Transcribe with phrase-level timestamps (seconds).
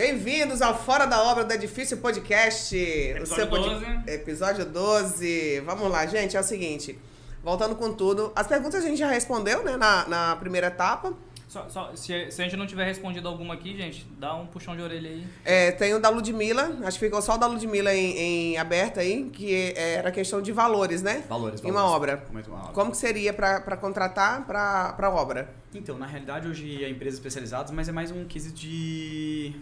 [0.00, 2.76] Bem-vindos ao Fora da Obra do Edifício Podcast.
[2.76, 3.86] Episódio pod- 12.
[4.06, 5.60] Episódio 12.
[5.64, 6.36] Vamos lá, gente.
[6.36, 6.98] É o seguinte.
[7.42, 8.30] Voltando com tudo.
[8.36, 9.78] As perguntas a gente já respondeu, né?
[9.78, 11.14] Na, na primeira etapa.
[11.48, 14.76] Só, só- se, se a gente não tiver respondido alguma aqui, gente, dá um puxão
[14.76, 15.26] de orelha aí.
[15.46, 16.76] É, tem o da Ludmilla.
[16.84, 18.18] Acho que ficou só o da Ludmilla em,
[18.52, 19.30] em aberto aí.
[19.32, 21.24] Que era questão de valores, né?
[21.26, 21.96] Valores, Em uma valores.
[21.96, 22.16] obra.
[22.18, 22.72] Como é que- uma obra.
[22.74, 25.48] Como que seria para contratar para obra?
[25.74, 29.54] Então, na realidade, hoje é empresas especializadas, mas é mais um quesito de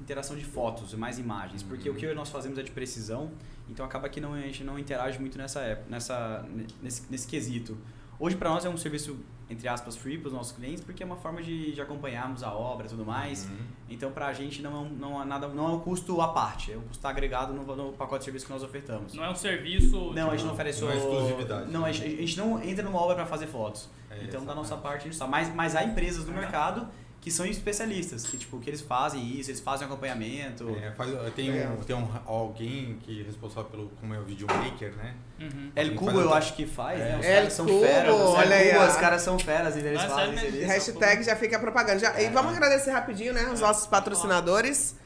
[0.00, 3.30] interação de fotos, mais imagens, porque o que nós fazemos é de precisão,
[3.68, 6.44] então acaba que não, a gente não interage muito nessa época, nessa,
[6.82, 7.76] nesse, nesse quesito.
[8.20, 9.16] Hoje, para nós, é um serviço,
[9.48, 12.52] entre aspas, free para os nossos clientes, porque é uma forma de, de acompanharmos a
[12.52, 13.48] obra e tudo mais.
[13.88, 16.28] Então, para a gente, não é, um, não, é nada, não é um custo à
[16.28, 19.14] parte, é um custo agregado no, no pacote de serviço que nós ofertamos.
[19.14, 20.12] Não é um serviço.
[20.12, 21.70] Não, a gente tipo, não oferece não é exclusividade.
[21.70, 23.88] Não, a gente, a gente não entra numa obra para fazer fotos.
[24.10, 25.30] É, então, da nossa parte, a gente sabe.
[25.30, 26.88] Mas, mas há empresas no mercado
[27.20, 30.68] que são especialistas, que tipo, que eles fazem isso, eles fazem acompanhamento.
[30.80, 31.72] É, faz- tem Legal.
[31.72, 35.14] um, tem um, alguém que é responsável pelo como é o videomaker, né?
[35.40, 35.72] Uhum.
[35.74, 37.18] El Cubo eu acho que faz, né?
[37.18, 38.14] Os El caras são Cubo, feras.
[38.14, 38.88] Os olha aí, El Cubo, ó.
[38.88, 40.56] os caras são feras e eles Ah, fazem mesmo?
[40.58, 40.66] isso.
[40.66, 41.98] Hashtag já fica a propaganda.
[41.98, 43.48] Já, e vamos agradecer rapidinho, né?
[43.52, 44.96] Os nossos patrocinadores.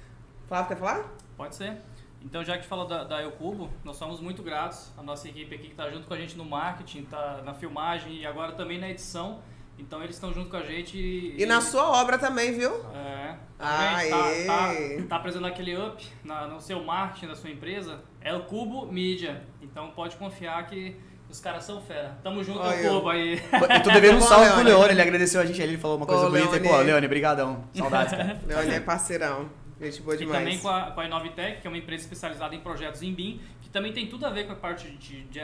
[0.49, 1.05] Flávio, quer falar?
[1.37, 1.77] Pode ser.
[2.25, 4.93] Então, já que falou da, da El Cubo, nós somos muito gratos.
[4.97, 8.17] A nossa equipe aqui que está junto com a gente no marketing, tá na filmagem
[8.19, 9.41] e agora também na edição.
[9.79, 11.35] Então, eles estão junto com a gente.
[11.37, 12.71] E na sua obra também, viu?
[12.95, 13.37] É.
[13.59, 14.01] Aê!
[14.03, 18.01] Gente, tá, tá, tá apresentando aquele up na, no seu marketing da sua empresa.
[18.21, 19.43] É o Cubo Mídia.
[19.61, 20.97] Então, pode confiar que
[21.29, 22.19] os caras são fera.
[22.23, 22.89] Tamo junto, Olha.
[22.89, 23.41] Cubo aí.
[23.53, 24.71] Eu tô devendo um salve pro Leone.
[24.71, 26.57] Leone, ele agradeceu a gente ali, ele falou uma coisa bonita.
[26.57, 26.85] E, pô, Leone.
[26.85, 27.65] Leone, brigadão.
[27.75, 28.41] Saudades, cara.
[28.47, 29.51] Leone é parceirão.
[29.81, 30.39] Gente boa E demais.
[30.39, 33.41] também com a, com a Inovitec, que é uma empresa especializada em projetos em BIM,
[33.61, 35.41] que também tem tudo a ver com a parte de, de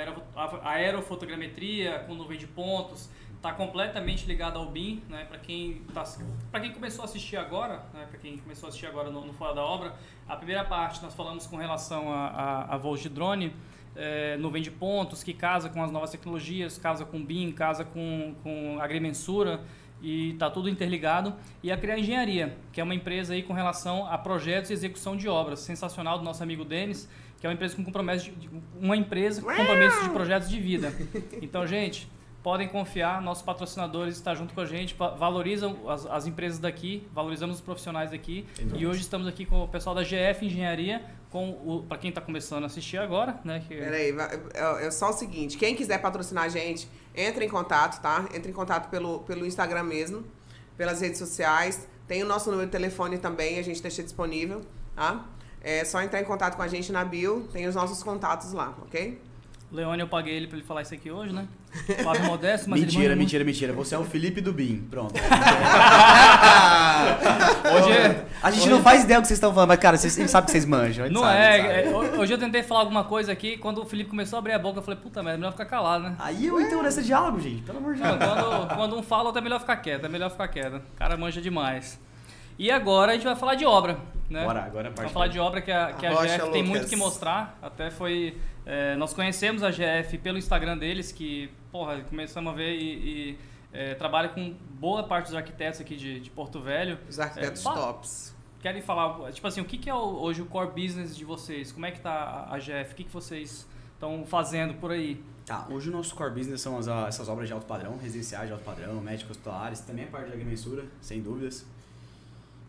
[0.62, 3.10] aerofotogrametria, com nuvem de pontos.
[3.38, 5.24] Está completamente ligado ao BIM, né?
[5.28, 6.02] Para quem, tá,
[6.50, 8.04] pra quem começou a assistir agora, né?
[8.10, 9.94] para quem começou a assistir agora no, no Fora da Obra,
[10.28, 13.54] a primeira parte nós falamos com relação a, a, a voos de drone,
[13.94, 18.34] é, nuvem de pontos, que casa com as novas tecnologias, casa com BIM, casa com,
[18.42, 19.60] com agrimensura
[20.02, 21.32] e está tudo interligado.
[21.62, 25.16] E a Criar Engenharia, que é uma empresa aí com relação a projetos e execução
[25.16, 27.08] de obras, sensacional do nosso amigo Denis,
[27.40, 30.92] que é uma empresa com compromisso de- uma empresa com compromisso de projetos de vida.
[31.40, 32.08] Então, gente,
[32.48, 37.06] podem confiar, nossos patrocinadores estão junto com a gente, va- valorizam as, as empresas daqui,
[37.12, 38.46] valorizamos os profissionais daqui.
[38.74, 42.22] E hoje estamos aqui com o pessoal da GF Engenharia, com o para quem está
[42.22, 43.62] começando a assistir agora, né?
[43.68, 47.50] Que, Peraí, vai- é, é só o seguinte: quem quiser patrocinar a gente, entre em
[47.50, 48.26] contato, tá?
[48.34, 50.24] Entre em contato pelo, pelo Instagram mesmo,
[50.74, 51.86] pelas redes sociais.
[52.06, 54.62] Tem o nosso número de telefone também, a gente deixa disponível,
[54.96, 55.26] tá?
[55.60, 58.74] É só entrar em contato com a gente na bio, tem os nossos contatos lá,
[58.86, 59.20] ok?
[59.70, 61.46] Leone, eu paguei ele para ele falar isso aqui hoje, né?
[62.02, 63.18] Flávio Modesto, mas ele mentira, manda muito.
[63.26, 63.72] mentira, mentira.
[63.74, 64.86] Você é o Felipe do BIM.
[64.90, 65.12] Pronto.
[67.74, 70.16] Hoje é- A gente não faz ideia do que vocês estão falando, mas, cara, vocês,
[70.16, 71.06] a gente sabe que vocês manjam.
[71.06, 73.82] a Não sabe, a é, é, ho- Hoje eu tentei falar alguma coisa aqui, quando
[73.82, 76.04] o Felipe começou a abrir a boca, eu falei, puta merda, é melhor ficar calado,
[76.04, 76.16] né?
[76.18, 77.62] Aí eu entro nesse diálogo, gente.
[77.62, 78.16] Pelo amor de Deus.
[78.16, 80.76] quando, quando um fala, outro é melhor ficar quieto, é melhor ficar quieto.
[80.76, 82.00] O cara manja demais.
[82.58, 84.44] E agora a gente vai falar de obra, né?
[84.44, 86.62] Bora, agora a parte Vamos falar de obra que a, que a Arrocha, GF tem
[86.62, 86.68] Lucas.
[86.68, 87.56] muito que mostrar.
[87.62, 88.36] Até foi.
[88.68, 93.38] É, nós conhecemos a GF pelo Instagram deles, que, porra, começamos a ver e, e,
[93.72, 96.98] é, trabalha com boa parte dos arquitetos aqui de, de Porto Velho.
[97.08, 98.36] Os arquitetos É, tops.
[98.60, 101.72] Querem falar, tipo assim, o que, que é hoje o core business de vocês?
[101.72, 102.92] Como é que tá a, a GF?
[102.92, 105.24] O que, que vocês estão fazendo por aí?
[105.46, 108.52] Tá, hoje o nosso core business são as, essas obras de alto padrão, residenciais de
[108.52, 111.64] alto padrão, médicos hospitalares, também é parte de agrimensura, sem dúvidas.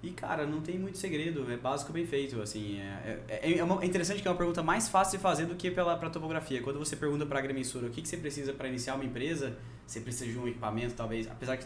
[0.02, 3.84] E, cara, não tem muito segredo, é básico bem feito, assim, é, é, é, uma-
[3.84, 6.62] é interessante que é uma pergunta mais fácil de fazer do que pela pra topografia.
[6.62, 10.00] Quando você pergunta para agrimensura o que, que você precisa para iniciar uma empresa, você
[10.00, 11.66] precisa de um equipamento, talvez, apesar que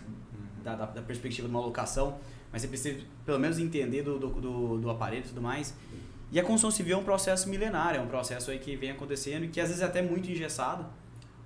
[0.63, 2.17] da, da, da perspectiva de uma locação,
[2.51, 5.75] mas você precisa pelo menos entender do, do, do, do aparelho e tudo mais.
[6.31, 9.45] E a construção civil é um processo milenar, é um processo aí que vem acontecendo
[9.45, 10.87] e que às vezes é até muito engessado.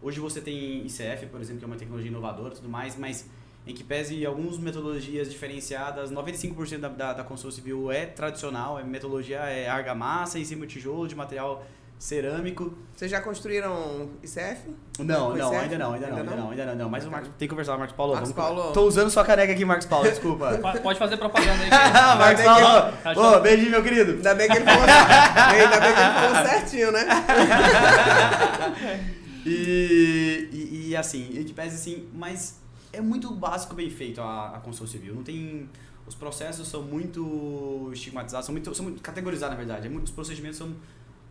[0.02, 3.28] Hoje você tem ICF, por exemplo, que é uma tecnologia inovadora e tudo mais, mas
[3.68, 8.84] em que pese algumas metodologias diferenciadas, 95% da, da, da construção civil é tradicional, é
[8.84, 11.66] metodologia é argamassa em cima de tijolo, de material
[12.00, 12.78] cerâmico.
[12.96, 14.70] Vocês já construíram ICF?
[15.00, 15.64] Não, Com não, ICF?
[15.64, 16.38] ainda não, ainda não, Ainda ainda não?
[16.44, 16.90] não, ainda não, não.
[16.90, 18.14] Mas o Marcos, tem que conversar, Marcos Paulo.
[18.14, 18.72] Marcos vamos- Paulo.
[18.72, 20.58] Tô usando sua caneca aqui, Marcos Paulo, desculpa.
[20.62, 21.70] Po- Pode fazer propaganda aí.
[21.74, 24.12] Ah, Marcos que- Paulo, Tá ô, beijinho, meu querido.
[24.14, 27.06] Ainda bem que ele falou, ainda bem que ele falou certinho, né?
[29.50, 32.60] E, e, e, assim, e que pese assim, mas
[32.94, 35.16] é muito básico bem feito a, a construção civil.
[35.16, 35.70] Não tem.
[36.06, 39.88] Os processos são muito estigmatizados, são muito, são muito categorizados, na verdade.
[39.88, 40.74] É muito- os procedimentos são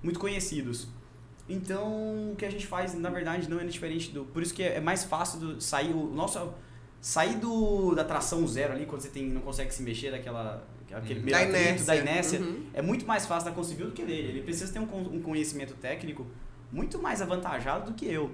[0.02, 0.86] muito conhecidos.
[1.48, 4.24] Então, o que a gente faz, na verdade, não é diferente do.
[4.24, 6.52] Por isso que é, é mais fácil do, sair o nosso.
[7.00, 10.66] Sair do, da tração zero ali, quando você tem, não consegue se mexer daquela.
[10.88, 11.86] que aquele Da atrito, inércia.
[11.86, 12.66] da inércia, Uhum.
[12.74, 14.28] é muito mais fácil da Concivil do que dele.
[14.28, 16.26] Ele precisa ter um, um conhecimento técnico
[16.72, 18.32] muito mais avantajado do que eu.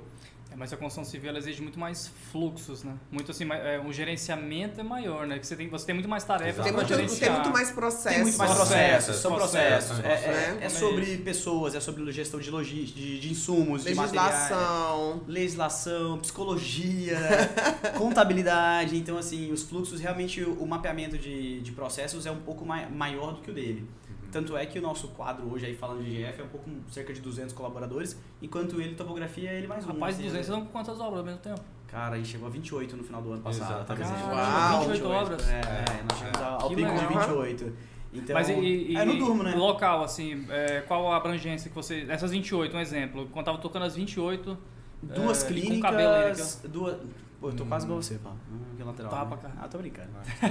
[0.52, 2.94] É, mas a construção civil ela exige muito mais fluxos, né?
[3.10, 5.38] Muito assim, é, o gerenciamento é maior, né?
[5.38, 7.31] Que você tem, você tem muito mais tarefas Tem muito, gerenciar.
[7.31, 8.14] tem muito mais processo.
[8.14, 10.26] Tem muito mais Processos, processos, são processos, processos.
[10.26, 10.58] É, é- né?
[10.62, 14.32] é sobre pessoas, é sobre gestão de logística, de, de insumos, de materiais.
[14.32, 15.20] Legislação.
[15.26, 17.19] legislação, psicologia,
[17.96, 18.96] contabilidade.
[18.96, 22.88] Então, assim, os fluxos, realmente, o, o mapeamento de, de processos é um pouco mai,
[22.90, 23.87] maior do que o dele.
[24.32, 27.12] Tanto é que o nosso quadro hoje, aí falando de GF, é um pouco cerca
[27.12, 29.88] de 200 colaboradores, enquanto ele, topografia, é ele mais um.
[29.88, 30.55] Rapaz, assim, 200 né?
[30.55, 31.61] são quantas obras ao mesmo tempo?
[31.87, 33.84] Cara, a gente chegou a 28 no final do ano passado.
[33.87, 34.08] tá Exatamente.
[34.08, 34.34] presente.
[34.34, 34.81] Uau!
[34.81, 35.49] 28 obras.
[35.49, 37.43] É, é, nós chegamos ao, ao Que pico de legal.
[37.43, 37.73] 28.
[38.14, 39.55] Então, Mas e, e, é no durmo, né?
[39.55, 42.06] local, assim, é, qual a abrangência que você...
[42.08, 43.28] Essas 28, um exemplo.
[43.32, 44.58] Quando tava tocando as 28,
[45.02, 46.96] Duas é, com clínicas, que duas...
[47.43, 48.31] Pô, eu tô quase igual você, pá.
[48.31, 49.11] Hum, que lateral.
[49.11, 49.43] Tapa, né?
[49.43, 49.55] cara.
[49.61, 50.09] Ah, tô brincando.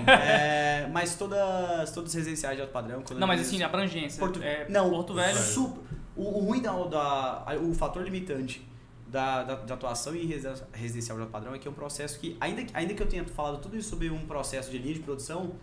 [0.08, 3.02] É, mas todas, todas residenciais de alto padrão.
[3.02, 4.20] quando Não, mas assim, a abrangência.
[4.20, 5.38] Porto, é, não, Porto Velho.
[5.38, 5.78] sup-
[6.16, 7.46] o, o ruim da, da.
[7.62, 8.70] O fator limitante
[9.08, 12.20] da, da, da atuação em resi- residencial de alto padrão é que é um processo
[12.20, 14.94] que, ainda, que- ainda que eu tenha falado tudo isso sobre um processo de linha
[14.96, 15.54] de produção,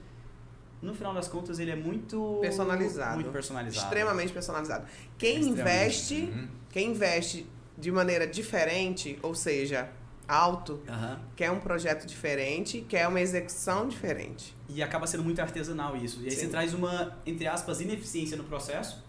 [0.81, 2.39] no final das contas ele é muito.
[2.41, 3.15] Personalizado.
[3.17, 3.85] Muito personalizado.
[3.85, 4.87] Extremamente personalizado.
[5.19, 5.61] Quem Extremamente.
[5.61, 6.49] investe, Uhum.
[6.71, 7.47] quem investe
[7.77, 9.91] de maneira diferente, ou seja,
[10.29, 11.19] alto, Aham.
[11.35, 14.55] quer um projeto diferente, quer uma execução diferente.
[14.69, 16.21] E acaba sendo muito artesanal isso.
[16.21, 16.41] E aí Sim.
[16.43, 19.03] você traz uma, entre aspas, ineficiência no processo,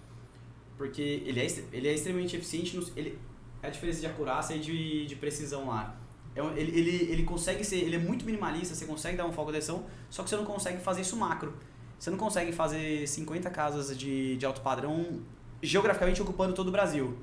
[0.78, 3.20] porque ele é, ele é extremamente eficiente, no, ele,
[3.62, 5.96] a diferença de acurácia e de, de precisão lá.
[6.34, 9.34] É um- ele, ele, ele consegue ser, ele é muito minimalista, você consegue dar um
[9.34, 11.54] foco de atenção, só que você não consegue fazer isso macro.
[12.00, 15.20] Você não consegue fazer 50 casas de, de alto padrão
[15.62, 17.18] geograficamente ocupando todo o Brasil.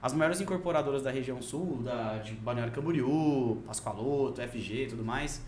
[0.00, 5.42] As maiores incorporadoras da região sul, da, de Balneário Camboriú, Pascoaloto, FG e tudo mais,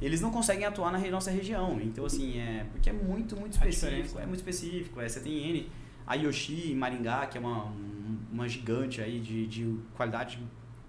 [0.00, 1.78] eles não conseguem atuar na re- nossa região.
[1.82, 2.66] Então, assim, é.
[2.72, 4.18] Porque é muito, muito específico.
[4.18, 5.00] É muito específico.
[5.00, 5.68] É, você tem N.
[6.06, 10.38] A Yoshi em Maringá, que é uma, um- uma gigante aí de, de qualidade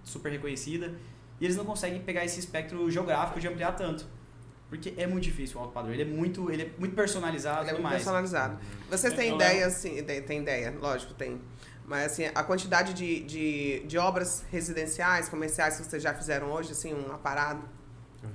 [0.04, 0.94] super reconhecida.
[1.40, 4.06] E eles não conseguem pegar esse espectro geográfico de ampliar tanto.
[4.70, 5.92] Porque é muito difícil o alto padrão.
[5.94, 8.04] Ele é muito, ele é muito personalizado Ele é e tudo muito mais.
[8.04, 8.58] personalizado.
[8.90, 11.42] Vocês têm Eu ideia, assim, tem ideia, lógico, tem.
[11.92, 16.72] Mas assim, a quantidade de, de, de obras residenciais, comerciais que vocês já fizeram hoje,
[16.72, 17.62] assim, um aparado,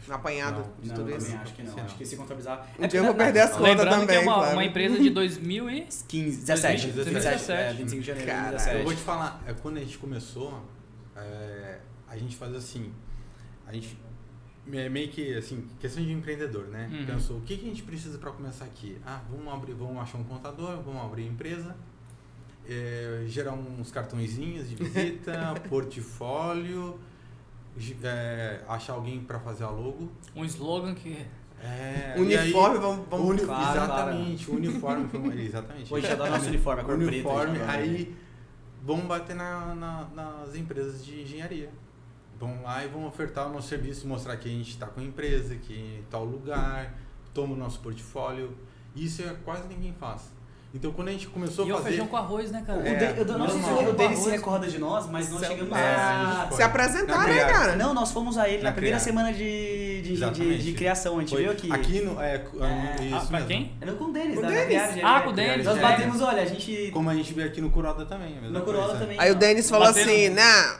[0.06, 0.73] um apanhado Não.
[0.82, 1.35] de Não, tudo eu isso.
[1.35, 1.73] acho que não.
[1.73, 1.99] Sim, Acho não.
[1.99, 2.69] que se contabilizar.
[2.79, 4.53] Um dia eu vou perder as contas Lembrando também, que é uma, Flávio.
[4.53, 5.81] uma empresa de 2000 e...
[6.06, 6.87] 15, 17.
[6.93, 7.53] 2017.
[7.53, 8.76] É, 25 de janeiro de Cara, 2017.
[8.76, 10.62] Eu vou te falar, é, quando a gente começou,
[11.17, 12.93] é, a gente faz assim,
[13.67, 13.99] a gente
[14.70, 16.91] é meio que assim, questão de empreendedor, né?
[16.93, 17.06] Uhum.
[17.06, 18.99] Pensou, o que, que a gente precisa para começar aqui?
[19.06, 21.75] Ah, vamos abrir, vamos achar um contador, vamos abrir empresa,
[22.68, 26.98] é, gerar uns cartõezinhos de visita, portfólio,
[28.02, 30.10] é, achar alguém para fazer a logo.
[30.34, 31.24] Um slogan que...
[31.62, 35.94] É, Uniforme, aí- vamos, vamos Uni- Claro, exatamente, o uniforme foi uma- exatamente.
[35.94, 37.10] A gente adora nosso uniforme, a cor preta.
[37.12, 37.78] uniforme, gente adora.
[37.78, 38.16] aí
[38.84, 41.70] vamos bater na, na- nas empresas de engenharia.
[42.38, 45.56] Vão lá e vão ofertar o nosso serviço, mostrar que a gente está com empresa,
[45.56, 46.94] que tal lugar,
[47.32, 48.54] toma o nosso portfólio.
[48.94, 50.30] Isso é quase ninguém faz.
[50.76, 51.88] Então quando a gente começou E a o fazer.
[51.88, 52.78] feijão com arroz, né, cara?
[52.81, 53.90] O É, de- eu não sei se normal.
[53.90, 57.26] o Denis se recorda de nós, mas nós é chegamos É, a se apresentar, Na
[57.26, 57.76] né, cara?
[57.76, 59.05] Não, nós fomos a ele na, Na primeira criar.
[59.05, 61.17] semana de, de, de, de criação.
[61.17, 61.73] A gente Foi veio aqui.
[61.73, 62.20] Aqui no.
[62.20, 63.46] É, É, isso Ah, pra mesmo.
[63.49, 63.73] quem?
[63.81, 64.67] Era com o Denis, Com o Denis?
[64.69, 65.20] Viagem, Ah, né?
[65.25, 65.81] com o Denis, Nós é.
[65.81, 66.90] batemos, olha, a gente...
[66.93, 68.37] Como a gente veio aqui no Corolla também.
[68.37, 69.00] é No Corolla coisa.
[69.00, 69.18] também.
[69.18, 69.35] Aí o.
[69.35, 70.76] Denis falou assim, não,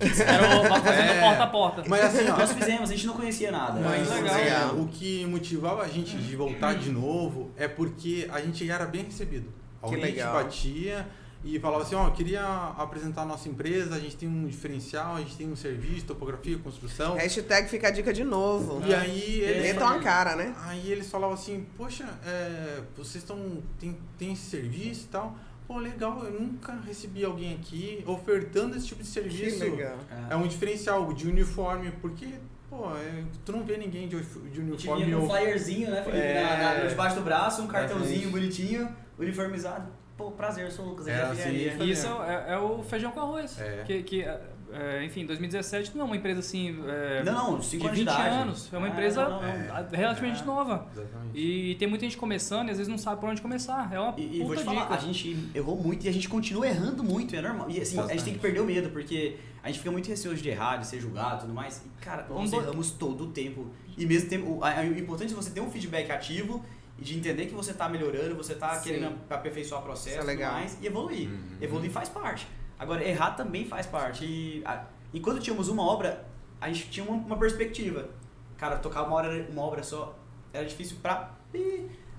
[0.00, 1.20] Era o fazendo É.
[1.20, 1.82] porta a porta.
[1.86, 2.36] Mas assim, ó.
[2.36, 3.80] Nós fizemos, a gente não conhecia nada.
[3.80, 4.34] Mas legal.
[4.36, 4.74] é, Legal.
[4.76, 8.86] o que motivava a gente de voltar de novo é porque a gente já era
[8.86, 9.52] bem recebido.
[9.80, 10.36] Alguém legal.
[10.38, 11.06] te batia
[11.44, 12.42] e falava assim, ó, eu queria
[12.76, 16.58] apresentar a nossa empresa, a gente tem um diferencial, a gente tem um serviço, topografia,
[16.58, 17.14] construção.
[17.14, 18.82] hashtag fica a dica de novo.
[18.84, 20.52] E aí eles, Metam a cara, né?
[20.66, 23.62] aí eles falavam assim, poxa, é, vocês estão.
[23.78, 25.36] Tem, tem esse serviço e tal.
[25.68, 29.64] Pô, legal, eu nunca recebi alguém aqui ofertando esse tipo de Que serviço.
[29.64, 29.98] legal.
[30.30, 32.26] É um diferencial de uniforme, porque,
[32.70, 35.04] pô, é, tu não vê ninguém de, de uniforme.
[35.04, 36.22] vinha com um ou- flyerzinho, né, Felipe?
[36.22, 36.42] É.
[36.42, 38.32] Na, na, debaixo do braço, um cartãozinho Exatamente.
[38.32, 39.92] bonitinho, uniformizado.
[40.16, 41.84] Pô, prazer, eu sou o Lucas, Era da assim.
[41.84, 43.60] Isso é, é o feijão com arroz.
[43.60, 43.84] É.
[43.86, 44.24] Que, que
[44.72, 46.78] é, enfim, 2017 não é uma empresa assim.
[46.86, 48.34] É, Não, não, 5 de anos de 20 idade.
[48.36, 48.72] anos.
[48.72, 49.48] É uma Ah, empresa não, não, não.
[49.48, 49.86] É.
[49.96, 50.44] relativamente É.
[50.44, 50.86] nova.
[50.92, 51.38] Exatamente.
[51.38, 53.92] E tem muita gente começando e às vezes não sabe por onde começar.
[53.92, 54.94] É uma E, e vou puta te falar, dica.
[54.94, 57.70] a gente errou muito e a gente continua errando muito, é normal.
[57.70, 60.36] E assim, a gente tem que perder o medo, porque a gente fica muito receoso
[60.42, 61.78] de errar, de ser julgado e tudo mais.
[61.84, 63.66] E, cara, nós Um do- erramos todo o tempo.
[63.96, 66.64] E mesmo tempo, o, a- o importante é você ter um feedback ativo
[66.98, 68.90] e de entender que você tá melhorando, você tá Sim.
[68.90, 71.28] querendo aperfeiçoar o processo é e mais, e evoluir.
[71.28, 71.38] Uhum.
[71.60, 72.46] Evoluir faz parte.
[72.78, 74.24] Agora, errar também faz parte.
[74.24, 76.24] E a- enquanto tínhamos uma obra,
[76.60, 78.08] a gente tinha uma, uma perspectiva.
[78.56, 80.16] Cara, tocar uma, hora, uma obra só
[80.52, 81.30] era difícil pra.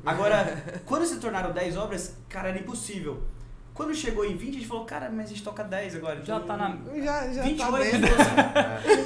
[0.05, 3.21] Agora, quando se tornaram 10 obras, cara, era impossível.
[3.73, 6.21] Quando chegou em 20, a gente falou, cara, mas a gente toca 10 agora.
[6.21, 6.77] Já então tá na.
[7.01, 8.07] Já, já 28 tá
[8.77, 8.97] assim.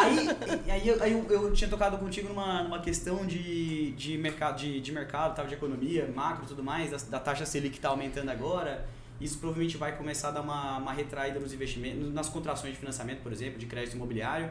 [0.00, 4.56] aí aí, eu, aí eu, eu tinha tocado contigo numa, numa questão de, de, mercado,
[4.58, 7.80] de, de mercado, tal, de economia, macro e tudo mais, da, da taxa Selic que
[7.80, 8.86] tá aumentando agora.
[9.20, 13.22] Isso provavelmente vai começar a dar uma, uma retraída nos investimentos, nas contrações de financiamento,
[13.22, 14.50] por exemplo, de crédito imobiliário.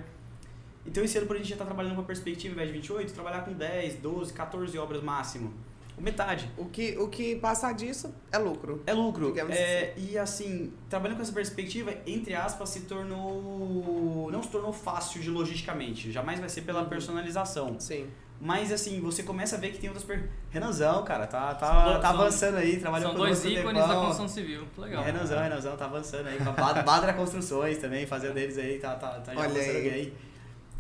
[0.86, 2.74] Então esse ano por a gente já está trabalhando com a perspectiva, ao invés de
[2.74, 5.54] 28, trabalhar com 10, 12, 14 obras máximo.
[6.00, 6.50] Metade.
[6.58, 8.82] O que, o que passar disso é lucro.
[8.88, 9.34] É lucro.
[9.50, 14.30] É, e assim, trabalhando com essa perspectiva, entre aspas, se tornou.
[14.32, 16.12] Não se tornou fácil de logisticamente.
[16.12, 17.78] Jamais vai ser pela personalização.
[17.80, 18.08] Sim.
[18.42, 20.06] Mas assim, você começa a ver que tem outras.
[20.06, 20.30] Per...
[20.50, 23.88] Renanzão, cara, tá, São tá, dois- tá são- avançando aí, trabalhando São com dois ícones
[23.88, 24.66] da construção civil.
[24.74, 25.04] Que legal.
[25.04, 26.40] Renanzão, Renanzão tá avançando aí.
[26.86, 29.90] Badra Construções também, fazendo deles aí, tá, tá, tá já Olha avançando aí.
[29.90, 30.14] bem.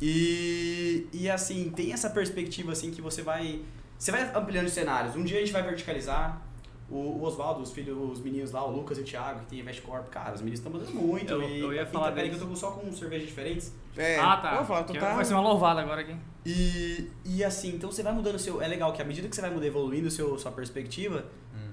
[0.01, 3.62] E, e assim, tem essa perspectiva assim que você vai.
[3.98, 5.16] Você vai ampliando os cenários.
[5.16, 6.42] Um dia a gente vai verticalizar.
[6.91, 9.60] O, o Oswaldo, os filhos, os meninos lá, o Lucas e o Thiago, que tem
[9.60, 11.31] Invest Corp, cara, os meninos estão mandando muito.
[11.31, 13.72] Eu- e eu ia falar que eu tô só com cervejas diferentes.
[13.96, 14.17] É.
[14.17, 14.55] Ah, tá.
[14.55, 15.13] Vou falar, tu tá...
[15.13, 16.15] Vai ser uma louvada agora aqui.
[16.46, 18.60] E, e assim, então você vai mudando o seu.
[18.62, 21.25] É legal que à medida que você vai mudando, evoluindo o seu, sua perspectiva,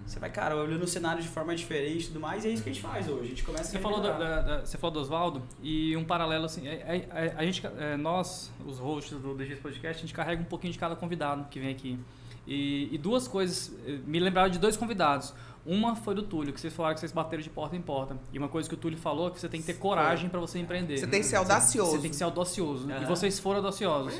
[0.04, 2.62] você vai, cara, olhando o cenário de forma diferente e tudo mais, e é isso
[2.62, 3.22] que a gente faz hoje.
[3.24, 6.04] A gente começa Você a falou, da, da- da- você falou do Oswaldo e um
[6.04, 10.06] paralelo assim, é- é- é- a, gente, é, nós, os hosts do DGS Podcast, a
[10.06, 11.98] gente carrega um pouquinho de cada convidado que vem aqui.
[12.46, 15.34] E, e duas coisas, eh, me lembraram de dois convidados.
[15.64, 18.16] Uma foi do Túlio, que vocês falaram que vocês bateram de porta em porta.
[18.32, 20.38] E uma coisa que o Túlio falou é que você tem que ter coragem para
[20.38, 20.96] você empreender.
[20.98, 21.90] Você tem que ser audacioso.
[21.90, 22.88] Você tem que ser audacioso.
[22.88, 23.06] E Aham.
[23.06, 24.14] vocês foram audaciosos.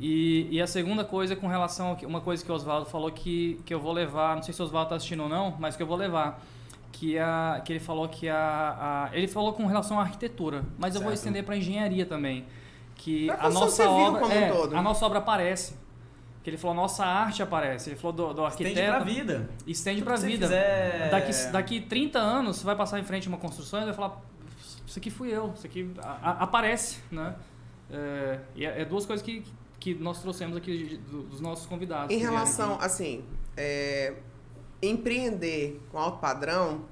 [0.00, 3.60] E, e a segunda coisa com relação a uma coisa que o Oswaldo falou que,
[3.66, 5.82] que eu vou levar, não sei se o Oswaldo tá assistindo ou não, mas que
[5.82, 6.42] eu vou levar.
[6.90, 10.94] Que, a, que ele falou que a, a- Ele falou com relação à arquitetura, mas
[10.94, 11.18] eu vou Certo.
[11.18, 12.46] estender para engenharia também.
[12.94, 14.20] Que Pra a nossa obra.
[14.22, 14.74] como um é, todo.
[14.76, 15.74] A nossa obra aparece.
[16.48, 17.90] Que ele falou, a nossa arte aparece.
[17.90, 19.04] Ele falou do, do Estende pra arquiteto.
[19.04, 19.50] vida.
[19.66, 20.46] Estende pra vida.
[20.46, 23.94] fizer- Daqui, daqui 30 anos, você vai passar em frente a uma construção e vai
[23.94, 24.20] falar:
[24.86, 27.34] Isso aqui fui eu, isso aqui a- a- aparece, né?
[27.90, 29.44] É, e é, é duas coisas que,
[29.78, 32.10] que nós trouxemos aqui dos nossos convidados.
[32.14, 32.84] Em vieram relação, aqui.
[32.86, 33.24] assim,
[33.56, 34.14] é,
[34.82, 36.82] empreender com alto padrão,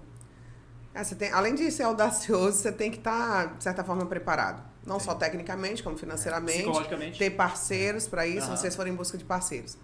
[0.94, 4.62] ah, você tem, além de ser audacioso, você tem que estar, de certa forma, preparado.
[4.86, 6.58] Não só tecnicamente, como financeiramente.
[6.58, 7.18] Psicologicamente.
[7.18, 8.56] Ter parceiros para isso, Aham.
[8.56, 9.76] vocês forem em busca de parceiros.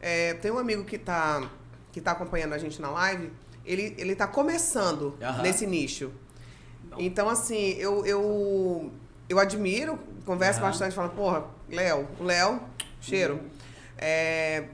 [0.00, 1.48] É, tem um amigo que está
[1.90, 3.32] que tá acompanhando a gente na live,
[3.64, 5.42] ele, ele tá começando Aham.
[5.42, 6.12] nesse nicho.
[6.84, 7.00] Então.
[7.00, 8.92] Então, assim, eu, eu,
[9.28, 10.68] eu admiro, converso Aham.
[10.70, 12.60] bastante, falo, porra, Léo, o Léo,
[13.00, 13.40] cheiro.
[13.96, 14.64] É,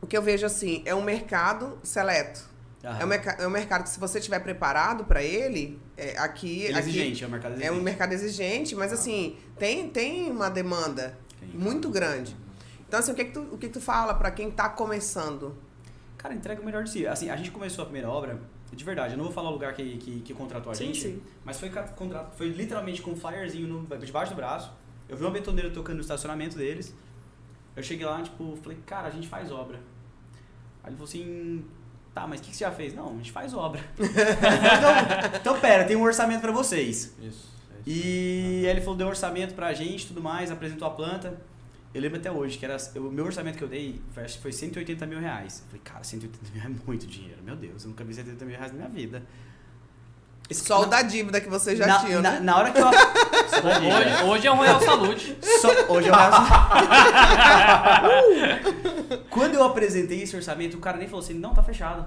[0.00, 2.52] o que eu vejo assim, é um mercado seleto.
[2.82, 3.12] É, um
[3.44, 6.88] é um mercado que se você estiver preparado para ele, é, aqui, Ele é aqui
[6.88, 7.68] exigente, é um mercado exigente.
[7.68, 11.48] é um mercado exigente, mas assim, tem, tem uma demanda Tem.
[11.50, 12.36] muito grande.
[12.86, 15.56] Então, assim, o que, que, tu, o que, que tu fala para quem tá começando?
[16.18, 17.06] Cara, entrega o melhor de si.
[17.06, 18.38] Assim, a gente começou a primeira obra,
[18.72, 21.00] de verdade, eu não vou falar o lugar que, que, que contratou a Sim, gente,
[21.00, 21.22] sim.
[21.44, 21.70] mas foi,
[22.36, 24.72] foi literalmente com um flyerzinho no, debaixo do braço.
[25.08, 26.94] Eu vi uma betoneira tocando no estacionamento deles.
[27.76, 29.78] Eu cheguei lá, tipo, falei, cara, a gente faz obra.
[30.82, 31.64] Aí ele falou assim,
[32.14, 32.94] tá, mas o que, que você já fez?
[32.94, 33.80] Não, a gente faz obra.
[33.98, 37.14] Então, então, pera, tem um orçamento pra vocês.
[37.20, 37.22] Isso.
[37.22, 37.52] é isso.
[37.86, 41.40] E aí ele falou, deu um orçamento pra gente tudo mais, apresentou a planta.
[41.94, 44.42] Eu lembro até hoje que era o meu orçamento que eu dei foi, acho que
[44.42, 45.60] foi 180 mil reais.
[45.60, 47.42] Eu falei, cara, 180 mil é muito dinheiro.
[47.42, 49.22] Meu Deus, eu nunca vi 180 mil reais na minha vida.
[50.54, 52.40] Só o na- da dívida que você já na, tinha, na, né?
[52.40, 52.86] na hora que eu.
[52.86, 55.36] Hoje, hoje é um Royal Salute.
[55.60, 56.14] Só- hoje eu
[59.30, 62.04] Quando eu apresentei esse orçamento, o cara nem falou assim, não, tá fechado.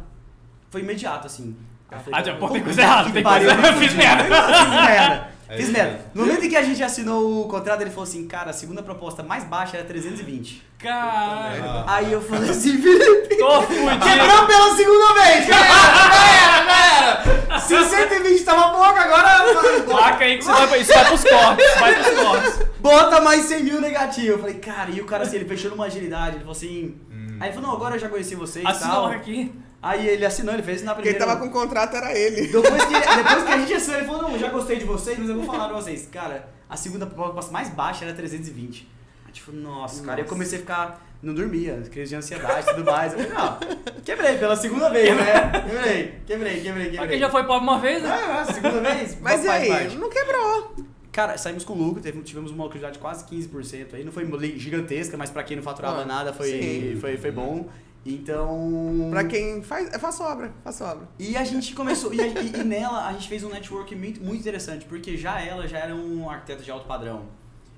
[0.70, 1.56] Foi imediato, assim.
[1.92, 3.98] Eu falei, Ah, já, pô, tem "Puta coisa errada, tem coisa- me eu fiz fudi."
[3.98, 4.24] merda.
[4.24, 5.35] Fiz merda.
[5.48, 6.00] É Fiz merda.
[6.14, 8.82] No momento em que a gente assinou o contrato, ele falou assim, cara, a segunda
[8.82, 10.64] proposta mais baixa era 320.
[10.80, 14.00] Cara, Aí eu falei assim, Felipe, tô fudido.
[14.06, 15.46] quebrou pela segunda vez!
[15.48, 17.60] Já era, já era, já era!
[17.60, 21.80] Se 120 tava pouco, agora Placa aí que você vai, pra- isso vai pros cortes,
[21.80, 22.60] vai pros cortes.
[22.80, 24.28] bota mais 100 mil negativo.
[24.34, 26.96] Eu falei, cara, e o cara assim, ele fechou numa agilidade, ele falou assim...
[27.12, 27.38] Hum.
[27.40, 29.08] Aí ele falou, não, agora eu já conheci vocês e tal.
[29.08, 29.54] aqui.
[29.88, 31.26] Aí ele assinou, ele fez na Quem primeira...
[31.28, 32.48] tava com o contrato era ele.
[32.48, 35.30] Depois que, depois que a gente assinou, ele falou, não, já gostei de vocês, mas
[35.30, 36.08] eu vou falar pra vocês.
[36.12, 38.88] Cara, a segunda proposta mais baixa era 320.
[39.28, 40.34] Aí, tipo, nossa, cara, eu Nossa.
[40.34, 41.06] comecei a ficar...
[41.22, 43.14] Não dormia, crise de ansiedade e tudo mais.
[43.14, 43.58] Eu falei, não,
[44.04, 45.52] quebrei pela segunda vez, né?
[45.66, 47.08] Quebrei, quebrei, quebrei, Pra quebrei.
[47.10, 48.10] quem já foi pobre uma vez, né?
[48.12, 49.18] Ah, segunda vez?
[49.22, 49.68] Mas e aí?
[49.70, 49.98] parte.
[49.98, 50.76] Não quebrou.
[51.12, 54.04] Cara, saímos com lucro, teve- tivemos uma lucratividade de quase 15% aí.
[54.04, 54.28] Não foi
[54.58, 56.98] gigantesca, mas pra quem não faturava Ah, nada foi, sim.
[57.00, 57.68] foi, foi bom.
[58.06, 59.08] Então.
[59.10, 61.08] Pra quem faz, é faço obra, faço obra.
[61.18, 62.14] E a gente começou.
[62.14, 65.68] E, e- e nela a gente fez um network muito, muito interessante, porque já ela
[65.68, 67.26] já era um arquiteto de alto padrão.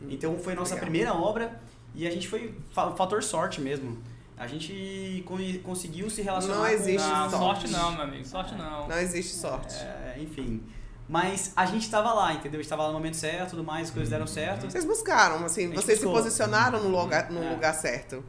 [0.09, 0.89] Então foi a nossa Legal.
[0.89, 1.59] primeira obra
[1.95, 3.97] e a gente foi fa- fator sorte mesmo.
[4.37, 7.13] A gente con- conseguiu se relacionar Não existe com...
[7.15, 7.37] Não, sorte.
[7.39, 8.25] sorte não, meu amigo.
[8.25, 8.87] Sorte não.
[8.87, 9.75] Não existe sorte.
[9.75, 10.61] É, enfim.
[11.09, 12.59] Mas a gente tava lá, entendeu?
[12.59, 14.69] A gente tava lá no momento certo, tudo mais, as coisas deram certo.
[14.69, 16.21] Vocês buscaram, assim, vocês se buscou.
[16.21, 17.49] posicionaram no lugar, no É.
[17.49, 18.23] lugar certo.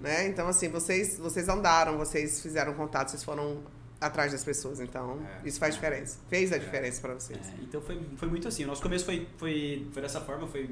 [0.00, 0.28] Né?
[0.28, 3.62] Então, assim, vocês, vocês andaram, vocês fizeram contato, vocês foram
[4.00, 4.80] atrás das pessoas.
[4.80, 5.48] Então, É.
[5.48, 6.18] isso faz diferença.
[6.28, 7.38] Fez a diferença pra vocês.
[7.48, 8.64] É, então foi, foi muito assim.
[8.64, 10.70] O nosso começo foi, foi, foi dessa forma, foi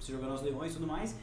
[0.00, 1.14] se jogando aos leões e tudo mais.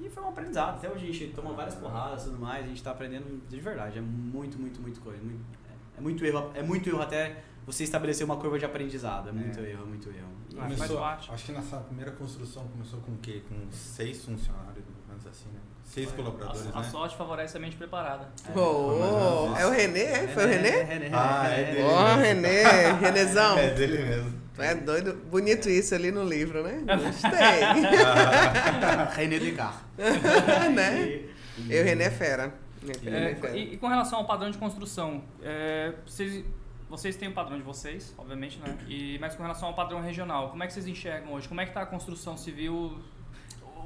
[0.00, 0.76] E foi um aprendizado.
[0.76, 2.64] Até hoje a gente toma várias porradas e tudo mais.
[2.64, 3.98] A gente tá aprendendo de verdade.
[3.98, 5.20] É muito, muito, muito coisa.
[5.22, 6.50] Muito- é, é muito erro.
[6.54, 9.28] É muito erro até você estabelecer uma curva de aprendizado.
[9.28, 10.28] É muito erro, é muito erro.
[10.54, 13.42] E- Ah, faz Começou, acho que nessa primeira construção começou com o quê?
[13.48, 14.84] Com seis funcionários,
[15.30, 15.60] assim, né?
[15.84, 16.88] Seis colaboradores, A, a né?
[16.90, 18.28] sorte favorece a mente preparada.
[18.54, 20.02] Oh, é o Renê?
[20.02, 20.28] é?
[20.28, 20.68] Foi o Renê?
[20.68, 21.10] É, René.
[21.12, 21.82] Ah, é dele.
[21.82, 22.62] Ó, Renê,
[23.00, 23.56] Renezão.
[23.58, 24.38] É dele mesmo.
[24.58, 25.14] É doido.
[25.30, 26.82] Bonito isso ali no livro, né?
[26.84, 27.30] Gostei.
[29.16, 29.80] René Descartes.
[30.74, 31.22] né?
[31.70, 32.54] Eu, Renê é fera.
[32.86, 33.56] É, é fera.
[33.56, 36.44] e, e com relação ao padrão de construção, é, vocês,
[36.88, 38.76] vocês têm o padrão de vocês, obviamente, né?
[38.88, 41.48] E, mas com relação ao padrão regional, como é que vocês enxergam hoje?
[41.48, 42.98] Como é que está a construção civil?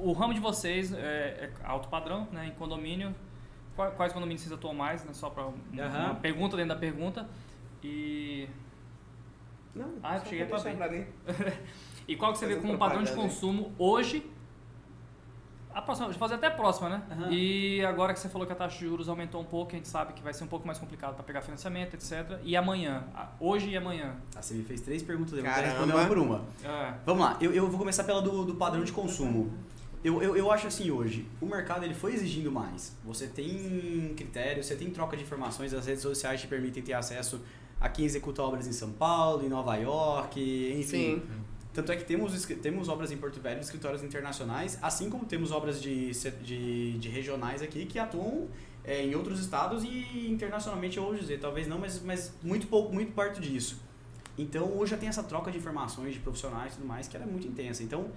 [0.00, 2.46] O, ramo de vocês é, é alto padrão, né?
[2.46, 3.14] Em condomínio.
[3.76, 5.12] Qua- Quais condomínios vocês atuam mais, né?
[5.12, 6.14] Só para uma Aham.
[6.16, 7.28] pergunta dentro da pergunta.
[7.82, 8.49] E,
[9.75, 11.06] Não, Ah, cheguei vou pra bem.
[11.25, 11.52] pra
[12.06, 14.30] e qual que você vê como padrão de consumo hoje?
[15.75, 17.02] A próxima, deixa eu fazer até a próxima, né?
[17.11, 17.28] Aham.
[17.32, 19.88] E agora que você falou que a taxa de juros aumentou um pouco, a gente
[19.88, 22.38] sabe que vai ser um pouco mais complicado para pegar financiamento, etc.
[22.44, 23.04] E amanhã?
[23.40, 24.14] Hoje e amanhã?
[24.37, 26.44] Ah, você me fez três perguntas, eu vou responder uma por uma.
[26.62, 26.92] É.
[27.06, 29.50] Vamos lá, eu, eu vou começar pela do, do padrão de consumo.
[30.04, 32.97] Eu, eu, eu acho assim hoje, o mercado ele foi exigindo mais.
[33.04, 37.40] Você tem critérios, você tem troca de informações, as redes sociais te permitem ter acesso
[37.80, 40.40] a quem executa obras em São Paulo, em Nova York,
[40.73, 41.21] enfim.
[41.21, 41.23] Sim.
[41.73, 45.80] Tanto é que temos, temos obras em Porto Velho, escritórios internacionais, assim como temos obras
[45.80, 46.11] de,
[46.42, 48.49] de, de regionais aqui que atuam
[48.85, 52.92] é, em outros estados e internacionalmente, eu vou dizer, talvez não, mas, mas muito pouco,
[52.92, 53.80] muito perto disso.
[54.37, 57.26] Então hoje já tem essa troca de informações de profissionais e tudo mais que era
[57.26, 57.83] muito intensa.
[57.83, 58.11] Então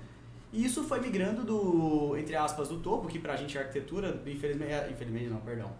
[0.63, 4.89] isso foi migrando do, entre aspas, do topo, que pra gente é arquitetura, infelizmente, é,
[4.91, 5.71] infelizmente não, perdão.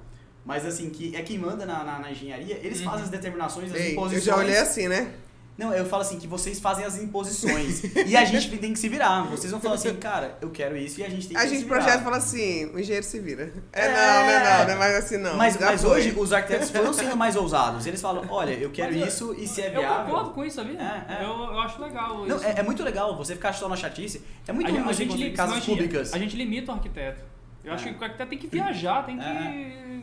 [0.44, 2.86] Mas assim, que é quem manda na, na, na engenharia, eles Uhum.
[2.86, 4.24] fazem as determinações, as Ei, eu imposições.
[4.24, 5.12] já olhei assim, né?
[5.58, 7.82] Não, eu falo assim, que vocês fazem as imposições.
[8.06, 9.22] e a gente tem que se virar.
[9.24, 11.56] Vocês vão falar assim, cara, eu quero isso e a gente tem que A se
[11.56, 11.76] gente virar.
[11.78, 13.54] projeta e fala assim, o engenheiro se vira.
[13.72, 13.88] É, É.
[13.88, 15.38] não, não é não, não é mais assim não.
[15.38, 15.92] Mas, mas foi.
[15.92, 17.86] hoje os arquitetos foram sendo mais ousados.
[17.88, 20.06] Eles falam, olha, eu quero Mas eu- isso e se é Eu viável.
[20.08, 20.78] concordo com isso, sabia?
[20.78, 21.24] É, é.
[21.24, 22.46] Eu, eu acho legal Não, isso.
[22.46, 24.22] é, é muito legal você ficar só na chatice.
[24.46, 26.14] É muito a, ruim gente- a você gente, li- casas a gente- públicas.
[26.14, 27.22] A gente limita o arquiteto.
[27.64, 27.94] Eu acho É.
[27.94, 30.00] que o arquiteto tem que viajar, tem que É.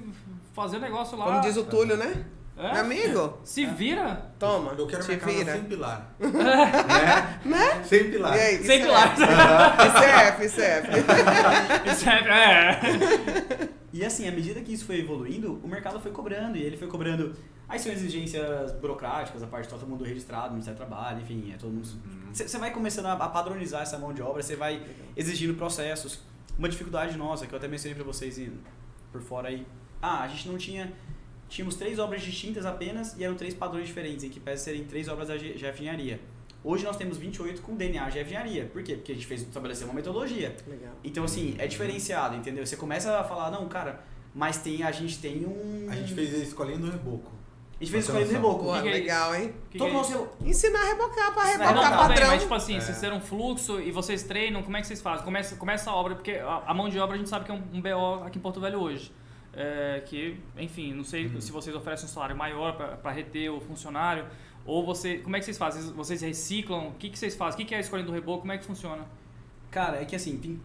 [0.55, 1.27] fazer o negócio lá.
[1.27, 2.25] Como diz o Túlio, né?
[2.57, 2.73] É?
[2.73, 4.31] Meu amigo, Se vira.
[4.39, 5.53] toma, Eu quero te minha casa vira.
[5.53, 6.15] sem pilar.
[6.21, 7.41] né?
[7.45, 7.83] né?
[7.85, 8.37] Sem pilar.
[8.37, 9.05] E aí, isso Sempre é lá.
[9.05, 10.45] F.
[10.45, 10.93] Isso é F,
[11.91, 13.69] isso é.
[13.93, 16.57] E assim, à medida que isso foi evoluindo, o mercado foi cobrando.
[16.57, 17.35] E ele foi cobrando.
[17.69, 21.57] Aí são exigências burocráticas, a parte de todo mundo registrado, Ministério do Trabalho, enfim, é
[21.57, 21.89] todo mundo.
[22.33, 24.83] Você vai começando a padronizar essa mão de obra, você vai
[25.17, 26.21] exigindo processos.
[26.59, 28.39] Uma dificuldade nossa, que eu até mencionei pra vocês
[29.11, 29.67] por fora aí.
[30.03, 30.93] Ah, a gente não tinha.
[31.53, 35.07] Tínhamos três obras distintas apenas e eram três padrões diferentes, em que pese serem três
[35.07, 36.19] obras da G- GF Engenharia.
[36.65, 38.65] Hoje nós temos 28 com DNA GF Engenharia.
[38.73, 38.95] Por quê?
[38.95, 40.57] Porque a gente fez estabelecer uma metodologia.
[40.67, 40.93] Legal.
[41.05, 42.65] Então, assim, é diferenciado, entendeu?
[42.65, 44.03] Você começa a falar, não, cara,
[44.35, 45.89] mas tem, a gente tem um.
[45.91, 47.31] A gente fez a escolinha do reboco.
[47.79, 48.65] A gente fez ter escolha do reboco.
[48.65, 49.53] Pô, que é legal, hein?
[49.69, 50.13] Que Todo que é nosso.
[50.13, 50.29] isso?
[50.47, 52.27] Ensinar a rebocar, pra a rebocar Não, bem, padrão.
[52.29, 52.81] mas tipo assim, É.
[52.81, 55.25] vocês terem um fluxo e vocês treinam, como é que vocês fazem?
[55.25, 57.55] Começa, começa a obra, porque a, a mão de obra a gente sabe que é
[57.55, 59.11] um, um BO aqui em Porto Velho hoje.
[59.55, 64.25] É, que, enfim, não sei se vocês oferecem um salário maior para reter o funcionário,
[64.65, 65.19] ou você.
[65.19, 65.83] Como é que vocês fazem?
[65.93, 66.89] Vocês reciclam?
[66.89, 67.55] O que, que vocês fazem?
[67.55, 68.41] O que, que é a escolha do reboco?
[68.41, 69.05] Como é que funciona?
[69.71, 70.61] Cara, é que assim, tem-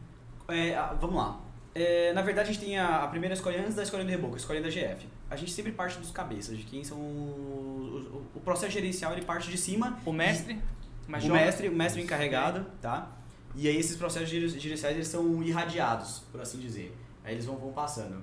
[0.47, 1.39] é, a- vamos lá.
[1.76, 4.34] É, na verdade, a gente tem a, a primeira escolha antes da escolha do reboco,
[4.36, 5.06] a escolha da GF.
[5.30, 6.97] A gente sempre parte dos cabeças, de quem são.
[6.97, 10.00] os- O, o processo gerencial ele parte de cima.
[10.06, 10.60] O mestre?
[11.08, 13.12] O joga- mestre, o mestre encarregado, tá?
[13.56, 16.95] E aí esses processos gere- gerenciais eles são irradiados, por assim dizer.
[17.23, 18.21] Aí eles vão, vão passando.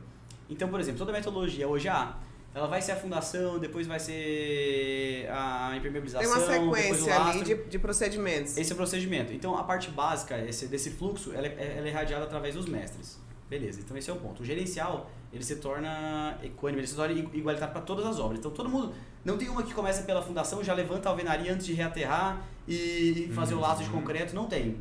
[0.49, 2.17] Então, por exemplo, toda a metodologia hoje a
[2.55, 7.21] ela vai ser a fundação, depois vai ser a Tem impermeabilização, uma depois o sequência
[7.25, 8.57] ali de, de procedimentos.
[8.57, 9.33] Esse é o procedimento.
[9.33, 13.19] Então, a parte básica esse, desse fluxo, ela é, ela é irradiada através dos mestres.
[13.51, 14.43] Beleza, então esse é o ponto.
[14.43, 18.39] O gerencial, ele se torna equânime, ele se torna igu- igualitário para todas as obras.
[18.39, 18.95] Então, todo mundo...
[19.25, 23.31] Não tem uma que começa pela fundação, já levanta a alvenaria antes de reaterrar e
[23.35, 24.35] fazer o laço de concreto.
[24.35, 24.77] Não tem.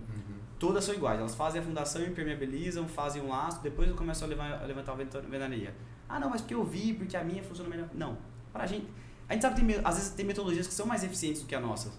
[0.65, 1.19] Todas são iguais.
[1.19, 5.17] Elas fazem a fundação, impermeabilizam, fazem um laço, depois a, levar, a levantar a venta-
[5.17, 5.76] alvenaria.
[6.08, 7.89] Ah, não, mas porque eu vi, porque a minha funciona melhor.
[7.93, 8.17] Não.
[8.54, 8.88] Pra gente...
[9.28, 11.56] A gente sabe que tem, às vezes tem metodologias que são mais eficientes do que
[11.56, 11.91] a nossa.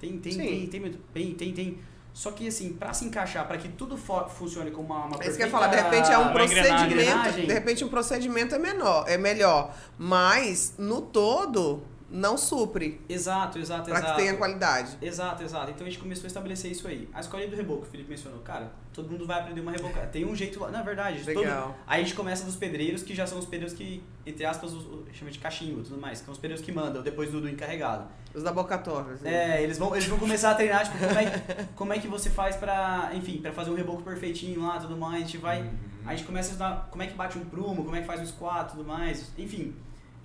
[0.00, 1.78] Tem, tem, tem, tem, tem, tem, tem
[2.12, 5.36] Só que, assim, pra se encaixar, pra que tudo funcione como uma, uma É isso
[5.36, 7.46] que eu ia perfeita falar, de repente é um procedimento, engrenagem.
[7.46, 13.84] de repente um procedimento é menor, é melhor, mas no todo não supre Exato, exato,
[13.84, 14.20] para que exato.
[14.20, 14.98] tenha qualidade.
[15.00, 15.70] Exato, exato.
[15.70, 17.08] Então a gente começou a estabelecer isso aí.
[17.12, 18.40] A escolinha do reboco, o Felipe mencionou.
[18.40, 20.00] Cara, todo mundo vai aprender uma reboca.
[20.06, 20.70] Tem um jeito lá.
[20.70, 21.38] Na verdade, todo...
[21.40, 21.76] Legal.
[21.86, 24.86] aí a gente começa dos pedreiros, que já são os pedreiros que, entre aspas, os,
[25.12, 27.48] chama de cachimbo e tudo mais, que são os pedreiros que mandam depois do, do
[27.48, 28.08] encarregado.
[28.34, 29.12] Os da boca torta.
[29.12, 29.28] assim.
[29.28, 32.30] É, eles vão, eles vão começar a treinar, tipo, como é, como é que você
[32.30, 35.14] faz pra, enfim, pra fazer um reboco perfeitinho lá, tudo mais.
[35.16, 35.68] A gente vai, Uhum.
[36.06, 38.20] a gente começa a estudar como é que bate um prumo, como é que faz
[38.20, 39.32] um squat, tudo mais.
[39.38, 39.74] Enfim,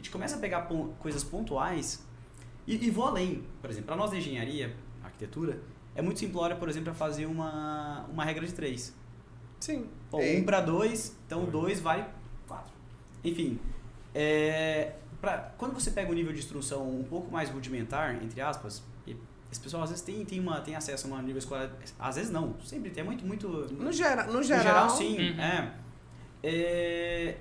[0.05, 2.05] gente começa a pegar pon- coisas pontuais
[2.67, 3.43] e, e vou além.
[3.61, 5.59] Por exemplo, pra nós da engenharia, arquitetura,
[5.95, 8.93] é muito simplório, por exemplo, a fazer uma, uma regra de três.
[9.59, 9.87] Sim.
[10.11, 12.03] Bom, um para dois, então dois vale
[12.47, 12.71] quatro.
[13.23, 13.59] Enfim,
[14.13, 18.83] é, pra, quando você pega um nível de instrução um pouco mais rudimentar, entre aspas,
[19.07, 19.15] e
[19.51, 22.29] esse pessoal às vezes tem, tem, uma, tem acesso a uma nível escolar, às vezes
[22.31, 23.47] não, sempre tem, é muito, muito...
[23.73, 25.39] No, gera, no no geral, geral, sim, Uhum.
[25.41, 25.73] é.
[26.43, 27.37] é.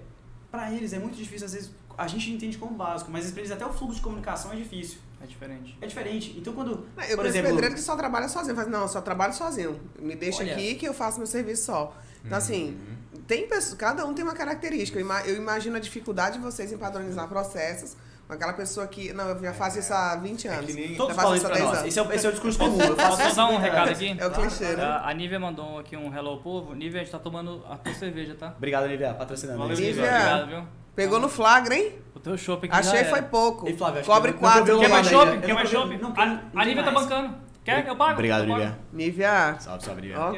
[0.50, 3.64] Pra eles é muito difícil, às vezes, a gente entende como básico, mas eles até
[3.64, 4.98] o fluxo de comunicação é difícil.
[5.22, 5.78] É diferente.
[5.80, 6.34] É diferente.
[6.36, 7.50] Então quando, Eu por conheço exemplo...
[7.50, 8.54] pedreiro que só trabalha sozinho.
[8.54, 9.80] Faz, não, eu só trabalho sozinho.
[9.98, 10.52] Me deixa Olha.
[10.52, 11.96] aqui que eu faço meu serviço só.
[12.24, 12.76] Então, assim,
[13.14, 13.20] Uhum.
[13.26, 14.98] tem pessoas, cada um tem uma característica.
[14.98, 19.12] Eu ima- Eu imagino a dificuldade de vocês em padronizar processos com aquela pessoa que,
[19.12, 20.66] não, eu já faço isso há 20 É anos.
[20.66, 21.76] que nem- Todos Já falam faço isso pra 10 nós.
[21.78, 21.88] anos.
[21.88, 22.80] Esse é, o- esse é o discurso comum.
[22.82, 24.16] Eu faço Posso dar um recado aqui?
[24.18, 24.82] É o clichê, né?
[24.82, 26.74] A a Nívia mandou aqui um hello ao povo.
[26.74, 28.52] Nívia, a gente tá tomando a tua cerveja, tá?
[28.56, 29.58] Obrigado, Nivea, patrocinando.
[29.58, 29.90] Valeu, Nívia.
[29.94, 30.10] Nívia.
[30.10, 30.83] Obrigado, viu?
[30.94, 31.98] Pegou no flagra, hein?
[32.14, 33.26] O teu shopping aqui Achei já foi era.
[33.28, 33.68] pouco.
[33.68, 34.78] E Flávio, acho Cobre que eu quatro.
[34.78, 35.34] Quer mais shopping?
[35.34, 35.86] Eu Quer mais não, A,
[36.26, 37.06] não a tem Nívia tá mais.
[37.06, 37.34] bancando.
[37.64, 37.86] Quer?
[37.88, 38.12] Eu pago.
[38.12, 38.60] Obrigado, eu pago.
[38.60, 38.78] Nívia.
[38.92, 39.56] Nívia.
[39.60, 40.20] Salve, salve, Nívia.
[40.20, 40.34] Ó.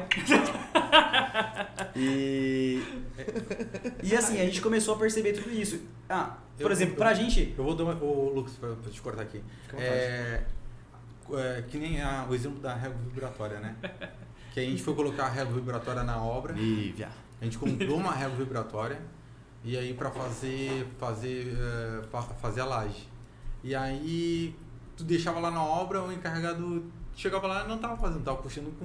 [1.97, 2.83] E.
[4.03, 5.81] E assim, a gente começou a perceber tudo isso.
[6.09, 7.55] Ah, por Eu- exemplo, eu- pra gente.
[7.57, 9.43] Eu vou dar uma, ô, Lucas, pra, pra te cortar aqui.
[9.63, 9.97] Fica à vontade.
[9.99, 10.45] É,
[11.35, 13.75] é, que nem a- o exemplo da régua vibratória, né?
[14.53, 17.09] Que a gente foi colocar a régua vibratória na obra, Nívia.
[17.41, 18.99] a gente comprou uma régua vibratória
[19.67, 21.55] e aí pra fazer fazer
[22.11, 23.07] fa- fazer a laje.
[23.65, 24.55] E aí
[24.97, 28.73] tu deixava lá na obra, o encarregado chegava lá e não tava fazendo, tava puxando
[28.79, 28.85] com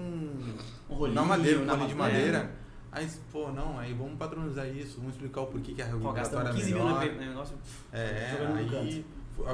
[0.93, 1.15] Um rolinho.
[1.15, 2.37] na madeira, um rolinho de madeira.
[2.39, 2.61] madeira.
[2.93, 6.07] Aí, pô, não, aí vamos padronizar isso, vamos explicar o porquê que a régua Pô,
[6.09, 7.13] vibratória gastamos é 15 mil melhor.
[7.13, 7.55] no negócio.
[7.93, 8.37] É,
[8.77, 9.05] aí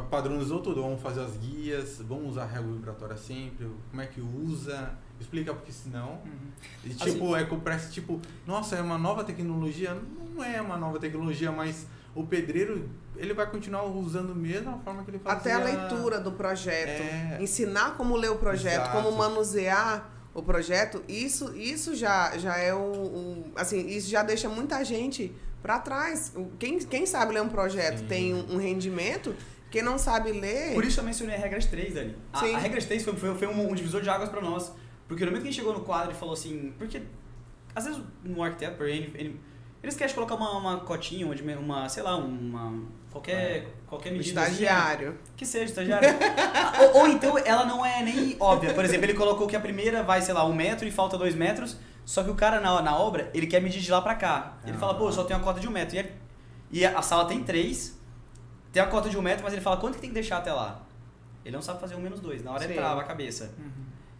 [0.09, 4.19] padronizou tudo, vamos fazer as guias, vamos usar a régua vibratória sempre, como é que
[4.21, 6.19] usa, explica porque senão.
[6.25, 6.51] Uhum.
[6.83, 9.97] E, tipo, é que parece tipo, nossa, é uma nova tecnologia.
[10.33, 15.03] Não é uma nova tecnologia, mas o pedreiro ele vai continuar usando a mesma forma
[15.03, 15.39] que ele fazia.
[15.39, 17.01] Até a leitura do projeto.
[17.01, 17.37] É.
[17.41, 18.91] Ensinar como ler o projeto, Exato.
[18.91, 24.47] como manusear o projeto, isso, isso já, já é um, um- Assim, isso já deixa
[24.47, 26.31] muita gente para trás.
[26.59, 28.05] Quem, quem sabe ler um projeto Sim.
[28.07, 29.35] tem um, um rendimento,
[29.71, 30.73] quem não sabe ler.
[30.73, 32.15] Por isso eu mencionei a regra de 3, Dani.
[32.31, 32.53] A, Sim.
[32.55, 34.71] a regra de 3 foi, foi, foi um, um divisor de águas pra nós.
[35.07, 36.73] Porque no momento que a gente chegou no quadro e falou assim.
[36.77, 37.01] Porque
[37.75, 39.39] às vezes no arquiteto, ele, ele-
[39.83, 42.83] eles querem colocar uma, uma cotinha, uma, uma, sei lá, uma.
[43.11, 44.41] Qualquer, qualquer o medida.
[44.41, 45.17] assim, estagiário.
[45.35, 46.09] Que seja estagiário.
[46.93, 48.73] Ou, ou então ela não é nem óbvia.
[48.73, 51.33] Por exemplo, ele colocou que a primeira vai, sei lá, um metro e falta dois
[51.33, 51.77] metros.
[52.05, 54.57] Só que o cara na, na obra, ele quer medir de lá pra cá.
[54.63, 54.79] Ele Ah.
[54.79, 55.95] fala, pô, eu só tenho a cota de um metro.
[55.95, 56.11] E, ele-
[56.71, 57.97] e a, a sala tem três,
[58.71, 60.53] tem a cota de um metro, mas ele fala, quanto que tem que deixar até
[60.53, 60.81] lá?
[61.43, 62.43] Ele não sabe fazer um menos dois.
[62.43, 62.65] Na hora Sim.
[62.67, 63.53] ele trava a cabeça.
[63.57, 63.71] Uhum.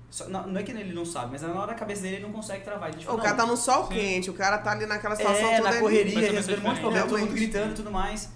[0.09, 2.25] Só- não, não é que ele não sabe, mas na hora da cabeça dele ele
[2.25, 2.89] não consegue travar.
[2.89, 3.93] Ele, tipo, O cara tá no sol Sim.
[3.95, 5.63] quente, o cara tá ali naquela situação é, toda.
[5.69, 8.29] na ele- correria, resolvendo um monte de problema, todo mundo gritando e tudo mais.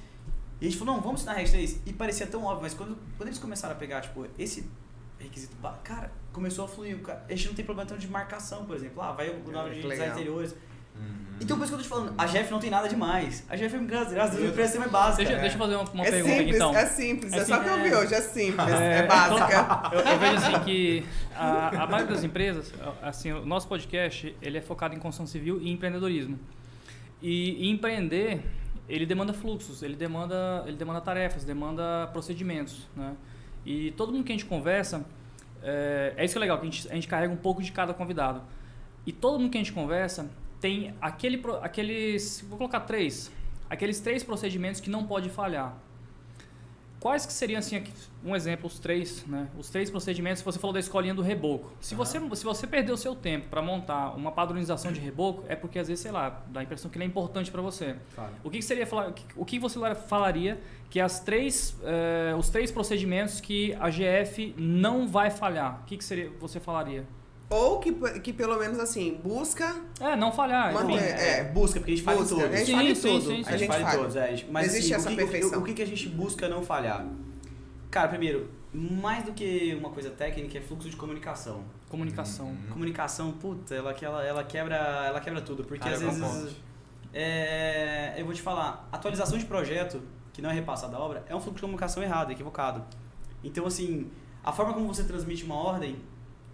[0.60, 1.79] E a gente falou, não, vamos ensinar a regra 3.
[1.86, 4.69] E parecia tão óbvio, mas quando, quando eles começaram a pegar, tipo, esse
[5.17, 6.99] requisito, cara, começou a fluir.
[7.01, 9.01] cara- A gente não tem problema tanto de marcação, por exemplo.
[9.01, 10.53] Ah, vai o nome que de design interiores.
[10.95, 11.21] Uhum.
[11.41, 13.45] Então, por isso que eu tô te falando, a Jeff não tem nada demais.
[13.49, 15.17] A Jeff, graças a Deus, empresa mais básica.
[15.17, 15.41] Deixa, né?
[15.41, 16.75] deixa eu fazer uma, uma é pergunta simples, então.
[16.75, 17.34] é simples.
[17.34, 19.89] É, É só o que eu vi hoje, é simples, É, é, básica.
[19.91, 24.58] Eu, eu vejo assim que a, a maioria das empresas, assim, o nosso podcast, ele
[24.58, 26.39] é focado em construção civil e empreendedorismo.
[27.21, 28.41] E, e empreender,
[28.88, 33.15] ele demanda fluxos, ele demanda, ele demanda tarefas, demanda procedimentos, né?
[33.65, 35.06] E todo mundo que a gente conversa,
[35.62, 37.71] é, é isso que é legal, que a gente, a gente carrega um pouco de
[37.71, 38.41] cada convidado.
[39.06, 40.30] E todo mundo que a gente conversa
[40.62, 43.32] tem aquele, aqueles, vou colocar três,
[43.69, 45.76] aqueles três procedimentos que não pode falhar.
[47.00, 47.84] Quais que seriam, assim,
[48.24, 49.50] um exemplo, os três, né?
[49.58, 51.71] Os três procedimentos, você falou da escolinha do reboco.
[51.82, 55.56] Se, você, se você perder o seu tempo para montar uma padronização de reboco, é
[55.56, 57.95] porque às vezes, sei lá, dá a impressão que ele é importante para você.
[58.13, 58.32] Claro.
[58.43, 58.88] O que, que seria
[59.36, 65.08] o que você falaria que as três, eh, os três procedimentos que a GF não
[65.08, 65.82] vai falhar?
[65.82, 67.04] O que, que seria, você falaria?
[67.51, 69.75] Ou que, que pelo menos assim, busca.
[69.99, 70.73] É, não falhar.
[70.73, 71.03] Manter, enfim.
[71.03, 71.39] é.
[71.39, 72.53] É, busca, porque a gente fala em Busca, todos.
[72.53, 73.21] a gente Sim, fala em sim, tudo.
[73.21, 73.49] sim, sim.
[73.49, 73.97] A gente em fala.
[73.97, 74.29] todos, é.
[74.31, 75.59] Mas Não existe assim, essa o que, o- perfeição.
[75.59, 77.05] O, que, que a gente busca não falhar?
[77.89, 81.61] Cara, primeiro, mais do que uma coisa técnica, é fluxo de comunicação.
[81.89, 82.45] Comunicação.
[82.47, 82.57] Uhum.
[82.71, 85.65] Comunicação, puta, ela, ela, ela, quebra, ela quebra tudo.
[85.65, 86.55] Porque Cara, às vezes.
[87.13, 91.35] É, eu vou te falar, atualização de projeto, que não é repassada a obra, é
[91.35, 92.85] um fluxo de comunicação errado, equivocado.
[93.43, 94.09] Então, assim,
[94.41, 95.97] a forma como você transmite uma ordem,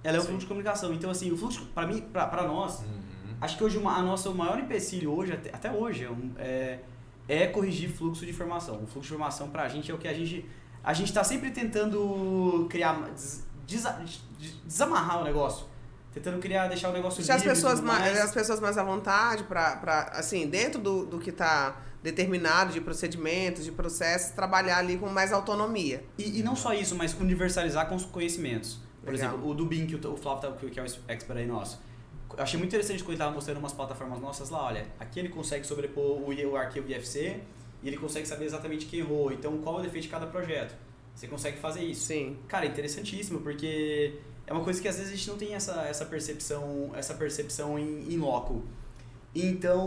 [0.04, 0.28] ela é um Sim.
[0.30, 0.94] fluxo de comunicação.
[0.94, 3.36] Então, assim, o fluxo, pra mim, pra, pra nós, Uhum.
[3.42, 6.32] acho que hoje uma, a nossa o maior empecilho hoje, até, até hoje, é, um-
[6.38, 6.80] é,
[7.28, 8.76] é corrigir fluxo de informação.
[8.84, 10.46] O fluxo de informação pra gente é o que a gente.
[10.84, 12.94] A gente tá sempre tentando criar.
[13.16, 14.22] des- des-
[14.66, 15.66] desamarrar o negócio.
[16.14, 18.18] Tentando criar, deixar o negócio Deixar as livre e pessoas, mais, mais.
[18.22, 23.66] as pessoas mais à vontade para, assim, dentro do, do que está determinado de procedimentos,
[23.66, 26.04] de processos, trabalhar ali com mais autonomia.
[26.18, 28.80] E, e não só isso, mas universalizar com os conhecimentos.
[29.08, 29.30] Por Legal.
[29.34, 31.80] exemplo, o do BIM, que o, Flávio, tá, que é o expert aí nosso.
[32.38, 34.66] Eu achei muito interessante quando ele estava mostrando umas plataformas nossas lá.
[34.66, 37.40] Olha, aqui ele consegue sobrepor o, arquivo IFC
[37.82, 39.32] e ele consegue saber exatamente quem errou.
[39.32, 40.76] Então, qual é o defeito de cada projeto.
[41.16, 42.06] Você consegue fazer isso.
[42.06, 42.38] Sim.
[42.48, 44.16] Cara, é interessantíssimo, porque
[44.46, 47.80] é uma coisa que às vezes a gente não tem essa, essa percepção, essa percepção
[47.80, 48.64] em, em loco.
[49.34, 49.86] Então,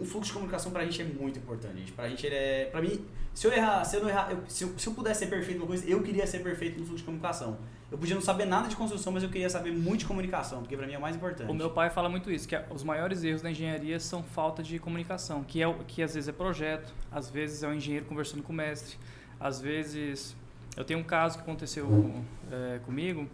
[0.00, 1.92] o fluxo de comunicação pra gente é muito importante, gente.
[1.92, 2.64] Pra gente ele é.
[2.66, 5.20] Pra mim, se eu errar, se eu não errar, eu- se, eu, se eu pudesse
[5.20, 7.58] ser perfeito numa coisa, eu queria ser perfeito no fluxo de comunicação.
[7.90, 10.76] Eu podia não saber nada de construção, mas eu queria saber muito de comunicação, porque
[10.76, 11.50] pra mim é o mais importante.
[11.50, 14.78] O meu pai fala muito isso, que os maiores erros da engenharia são falta de
[14.78, 18.42] comunicação, que, é, o- que às vezes é projeto, às vezes é o engenheiro conversando
[18.42, 18.96] com o mestre,
[19.40, 20.36] às vezes...
[20.76, 22.14] Eu tenho um caso que aconteceu
[22.50, 23.28] é, comigo,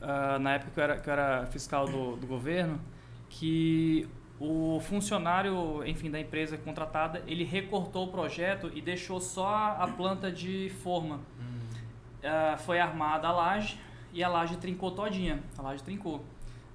[0.00, 2.80] ah, na época que eu era, que eu era fiscal do, do governo,
[3.30, 4.08] que
[4.40, 10.30] o funcionário, enfim, da empresa contratada, ele recortou o projeto e deixou só a planta
[10.32, 11.20] de forma.
[12.24, 13.78] Ah, foi armada a laje
[14.12, 15.42] e a laje trincou todinha.
[15.56, 16.24] A laje trincou.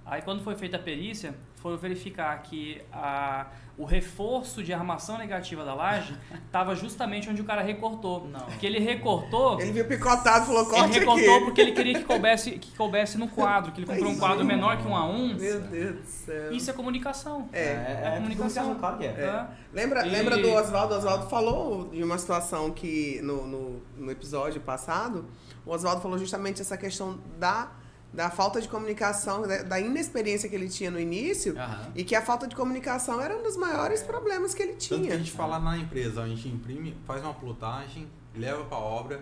[0.05, 5.65] Aí quando foi feita a perícia, foram verificar que a, o reforço de armação negativa
[5.65, 6.15] da laje
[6.45, 8.27] estava justamente onde o cara recortou.
[8.27, 8.41] Não.
[8.41, 11.45] Porque ele recortou, Ele viu picotado e falou, ele corte recortou aqui.
[11.45, 14.77] porque ele queria que coubesse, que coubesse no quadro, que ele comprou um quadro menor
[14.77, 15.33] que um a um.
[15.35, 16.51] Meu Deus do céu.
[16.51, 17.49] Isso é comunicação.
[17.51, 17.63] É.
[17.63, 18.75] é, comunicação.
[18.75, 19.11] claro que é.
[19.13, 19.51] tá?
[19.73, 20.93] Lembra, E- lembra do Oswaldo?
[20.93, 25.25] O Oswaldo falou de uma situação que no, no, no episódio passado,
[25.65, 27.69] o Oswaldo falou justamente essa questão da,
[28.13, 31.91] da falta de comunicação, da, da inexperiência que ele tinha no início, Aham.
[31.95, 34.93] e que a falta de comunicação era um dos maiores problemas que ele Tanto que
[34.95, 35.17] a tinha.
[35.17, 39.19] gente fala na empresa, a gente imprime, faz uma plotagem, leva pra obra,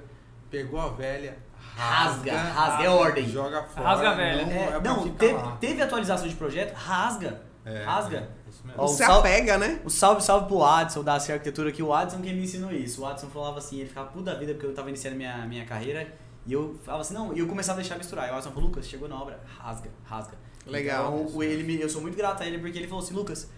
[0.50, 1.38] pegou a velha,
[1.76, 3.28] Rasga, rasga, rasga, é ordem.
[3.28, 3.88] Joga fora.
[3.90, 4.46] Rasga a velha.
[4.46, 7.42] Não, É, é não, teve, teve atualização de projeto, rasga.
[7.66, 8.18] É, rasga.
[8.18, 8.80] é, isso mesmo.
[8.82, 9.82] Ó, Não o se sal- apega, né?
[9.84, 13.02] O salve, salve pro Adson da C Arquitetura, que o Adson que me ensinou isso.
[13.02, 15.66] O Adson falava assim, ele ficava puto da vida porque eu tava iniciando minha, minha
[15.66, 16.08] carreira.
[16.48, 18.28] E eu falava assim, não, e eu começava a deixar misturar.
[18.30, 20.38] E o Adson falou, Lucas, chegou na obra, rasga, rasga.
[20.68, 21.20] Legal.
[21.22, 23.50] Então, o- ele me, eu sou muito grato a ele porque ele falou assim, Lucas,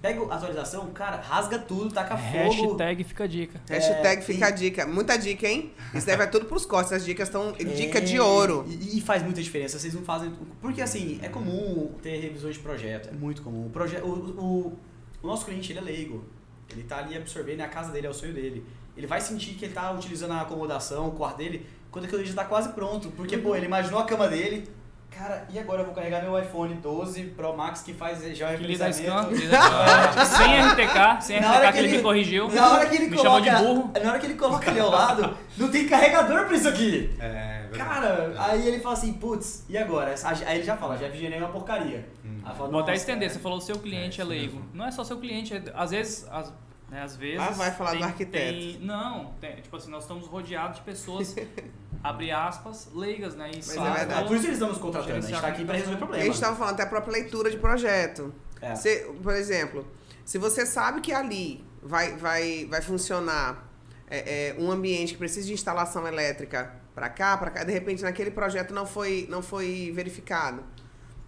[0.00, 2.28] pega a atualização, cara, rasga tudo, taca fogo.
[2.72, 3.60] Hashtag fica a dica.
[3.68, 4.86] Hashtag É, fica e- a dica.
[4.86, 5.72] Muita dica, hein?
[5.94, 6.92] Isso daí vai tudo pros cortes.
[6.92, 7.52] As dicas estão.
[7.52, 8.64] Dica É, de ouro.
[8.68, 9.78] E, e faz muita diferença.
[9.78, 10.32] Vocês não fazem.
[10.60, 13.08] Porque assim, é comum ter revisões de projeto.
[13.08, 13.66] É muito comum.
[13.66, 14.78] O, proje o, o,
[15.22, 16.24] o nosso cliente ele é leigo.
[16.70, 18.64] Ele tá ali absorvendo, é a casa dele, é o sonho dele.
[18.96, 21.64] Ele vai sentir que ele tá utilizando a acomodação, o quarto dele,
[21.96, 23.08] quando aquilo já tá quase pronto.
[23.16, 24.68] Porque, pô, ele imaginou a cama dele.
[25.10, 28.58] Cara, e agora eu vou carregar meu iPhone 12 Pro Max que faz já o
[28.58, 29.56] Que lida scan, lida
[30.26, 32.48] sem RTK, sem Na RTK que que ele me corrigiu.
[32.50, 33.92] Na hora que ele me coloca, chamou de burro.
[34.04, 37.14] Na hora que ele coloca ali ao lado, não tem carregador pra isso aqui.
[37.18, 37.78] É, verdade.
[37.78, 40.14] Cara, aí ele fala assim, putz, e agora?
[40.44, 42.06] Aí ele já fala, já FGNA é uma porcaria.
[42.22, 42.40] Hum.
[42.44, 44.56] Fala, Vou até "Nossa, estender, cara." você falou o seu cliente É, é, leigo.
[44.56, 44.68] mesmo.
[44.74, 46.26] Não é só seu cliente, é- às vezes.
[46.30, 46.52] Às,
[46.90, 48.58] né, às vezes Ah, vai falar do arquiteto.
[48.58, 51.34] tem- não, tem- tipo assim, nós estamos rodeados de pessoas,
[52.02, 53.50] abre aspas, leigas, né?
[53.52, 54.28] E Mas é verdade.
[54.28, 56.24] Por isso eles estão nos contratando, a gente tá aqui pra resolver A problema.
[56.24, 58.32] gente estava falando até a própria leitura de projeto.
[58.60, 58.74] É.
[58.74, 59.86] Você, por exemplo,
[60.24, 63.64] se você sabe que ali vai, vai, vai funcionar
[64.08, 68.02] é, é, um ambiente que precisa de instalação elétrica para cá, para cá, de repente
[68.04, 70.62] naquele projeto não foi, não foi verificado.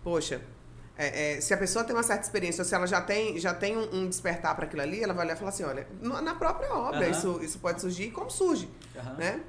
[0.02, 0.40] Poxa,
[0.98, 3.54] é, é, se a pessoa tem uma certa experiência, ou se ela já tem, já
[3.54, 6.34] tem um, um despertar para aquilo ali, ela vai olhar e falar assim, olha, na
[6.34, 7.10] própria obra Aham.
[7.10, 9.14] isso, isso pode surgir, como surge, Aham.
[9.14, 9.40] né?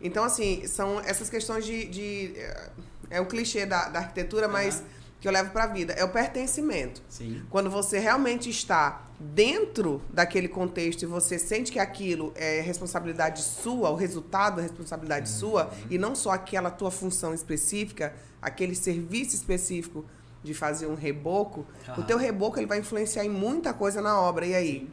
[0.00, 1.86] Então, assim, são essas questões de...
[1.86, 2.70] de é,
[3.10, 4.84] é um clichê da, da arquitetura, mas Aham.
[5.20, 5.92] que eu levo para a vida.
[5.92, 7.02] É o pertencimento.
[7.08, 7.42] Sim.
[7.50, 13.90] Quando você realmente está dentro daquele contexto e você sente que aquilo é responsabilidade sua,
[13.90, 20.04] o resultado é responsabilidade sua, e não só aquela tua função específica, aquele serviço específico
[20.42, 21.64] de fazer um reboco,
[21.96, 24.44] o teu reboco ele vai influenciar em muita coisa na obra.
[24.46, 24.88] E aí?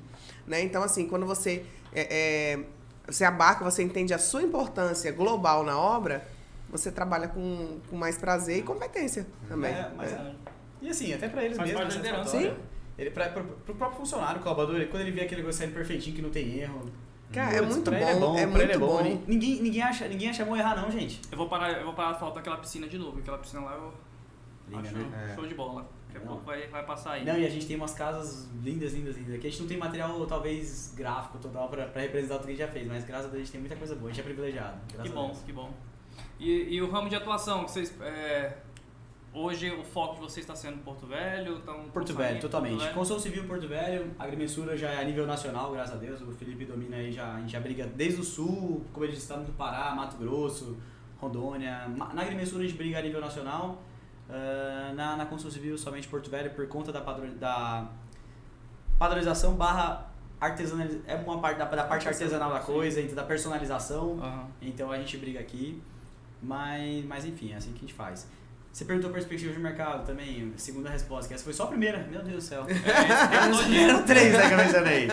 [0.45, 0.61] Né?
[0.61, 2.59] Então, assim, quando você, é, é,
[3.07, 6.27] você abarca, você entende a sua importância global na obra,
[6.69, 9.71] você trabalha com, com mais prazer e competência também.
[9.73, 10.35] É, mas, né?
[10.81, 11.81] E assim, até pra eles mesmos.
[11.81, 12.23] é liderança.
[12.31, 12.57] satisfatório.
[12.97, 15.73] Ele, pra, pro, pro próprio funcionário, o colaborador, ele- quando ele vê aquele negócio saindo
[15.73, 16.91] perfeitinho, que não tem erro,
[17.31, 19.01] Cara, é muito pra bom, é, pra ele muito bom.
[19.03, 21.21] Ni- Ninguém, ninguém, acha, ninguém acha bom errar, não, gente.
[21.31, 23.19] Eu vou parar, eu vou parar de falar daquela piscina de novo.
[23.19, 23.93] Aquela piscina lá eu
[24.69, 25.29] Liga, acho né?
[25.31, 25.35] É.
[25.35, 25.87] show de bola.
[26.07, 27.25] Daqui a pouco vai, vai passar aí.
[27.25, 29.35] Não, e a gente tem umas casas lindas, lindas, lindas.
[29.35, 32.55] Aqui a gente não tem material, talvez, gráfico total pra, pra representar tudo que a
[32.55, 34.21] gente já fez, mas graças a Deus a gente tem muita coisa boa, a gente
[34.21, 34.79] é privilegiado.
[35.03, 35.71] Que bom, que bom.
[36.39, 37.93] E, e o ramo de atuação, que vocês.
[38.01, 38.57] é,
[39.33, 41.59] hoje o foco de vocês está sendo Porto Velho?
[41.59, 42.79] Tão Porto Velho, Porto totalmente.
[42.79, 42.93] Velho?
[42.95, 46.21] Construção civil Porto Velho, a agrimensura já é a nível nacional, graças a Deus.
[46.21, 49.25] O Felipe domina aí, já, a gente já briga desde o sul, como ele disse,
[49.25, 50.77] estado do Pará, Mato Grosso,
[51.19, 51.87] Rondônia.
[52.13, 53.83] Na agrimensura a gente briga a nível nacional.
[54.29, 57.87] Ah, na, na construção civil, somente Porto Velho, por conta da, padron, da
[58.97, 60.07] padronização barra
[60.39, 61.03] artesanalização.
[61.07, 64.19] É uma parte da, da parte artesanal da coisa, então da personalização.
[64.21, 64.47] Aham.
[64.61, 65.81] Então a gente briga aqui.
[66.41, 68.27] Mas, mas enfim, é assim que a gente faz.
[68.71, 72.05] Você perguntou perspectiva de mercado também, segunda resposta, que essa foi só a primeira.
[72.09, 72.65] Meu Deus do céu.
[72.69, 75.07] É, todinho- Eram três, né, que eu mencionei.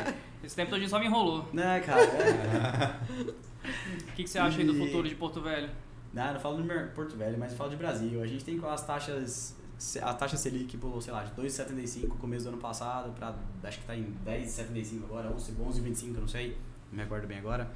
[0.45, 1.49] Esse tempo todinho só me enrolou.
[1.53, 2.03] Né, cara?
[2.03, 3.37] É.
[3.67, 5.69] O que, que você acha aí do E- futuro de Porto Velho?
[6.17, 8.23] Não, não falo Mer- Porto Velho, mas falo de Brasil.
[8.23, 9.55] A gente tem as taxas.
[10.03, 13.79] A taxa Selic pulou, sei lá, de 2,75 no começo do ano passado para acho
[13.81, 16.57] que tá em 10,75 agora, 11, 11,25, eu não sei,
[16.91, 17.71] não me recordo bem agora.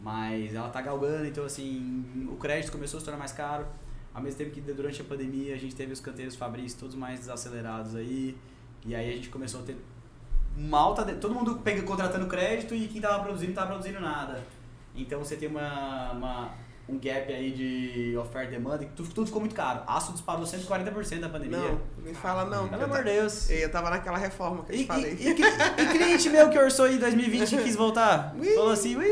[0.00, 3.64] Mas ela tá galgando, então assim, o crédito começou a se tornar mais caro.
[4.12, 7.20] Ao mesmo tempo que durante a pandemia a gente teve os canteiros Fabris todos mais
[7.20, 8.36] desacelerados aí.
[8.84, 9.76] E aí a gente começou a ter
[10.56, 11.04] uma alta.
[11.04, 14.42] de- Todo mundo pega, contratando crédito e quem tava produzindo não tava produzindo nada.
[14.96, 16.54] Então você tem uma, uma-
[16.88, 19.82] um gap aí de oferta e demanda e tudo, tudo ficou muito caro.
[19.86, 21.58] Aço disparou 150% da pandemia.
[21.58, 22.66] Não, me fala não.
[22.68, 23.50] Pelo eu amor de Deus.
[23.50, 25.16] Eu tava naquela reforma que eu E, te falei.
[25.20, 28.34] e, e, e cliente meu que orçou em 2020 e quis voltar?
[28.38, 28.54] Ui.
[28.54, 29.06] Falou assim, ui.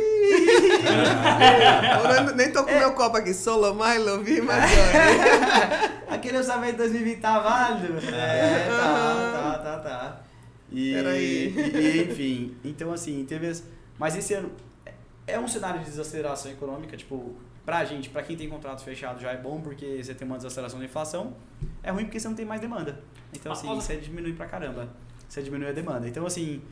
[2.29, 2.79] Eu nem- tô com É.
[2.79, 3.35] meu copo aqui.
[3.35, 4.71] Solo mais, lovi mais.
[4.73, 5.97] olha.
[6.17, 7.99] Aquele orçamento de 2020 tá válido?
[8.15, 10.21] É, tá, tá, tá, tá.
[10.73, 11.55] E, Peraí.
[11.55, 13.47] e- e, enfim, então assim, teve.
[13.49, 13.63] as-
[13.99, 14.51] Mas esse ano
[14.85, 14.93] é-
[15.35, 19.33] é um cenário de desaceleração econômica, tipo, pra gente, pra quem tem contrato fechado já
[19.33, 21.35] é bom porque você tem uma desaceleração da inflação.
[21.83, 23.03] É ruim porque você não tem mais demanda.
[23.35, 23.83] Então assim, Pausa.
[23.83, 24.89] você diminui pra caramba.
[25.29, 26.09] Você diminui a demanda.
[26.09, 26.63] Então assim,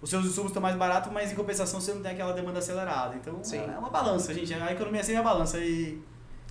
[0.00, 3.14] os seus insumos estão mais baratos, mas em compensação você não tem aquela demanda acelerada.
[3.16, 3.58] Então Sim.
[3.58, 4.52] é uma balança, gente.
[4.54, 6.00] A economia é sempre a balança e.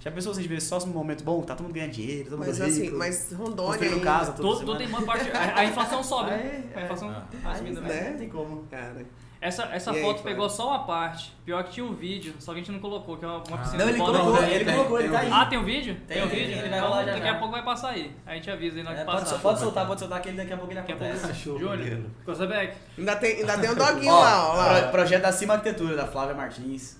[0.02, 2.30] Já pensou se a gente vê só no momento bom, tá todo mundo ganhando dinheiro,
[2.30, 5.30] todo mundo Mas rico, assim, mas Rondônia construindo casa toda tudo tem uma parte.
[5.30, 6.32] A, a inflação sobe.
[6.32, 6.84] Aí, A é.
[6.86, 7.28] inflação Ah.
[7.62, 7.72] né?
[7.72, 8.10] né?
[8.12, 8.64] Não tem como.
[8.72, 9.06] Cara,
[9.42, 10.24] Essa, essa E aí, foto Flávio?
[10.34, 11.34] pegou só uma parte.
[11.46, 13.56] Pior que tinha um vídeo, só que a gente não colocou, que é uma, uma
[13.56, 13.60] Ah.
[13.60, 15.30] piscina Não, ele colocou, ele tem, colocou, ele tá um aí.
[15.32, 15.98] Ah, tem um vídeo?
[16.06, 16.52] Tem, um tem, vídeo?
[16.60, 17.32] ele vai Então, rolar já daqui já.
[17.32, 18.16] a pouco vai passar aí.
[18.26, 19.40] A gente avisa aí na hora É, que pode, passar.
[19.40, 21.40] pode soltar, pode soltar que ele daqui a pouco ele Daqui a pouco- acontece.
[21.42, 22.10] Júnior, dele.
[22.26, 24.56] Cosabeck, ainda tem, ainda tem um doguinho Ó, lá, ó.
[24.58, 24.82] Lá.
[24.82, 27.00] pro- projeto da Cima Arquitetura, da Flávia Martins.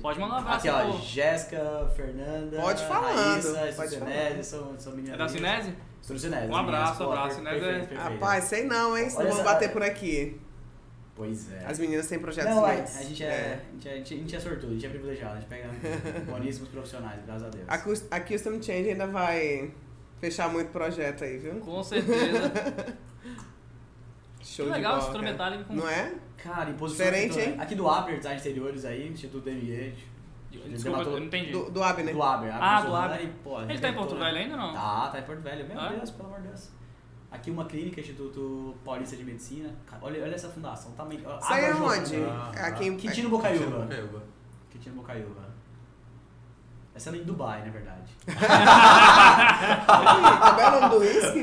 [0.00, 0.98] Pode mandar um abraço Aqui, aí, ó, pô.
[0.98, 5.14] Jéssica, Fernanda, Pode falando, Raíssa, pode Cinese, são, são meninas.
[5.14, 5.74] É da Cinese?
[6.00, 6.46] São Cinese.
[6.46, 7.88] Um abraço, abraço, Cinese é-.
[7.96, 9.10] Rapaz, sei não, hein?
[9.10, 10.40] Se Olha não vão essa- bater por aqui.
[11.16, 11.64] Pois é.
[11.64, 12.96] As meninas têm projetos Não, a, lindos.
[12.96, 14.88] a gente é, A, gente é, a, gente, a gente é sortudo, a gente é
[14.88, 15.68] privilegiado, a gente pega
[16.26, 17.64] boníssimos profissionais, graças a Deus.
[17.68, 19.70] A, a Custom Change ainda vai
[20.20, 21.54] fechar muito projeto aí, viu?
[21.60, 22.50] Com certeza.
[24.42, 25.22] Show que de legal, bola, cara.
[25.24, 25.74] metálica com.
[25.74, 26.14] Não é?
[26.36, 27.56] Cara, imposição Diferente, arquitetônica.
[27.62, 27.64] hein?
[27.66, 29.94] Aqui do Aber, Design Interiores aí, Instituto DME.
[30.68, 31.50] Desculpa, eu não entendi.
[31.50, 32.14] Do, do Abner.
[32.14, 32.48] Do Aber.
[32.52, 33.22] Ah, do Aber.
[33.22, 33.94] e, pô, Ele tá em arquitetura.
[33.96, 34.72] Porto Velho ainda ou não?
[34.74, 35.66] Tá, tá em Porto Velho.
[35.68, 35.88] Meu Ah.
[35.88, 36.68] Deus, pelo amor de Deus.
[37.34, 39.68] Aqui uma clínica, Instituto Paulista de Medicina.
[39.90, 40.92] Cara, olha, olha essa fundação.
[40.92, 41.20] Tá meio...
[41.20, 42.16] Isso aí é onde?
[42.16, 42.96] Ah, É aqui em...
[42.96, 43.64] Quintino Bocaiúva.
[43.64, 44.22] Tira Bocaiúva.
[44.70, 45.54] Quintino Bocaiúva.
[46.94, 48.12] Essa é em Dubai, na verdade.
[50.46, 51.42] Como é o nome do whisky?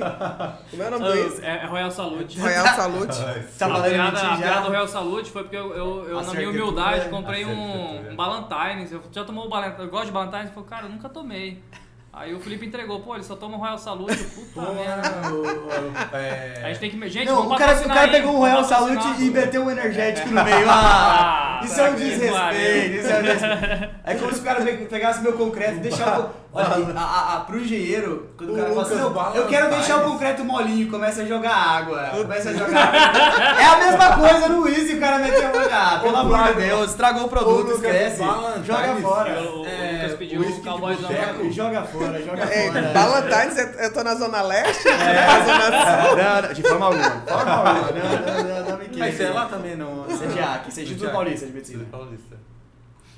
[0.69, 1.45] Como é o nome do whisky?
[1.45, 2.39] É, é Royal Salute.
[2.39, 3.17] Royal Salute.
[3.59, 6.49] Tá a piada, a piada do Royal Salute foi porque eu, eu, eu na minha
[6.49, 7.09] humildade, é.
[7.09, 8.93] comprei um, um Ballantines.
[8.93, 9.79] Eu já tomou o Ballantines?
[9.79, 10.47] Eu gosto de Ballantines?
[10.47, 11.61] Eu falei, cara, eu nunca tomei.
[12.13, 14.17] Aí o Felipe entregou, pô, ele só toma Royal Salute.
[14.17, 16.17] Puta merda.
[16.17, 17.09] É, A gente tem que.
[17.09, 18.63] Gente, Não, o cara, o cara aí, pegou um Royal.
[18.65, 20.69] Salute e meteu um energético no meio.
[20.69, 22.95] Ah, Ah, isso é um tá desrespeito.
[22.97, 23.91] Isso é um desrespeito.
[24.03, 26.25] É como se o cara pe- pegasse meu concreto e deixasse.
[26.53, 29.97] Olha, a, a, a, pro engenheiro, quando o, cara fala assim, não, eu quero deixar
[29.99, 32.09] o concreto molinho, começa a jogar água.
[32.11, 33.61] Começa a jogar água.
[33.61, 36.01] É a mesma coisa no Easy, o cara meteu a jogar.
[36.01, 38.21] Pelo amor de Deus, estragou o produto, esquece.
[38.65, 39.29] Joga fora.
[39.65, 40.00] É,
[40.41, 41.51] whisky de boteco.
[41.51, 42.81] Joga fora, joga Ei, fora.
[42.93, 44.87] Ballantines, eu- eu tô na Zona Leste?
[44.87, 45.27] É.
[45.27, 46.15] Na Zona Sul?
[46.17, 47.09] Não, não, de forma alguma.
[47.09, 47.91] De forma alguma.
[47.91, 48.99] Não, não, não, não me queime.
[48.99, 50.03] Mas é lá também não.
[50.05, 51.13] CGAC, Instituto CGAC.
[51.13, 51.85] Paulista de Medicina.
[51.91, 52.37] Paulista.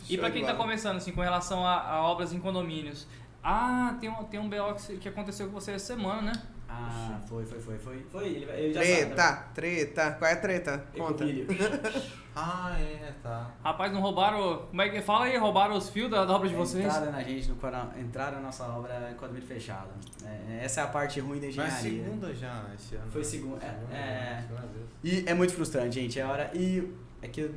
[0.10, 3.08] E pra quem tá começando, assim, com relação a, a obras em condomínios.
[3.44, 6.34] Ah, tem um, tem um BO que, que aconteceu com você essa semana, né?
[6.76, 8.06] Ah, foi, foi, foi, foi.
[8.12, 10.12] Foi, ele, ele já Treta, treta.
[10.14, 10.72] Qual é a treta?
[10.72, 10.98] sabe.
[10.98, 11.26] Conta.
[12.36, 13.52] Ah, é, tá.
[13.64, 14.66] Rapaz, não roubaram.
[14.70, 15.02] Como é que.
[15.04, 16.84] Fala aí, roubaram os fios da, da obra de vocês?
[16.84, 19.90] Entraram na gente, no, entraram na nossa obra em condomínio fechado.
[20.26, 22.04] É, essa é a parte ruim da Mas engenharia.
[22.04, 23.12] segunda já esse ano.
[23.12, 24.46] Foi segunda, é, é.
[24.74, 24.88] vez.
[25.04, 26.20] E é muito frustrante, gente.
[26.20, 26.50] É hora.
[26.56, 27.52] E é que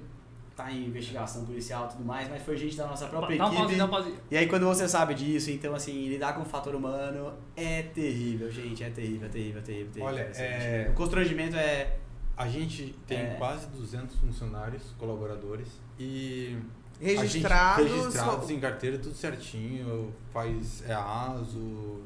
[0.57, 3.55] tá em investigação policial e tudo mais, mas foi gente da nossa própria Dá um
[3.65, 3.77] equipe.
[3.77, 4.17] dá um pauzinho.
[4.31, 8.51] E aí quando você sabe disso, então assim, lidar com o fator humano é terrível,
[8.51, 9.93] gente, é terrível, é terrível, é terrível.
[9.93, 10.05] terrível.
[10.15, 11.99] Olha, Assim, é- O constrangimento é...
[12.39, 13.35] A gente tem É.
[13.39, 16.57] quase 200 funcionários, colaboradores, e
[17.01, 17.91] gente- Registrados.
[17.91, 22.03] registrados em carteira, tudo certinho, faz é ASO,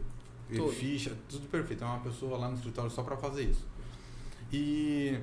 [0.54, 0.68] Tudo.
[0.72, 1.82] ficha, tudo perfeito.
[1.82, 3.66] É uma pessoa lá no escritório só para fazer isso.
[4.52, 5.18] E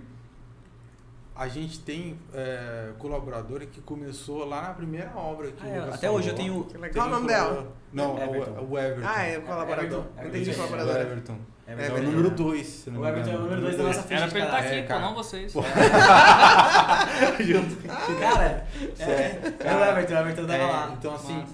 [1.38, 5.52] a gente tem é, colaboradora que começou lá na primeira obra.
[5.52, 6.64] Que Ah, o é, até hoje eu tenho...
[6.64, 7.68] Tem Qual o nome dela?
[7.94, 8.52] Não, Everton.
[8.62, 9.08] o, o Everton.
[9.08, 10.00] Ah, é o colaborador.
[10.18, 10.96] Everton, Entendi, colaborador.
[10.98, 11.38] Everton.
[11.68, 14.02] É, É, o número 2, se não O Everton é o número 2 da nossa
[14.04, 14.80] ficha Era pra ele estar cadastro.
[14.80, 15.02] aqui, É, pô, cara.
[15.02, 15.54] não vocês.
[18.20, 18.68] Cara,
[19.00, 20.96] é, é o Everton, o Everton tava É, lá.
[20.98, 21.50] Então, assim, Mas-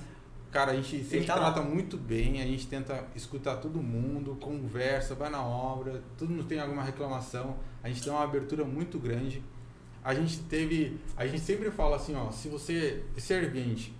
[0.52, 1.52] cara, a gente sempre tá lá.
[1.52, 6.44] trata muito bem, a gente tenta escutar todo mundo, conversa, vai na obra, todo mundo
[6.44, 9.44] tem alguma reclamação, a gente dá uma abertura muito grande.
[10.04, 13.94] A gente teve, a gente sempre fala assim, ó, se você, servente,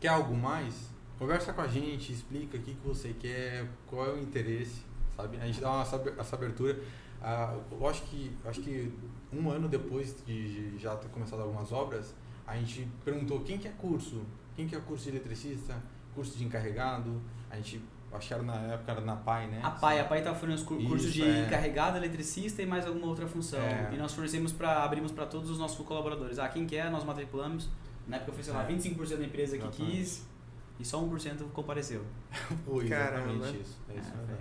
[0.00, 4.12] quer algo mais, conversa com a gente, explica o que, que você quer, qual é
[4.14, 4.82] o interesse,
[5.14, 5.36] sabe?
[5.36, 6.80] A gente dá uma, essa- abertura.
[7.22, 8.90] Ah, eu acho que, acho que
[9.30, 12.14] um ano depois de já ter começado algumas obras,
[12.46, 14.22] a gente perguntou quem quer curso,
[14.56, 15.82] quem quer curso de eletricista,
[16.14, 17.82] curso de encarregado, a gente,
[18.12, 19.60] acho que era na época, era na PAI, né?
[19.62, 21.46] A PAI, a PAI tá fornecendo os cur- Isso, cursos de é.
[21.46, 23.60] encarregado, eletricista e mais alguma outra função.
[23.60, 23.90] É.
[23.92, 26.38] E nós fornecemos para abrimos para todos os nossos colaboradores.
[26.38, 27.68] Ah, quem quer, nós matriculamos.
[28.08, 28.66] Na época foi, sei lá, É.
[28.66, 29.96] 25% da empresa que Exatamente.
[29.96, 30.26] quis
[30.80, 32.02] e só 1% compareceu.
[32.66, 33.46] Exatamente Caramba.
[33.50, 33.78] isso.
[33.88, 34.36] É isso É.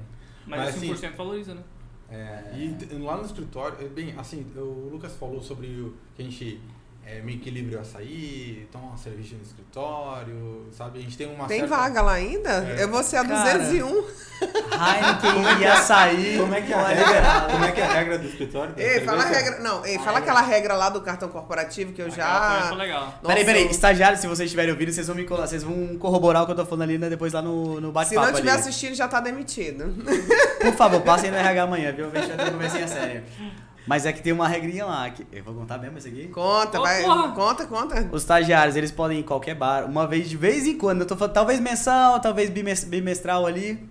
[0.47, 1.63] Mas, Mas, assim, 1% valoriza, né?
[2.11, 6.23] É, e t- lá no escritório, é bem, assim, o Lucas falou sobre o, que
[6.23, 6.59] a gente
[7.17, 10.99] é, meio que livre o açaí, toma uma cerveja no escritório, sabe?
[10.99, 11.75] A gente tem uma Tem certa...
[11.75, 12.49] vaga lá ainda?
[12.77, 12.83] É.
[12.83, 13.57] Eu vou ser a Cara.
[13.59, 14.03] 201.
[14.41, 16.37] Heineken e açaí.
[16.39, 18.73] Como é que é a regra, como é, que é a regra do escritório?
[18.77, 19.59] Ei, fala a regra.
[19.59, 20.21] Não, ei, Ah, fala é.
[20.21, 22.71] aquela regra lá do cartão corporativo que eu já.
[22.75, 23.05] legal.
[23.05, 25.97] Nossa, Peraí, peraí, eu- estagiários, se vocês estiverem ouvindo, vocês vão me colar, vocês vão
[25.97, 28.27] corroborar o que eu tô falando ali né, depois lá no, no Se bate-papo.
[28.27, 28.59] não estiver ali.
[28.61, 29.93] assistindo, já tá demitido.
[30.61, 32.05] Por favor, passem no RH amanhã, viu?
[32.05, 33.23] A vai ter uma conversinha séria.
[33.89, 35.09] Mas é que tem uma regrinha lá.
[35.09, 35.25] Que...
[35.31, 36.27] Eu vou contar mesmo isso aqui?
[36.27, 37.01] Conta, Ô, vai.
[37.01, 37.31] porra.
[37.31, 38.07] Conta, conta.
[38.11, 41.01] Os estagiários, eles podem ir em qualquer bar, uma vez de vez em quando.
[41.01, 43.83] Eu tô falando, talvez mensal, talvez bimes- bimestral ali.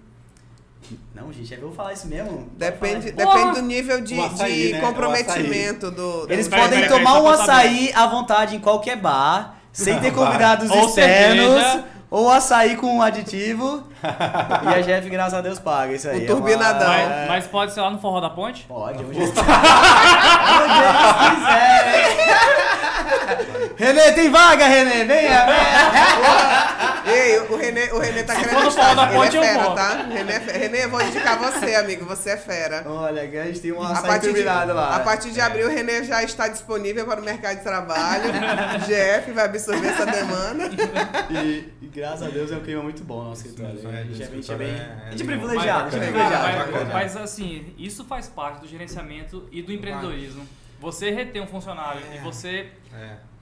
[1.12, 2.48] Não, gente, eu vou falar isso mesmo.
[2.56, 4.80] Depende, depende do nível de, açaí, de né?
[4.80, 6.26] comprometimento do.
[6.26, 9.98] do- Eles Peraí, podem peraí, tomar só um açaí à vontade em qualquer bar, sem
[9.98, 11.84] ter convidados externos, cerveja.
[12.10, 13.82] Ou açaí com um aditivo.
[14.02, 16.18] e a Jeff, graças a Deus, paga isso aí.
[16.18, 16.88] O É uma- turbinadão.
[16.88, 18.64] Mas, mas pode ser lá no Forró da Ponte?
[18.68, 19.40] Pode, onde eles, onde
[20.80, 20.96] eles
[21.34, 22.28] quiserem.
[23.76, 26.68] Renê, tem vaga, Renê, venha, venha.
[27.48, 29.74] O Renê, o Renê tá Se querendo Forró da Ele Ponte, é eu fera, vou.
[29.74, 30.02] tá?
[30.02, 32.04] Renê, é Renê, eu vou indicar você, amigo.
[32.04, 32.82] Você é fera.
[32.86, 34.96] Olha, a gente tem um A açaí partir, de, turbinado lá.
[34.96, 38.24] a partir de abril, o Renê já está disponível para o mercado de trabalho.
[38.86, 40.64] GF vai absorver essa demanda.
[41.30, 43.78] E, e graças a Deus é um clima muito bom no nosso escritório.
[43.88, 44.68] A gente é, é bem.
[44.70, 49.62] é- A gente é é privilegiado, é mas, assim, isso faz parte do gerenciamento e
[49.62, 50.46] do empreendedorismo.
[50.80, 52.68] Você reter um funcionário e você.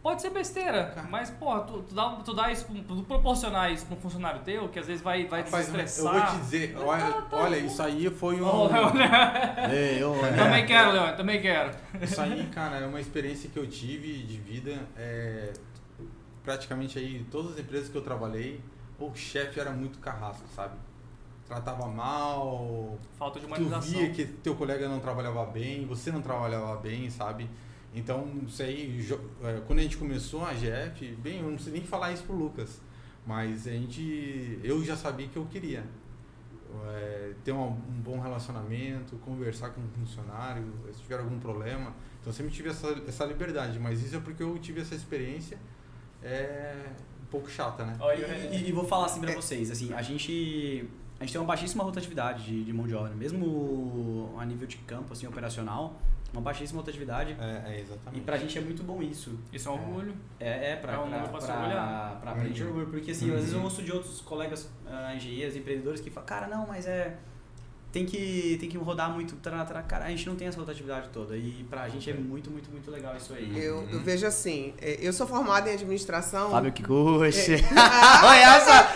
[0.06, 1.08] Pode ser besteira, Cara.
[1.10, 4.68] mas, porra, tu, tu dá, tu dá isso, tu proporcionar isso pra um funcionário teu,
[4.68, 6.14] que às vezes vai, vai Rapaz, desestressar.
[6.14, 8.46] eu vou te dizer, olha, olha, isso aí foi um.
[8.46, 9.56] Ô, né?
[10.36, 11.72] também quero, Leon, também quero.
[12.00, 14.78] Isso aí, cara, é uma experiência que eu tive de vida.
[14.96, 15.52] É,
[16.44, 18.60] praticamente aí, todas as empresas que eu trabalhei,
[19.00, 20.76] o chefe era muito carrasco, sabe?
[21.48, 23.98] Tratava mal, Falta de tu humanização.
[23.98, 27.50] via que teu colega não trabalhava bem, você não trabalhava bem, sabe?
[27.96, 29.08] Então, isso aí,
[29.42, 32.36] é, quando a gente começou a GF, bem, eu não sei nem falar isso pro
[32.36, 32.78] Lucas,
[33.26, 35.82] mas a gente, eu já sabia que eu queria.
[36.88, 41.94] É, ter um, um bom relacionamento, conversar com o funcionário, se tiver algum problema.
[42.20, 45.56] Então, eu sempre tive essa, essa liberdade, mas isso é porque eu tive essa experiência
[46.22, 46.74] é,
[47.22, 47.96] um pouco chata, né?
[47.98, 50.86] Olha, E, e vou falar assim pra vocês, assim, a gente,
[51.18, 54.76] a gente tem uma baixíssima rotatividade de, de mão de obra, mesmo a nível de
[54.78, 55.98] campo, assim, operacional,
[56.32, 57.36] uma baixíssima rotatividade.
[57.40, 58.24] É, é E exatamente.
[58.24, 59.38] pra gente é muito bom isso.
[59.52, 60.14] Isso é um orgulho.
[60.38, 62.68] É, é pra, É um pra, pra pra, pra, pra gente Uhum.
[62.68, 66.26] orgulho, porque assim, às vezes eu ouço de outros colegas ah, engenheiros, empreendedores que falam,
[66.26, 67.16] cara, não, mas é.
[67.96, 69.80] Tem que, tem que rodar muito, tará, tará.
[69.80, 71.34] cara, a gente não tem essa rotatividade toda.
[71.34, 73.50] E pra gente é muito, muito, muito legal isso aí.
[73.56, 76.50] Eu, eu vejo assim, é, eu sou formada em administração.
[76.50, 77.56] Fábio Kikuchi.
[77.74, 78.88] Ah, Olha essa!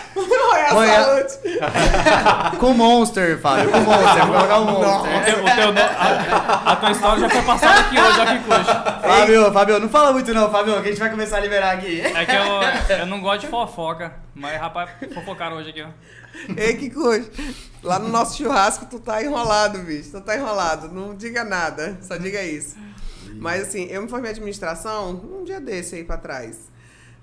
[0.75, 1.03] Olha.
[1.03, 1.49] saúde.
[2.59, 4.25] com Monster, Fábio, com Monster.
[4.27, 5.25] Vou colocar o O Monster.
[5.25, 9.01] teu, o teu a, a tua história já foi passada aqui hoje, ó que coxa.
[9.01, 12.01] Fábio, Fábio, não fala muito não, Fábio, que a gente vai começar a liberar aqui.
[12.01, 15.87] É que eu, eu não gosto de fofoca, mas rapaz, fofocaram hoje aqui, ó.
[16.57, 17.29] Ei, que coisa.
[17.83, 20.11] Lá no nosso churrasco, tu tá enrolado, bicho.
[20.11, 20.87] Tu tá enrolado.
[20.89, 21.97] Não diga nada.
[22.01, 22.75] Só diga isso.
[23.35, 26.71] Mas assim, eu me formei em administração um dia desse aí pra trás.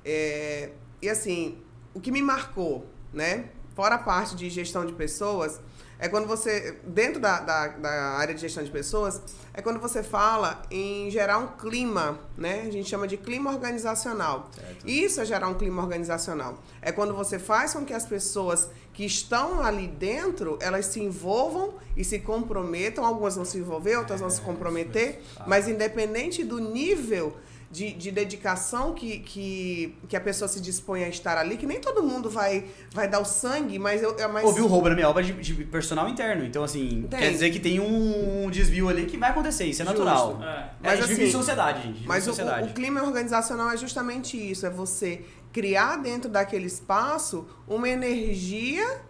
[0.04, 1.58] É, e assim,
[1.94, 3.46] o que me marcou, né?
[3.74, 5.60] Fora a parte de gestão de pessoas,
[5.98, 9.20] é quando você, dentro da, da, da, área de gestão de pessoas,
[9.52, 12.62] é quando você fala em gerar um clima, né?
[12.66, 14.48] A gente chama de clima organizacional.
[14.54, 14.88] Certo.
[14.88, 16.62] Isso é gerar um clima organizacional.
[16.80, 21.74] É quando você faz com que as pessoas que estão ali dentro, elas se envolvam
[21.96, 23.04] e se comprometam.
[23.04, 25.20] Algumas vão se envolver, outras é, vão se comprometer.
[25.48, 27.36] Mas independente do nível
[27.70, 31.78] de, de dedicação que, que, que a pessoa se dispõe a estar ali, que nem
[31.78, 34.16] todo mundo vai, vai dar o sangue, mas eu.
[34.32, 34.44] Mas...
[34.44, 36.44] Houve um roubo na minha obra de, de personal interno.
[36.44, 37.20] Então, assim, tem.
[37.20, 40.02] quer dizer que tem um desvio ali que vai acontecer, isso é Justo.
[40.02, 40.42] natural.
[40.42, 40.70] É.
[40.80, 42.06] Mas, a gente assim, vive em sociedade, gente.
[42.06, 42.70] Mas o, sociedade.
[42.70, 49.02] o clima organizacional é justamente isso: é você criar dentro daquele espaço uma energia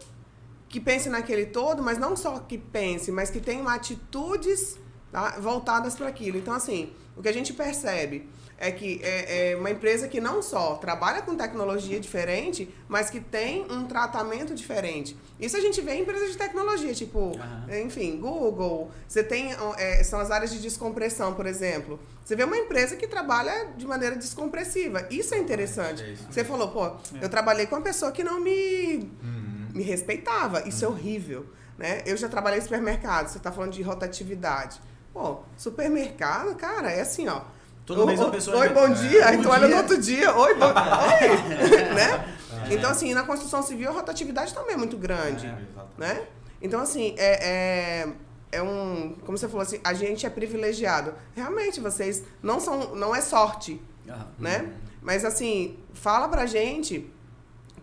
[0.69, 4.77] que pense naquele todo, mas não só que pense, mas que tenha atitudes
[5.13, 6.39] tá, voltadas para aquilo.
[6.39, 8.29] Então, assim, o que a gente percebe
[8.61, 13.21] é que é, é, uma empresa que não só trabalha com tecnologia diferente, mas que
[13.21, 15.17] tem um tratamento diferente.
[15.39, 17.85] Isso a gente vê em empresas de tecnologia, tipo, uhum.
[17.85, 18.91] enfim, Google.
[19.07, 22.01] Você tem, é, são as áreas de descompressão, por exemplo.
[22.25, 25.07] Você vê uma empresa que trabalha de maneira descompressiva.
[25.09, 26.03] Isso é interessante.
[26.03, 26.93] É isso você falou, pô, é.
[27.23, 29.69] eu trabalhei com uma pessoa que não me, uhum.
[29.73, 30.69] me respeitava.
[30.69, 30.95] Isso é uhum.
[30.95, 31.47] é horrível.
[31.79, 32.03] Né?
[32.05, 34.81] Eu já trabalhei em supermercado, você está falando de rotatividade.
[35.13, 37.43] Pô, supermercado, cara, é assim, ó
[37.89, 38.59] Toda vez uma pessoa.
[38.59, 39.27] Oi, bom dia.
[39.27, 40.37] Aí tu olha no outro dia.
[40.37, 40.75] Oi, bom Oi.
[41.97, 42.37] né?
[42.69, 42.75] É.
[42.75, 45.47] Então, assim, na construção civil a rotatividade também é muito grande.
[45.47, 45.59] É,
[45.97, 46.27] né?
[46.61, 48.09] Então, assim, é, é,
[48.53, 49.17] é, um.
[49.25, 51.15] Como você falou assim, a gente é privilegiado.
[51.35, 52.95] Realmente, vocês não são.
[52.95, 53.81] Não é sorte.
[54.39, 54.71] Né?
[55.01, 57.11] Mas assim, fala pra gente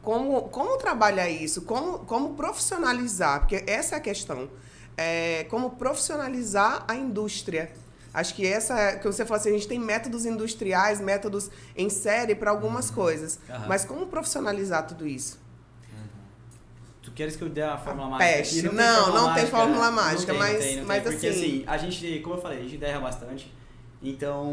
[0.03, 4.49] como, como trabalhar isso, como, como profissionalizar, porque essa é a questão.
[4.97, 7.72] É, como profissionalizar a indústria
[8.16, 12.34] Acho que essa, que você falou assim, a gente tem métodos industriais, métodos em série
[12.34, 12.95] para algumas uhum.
[12.95, 13.39] coisas.
[13.49, 13.68] Uhum.
[13.68, 15.38] Mas como profissionalizar tudo isso?
[15.91, 16.07] Uhum.
[17.03, 18.38] Tu queres que eu dê a fórmula mágica?
[18.38, 18.61] Peste.
[18.63, 21.39] Não, não, não tem fórmula mágica, não mas, tem, não mas tem, porque, assim...
[21.39, 23.53] assim, a gente, como eu falei, a gente erra bastante.
[24.01, 24.45] Então.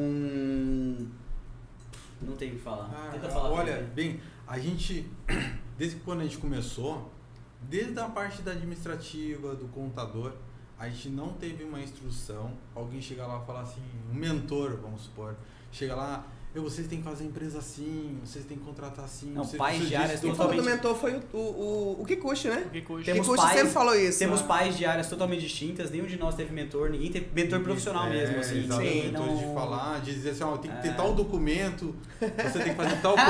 [2.21, 2.91] Não tem o que falar.
[2.93, 3.51] Ah, Tenta falar.
[3.51, 5.09] Olha, bem, a gente,
[5.79, 7.13] desde quando a gente começou,
[7.61, 10.33] desde a parte da administrativa, do contador,
[10.79, 15.03] a gente não teve uma instrução, alguém chega lá e fala assim, um mentor, vamos
[15.03, 15.37] supor,
[15.71, 19.31] chega lá, eu, vocês têm que fazer a empresa assim, vocês têm que contratar assim.
[19.33, 20.37] Não, vocês, pais de áreas totalmente...
[20.37, 22.65] Quem falou do mentor foi o, o, o, Kikuchi, né?
[22.67, 23.05] O Kikuchi.
[23.07, 24.19] Temos Kikuchi pais, sempre falou isso.
[24.19, 24.47] Temos né?
[24.47, 28.11] pais de áreas totalmente distintas, nenhum de nós teve mentor, ninguém teve mentor profissional é,
[28.11, 28.65] mesmo, assim.
[28.65, 29.37] Exatamente, mentor não...
[29.39, 30.93] de falar, de dizer assim, ó, tem que ter é.
[30.93, 33.15] tal documento, você tem que fazer tal...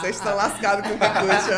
[0.00, 1.52] Vocês estão lascados com o Kikuchi,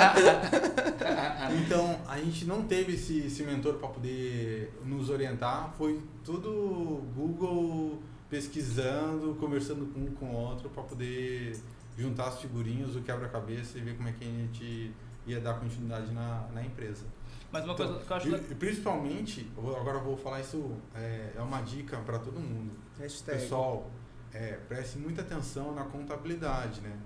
[1.65, 8.03] Então, a gente não teve esse, esse mentor para poder nos orientar, foi tudo Google
[8.29, 11.57] pesquisando, conversando com um com o outro para poder
[11.97, 14.93] juntar as figurinhas, o quebra-cabeça e ver como é que a gente
[15.27, 17.05] ia dar continuidade na, na empresa.
[17.51, 21.35] Mas uma então, coisa que eu acho e, Principalmente, agora eu vou falar isso, é,
[21.37, 22.73] é uma dica para todo mundo.
[22.99, 23.39] Hashtag.
[23.39, 23.91] Pessoal,
[24.33, 26.99] é, preste muita atenção na contabilidade, né?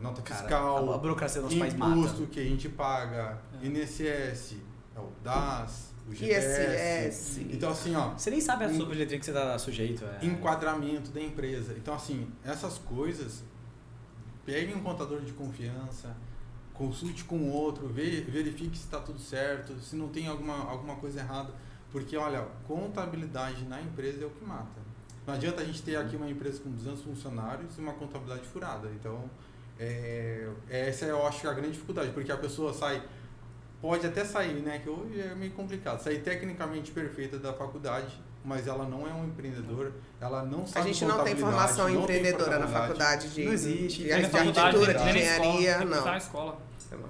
[0.00, 3.66] Nota Cara, fiscal, a burocracia dos imposto que a gente paga, é.
[3.66, 4.56] INSS,
[4.94, 6.12] é o DAS, o.
[6.12, 7.38] ISS.
[7.50, 8.10] Então, assim, ó.
[8.10, 10.04] Você nem sabe a sua letrinha que você está sujeito.
[10.04, 10.24] É.
[10.26, 11.74] Enquadramento da empresa.
[11.76, 13.42] Então, assim, essas coisas,
[14.44, 16.16] pegue um contador de confiança,
[16.74, 21.54] consulte com outro, verifique se está tudo certo, se não tem alguma, alguma coisa errada.
[21.90, 24.80] Porque, olha, contabilidade na empresa é o que mata.
[25.26, 28.88] Não adianta a gente ter aqui uma empresa com 200 funcionários e uma contabilidade furada.
[28.98, 29.30] Então,
[29.82, 33.02] é, essa eu acho a grande dificuldade, porque a pessoa sai
[33.82, 34.80] pode até sair, né?
[34.82, 36.00] Que hoje é meio complicado.
[36.00, 38.14] Sair tecnicamente perfeita da faculdade,
[38.44, 42.02] mas ela não é um empreendedor, ela não sabe A gente não tem formação não
[42.02, 44.02] empreendedora na faculdade de, não existe.
[44.04, 45.98] de, de, de arquitetura, de engenharia, não.
[45.98, 46.58] Está na escola.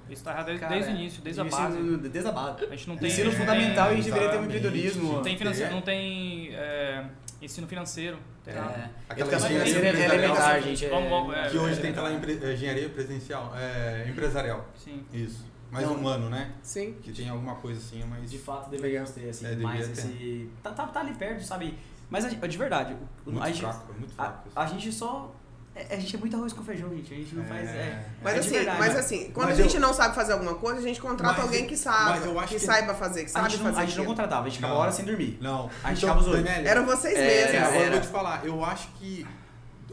[0.09, 1.97] Isso está errado desde, desde o início, desde a base.
[1.97, 2.65] Desde a base.
[2.65, 3.09] A gente não tem.
[3.09, 5.13] Ensino fundamental e a gente deveria ter um empreendedorismo.
[5.13, 7.05] Não tem, financeiro, não tem é,
[7.43, 8.17] ensino financeiro.
[8.43, 8.89] Tem é.
[9.09, 10.87] Aquela engenharia é elementar, gente.
[10.87, 14.67] Vamos, vamos, é, que hoje tem aquela engenharia presencial, é, empresarial.
[14.75, 15.05] Sim.
[15.13, 16.53] Isso mais não, humano, né?
[16.61, 16.93] Sim.
[17.01, 18.29] Que tem alguma coisa assim, mas.
[18.29, 20.47] De fato deveríamos ter, assim, é, mais esse.
[20.61, 21.77] Tá, tá, tá, ali perto, sabe?
[22.11, 24.49] Mas de verdade, muito a, fraco, gente, muito fraco.
[24.55, 25.33] A, a, gente só.
[25.75, 27.13] É, a gente é muito arroz com feijão, gente.
[27.13, 27.69] A gente não é, faz.
[27.69, 30.33] É, mas, é assim, verdade, mas assim, quando mas a gente eu, não sabe fazer
[30.33, 33.49] alguma coisa, a gente contrata alguém que sabe, que, que, saiba fazer, que sabe a
[33.49, 33.81] gente não, fazer.
[33.81, 35.37] A gente não contratava, a gente ficava hora sem dormir.
[35.41, 35.69] Não.
[35.83, 37.53] A gente então, ficava Eram vocês mesmos.
[37.55, 39.25] É, eu vou te falar, eu acho que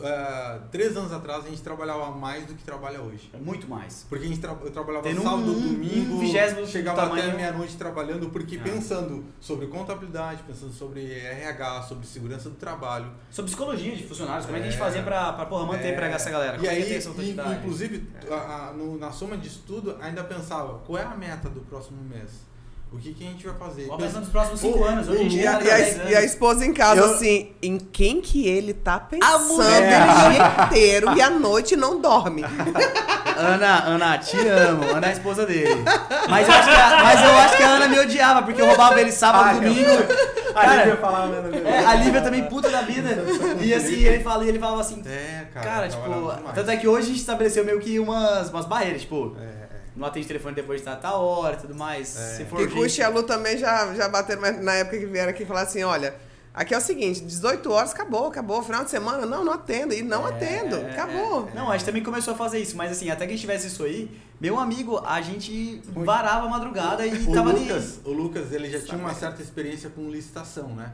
[0.02, 3.30] ah, três anos atrás a gente trabalhava mais do que trabalha hoje.
[3.32, 4.06] É muito mais.
[4.08, 8.30] Porque a gente tra eu trabalhava um- sábado, um- domingo, um chegava até meia-noite trabalhando,
[8.30, 8.62] porque Ah.
[8.62, 13.10] pensando sobre contabilidade, pensando sobre RH, sobre segurança do trabalho.
[13.30, 14.84] Sobre psicologia de funcionários, como é que a gente É.
[14.84, 16.54] fazia pra, pra porra, manter É, pra essa galera?
[16.54, 16.82] E Como é que aí,
[17.58, 21.60] inclusive, a- a- no- na soma de estudo, ainda pensava, qual é a meta do
[21.60, 22.48] próximo mês?
[22.92, 23.84] O que, que a gente vai fazer?
[23.86, 25.08] Qual vai ser nos próximos cinco O- anos?
[25.08, 26.16] Hoje em E dia, a, tá e a- 10 e anos.
[26.16, 30.02] a esposa em casa, Eu- assim, em quem que ele tá pensando mulher.
[30.02, 32.44] o dia inteiro e à noite não dorme.
[33.36, 34.82] Ana, Ana, te amo.
[34.90, 35.84] Ana é a esposa dele.
[36.28, 38.66] Mas eu acho que a, mas eu acho que a Ana me odiava, porque eu
[38.66, 39.88] roubava ele sábado, Ah, domingo.
[40.54, 41.62] A Lívia Cara, falava, né?
[41.64, 43.08] é, a Lívia também puta da vida.
[43.60, 45.66] E assim, ele, fala, ele falava assim, É, cara.
[45.66, 49.36] cara, tipo, tanto é que hoje a gente estabeleceu meio que umas, umas barreiras, tipo,
[49.40, 49.59] É, é.
[50.00, 52.16] Não atende telefone depois de tal hora e tudo mais.
[52.16, 52.36] É.
[52.36, 55.44] Se for Cuxa e a Lu também já, já bateram na época que vieram aqui
[55.44, 56.14] falar assim, olha,
[56.54, 58.62] aqui é o seguinte, 18 horas, acabou, acabou.
[58.62, 59.92] Final de semana, não, não atendo.
[59.92, 61.48] E não É, atendo, é, acabou.
[61.48, 61.54] é.
[61.54, 63.66] Não, a gente também começou a fazer isso, mas assim, até que a gente tivesse
[63.66, 68.50] isso aí, meu amigo, a gente varava a madrugada e O tava Lucas, o Lucas,
[68.52, 69.20] ele já tinha uma Sabe.
[69.20, 70.92] certa experiência com licitação, né?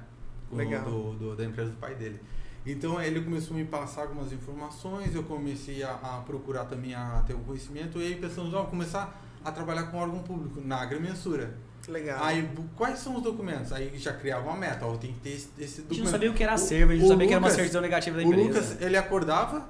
[0.51, 0.83] Com- Legal.
[0.83, 2.21] Do, do- da empresa do pai dele.
[2.67, 7.23] Então ele começou a me passar algumas informações, eu comecei a, a procurar também a
[7.27, 11.55] ter um conhecimento, e aí pensamos, ó, começar a trabalhar com órgão público na agrimensura.
[11.87, 12.19] Legal.
[12.25, 13.73] Aí, quais são os documentos?
[13.73, 16.05] Aí já criava uma meta, ó, tem que ter esse, esse A gente documento.
[16.05, 17.47] não sabia o que era O- servo, a gente o não sabia que era uma
[17.47, 18.49] Lucas- certidão negativa da O empresa.
[18.49, 19.69] Lucas, ele acordava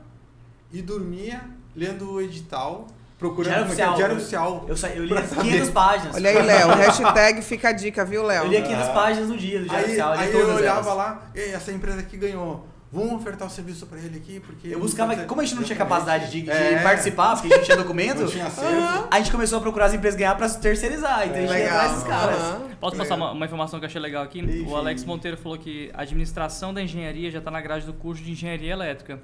[0.72, 1.42] e dormia
[1.74, 2.86] lendo o edital,
[3.18, 3.84] procurando Diário como é que é?
[3.84, 3.96] oficial.
[3.96, 4.64] diário oficial.
[4.66, 4.88] Eu, sa...
[4.88, 5.72] eu li Pra 500 saber.
[5.72, 6.14] páginas.
[6.16, 8.44] Olha aí, Léo, hashtag fica a dica, viu, Léo?
[8.44, 8.92] Eu lia 500 Ah.
[8.94, 10.96] páginas no dia do Diário Aí, Oficial, eu li aí eu olhava elas.
[10.96, 12.66] lá, "Ei, essa empresa aqui ganhou.
[12.96, 14.68] Vamos ofertar o serviço pra ele aqui, porque.
[14.68, 16.82] Eu buscava, como a gente não tinha capacidade de, de É.
[16.82, 19.08] participar, porque a gente tinha documento, Não tinha acervo.
[19.10, 21.24] a gente começou a procurar as empresas ganhar pra terceirizar.
[21.26, 21.74] Então a gente ia Legal.
[21.76, 22.40] atrás desses caras.
[22.40, 22.60] Aham.
[22.80, 24.40] Posso passar uma, uma informação que eu achei legal aqui?
[24.40, 24.66] Enfim.
[24.66, 28.22] O Alex Monteiro falou que a administração da engenharia já está na grade do curso
[28.22, 29.18] de engenharia elétrica.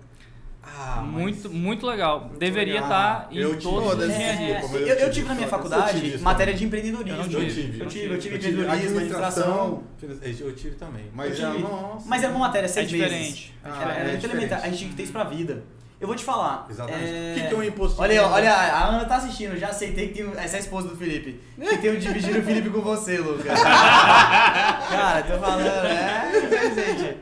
[0.64, 2.30] Ah, muito, muito legal.
[2.38, 2.88] Deveria legal.
[2.88, 4.72] estar em Eu tive todas as engenharias.
[4.72, 7.10] É, eu, eu tive tive na minha faculdade tive matéria de empreendedorismo.
[7.10, 7.62] Eu não Eu tive.
[7.62, 7.80] tive.
[7.80, 9.82] Eu tive, eu tive Eu tive empreendedorismo, administração.
[10.00, 10.46] administração.
[10.48, 11.02] Eu tive também.
[11.06, 11.46] Eu Mas, tive.
[11.46, 12.08] ah, nossa.
[12.08, 13.52] Mas era uma matéria É seis diferente.
[13.64, 13.80] Ah, meses.
[13.80, 14.24] é Era, era muito diferente.
[14.44, 14.60] elementar.
[14.62, 15.62] A gente tinha que ter isso pra vida.
[16.00, 16.66] Eu vou te falar.
[16.70, 17.04] Exatamente.
[17.12, 19.68] é, O que, que é um imposto de Olha, olha, a Ana tá assistindo, já
[19.68, 20.32] aceitei que tem.
[20.36, 21.40] Essa é a esposa do Felipe.
[21.56, 23.58] Que tem o dividir o Felipe com você, Lucas.
[23.62, 27.16] Cara, tô falando, é, presente.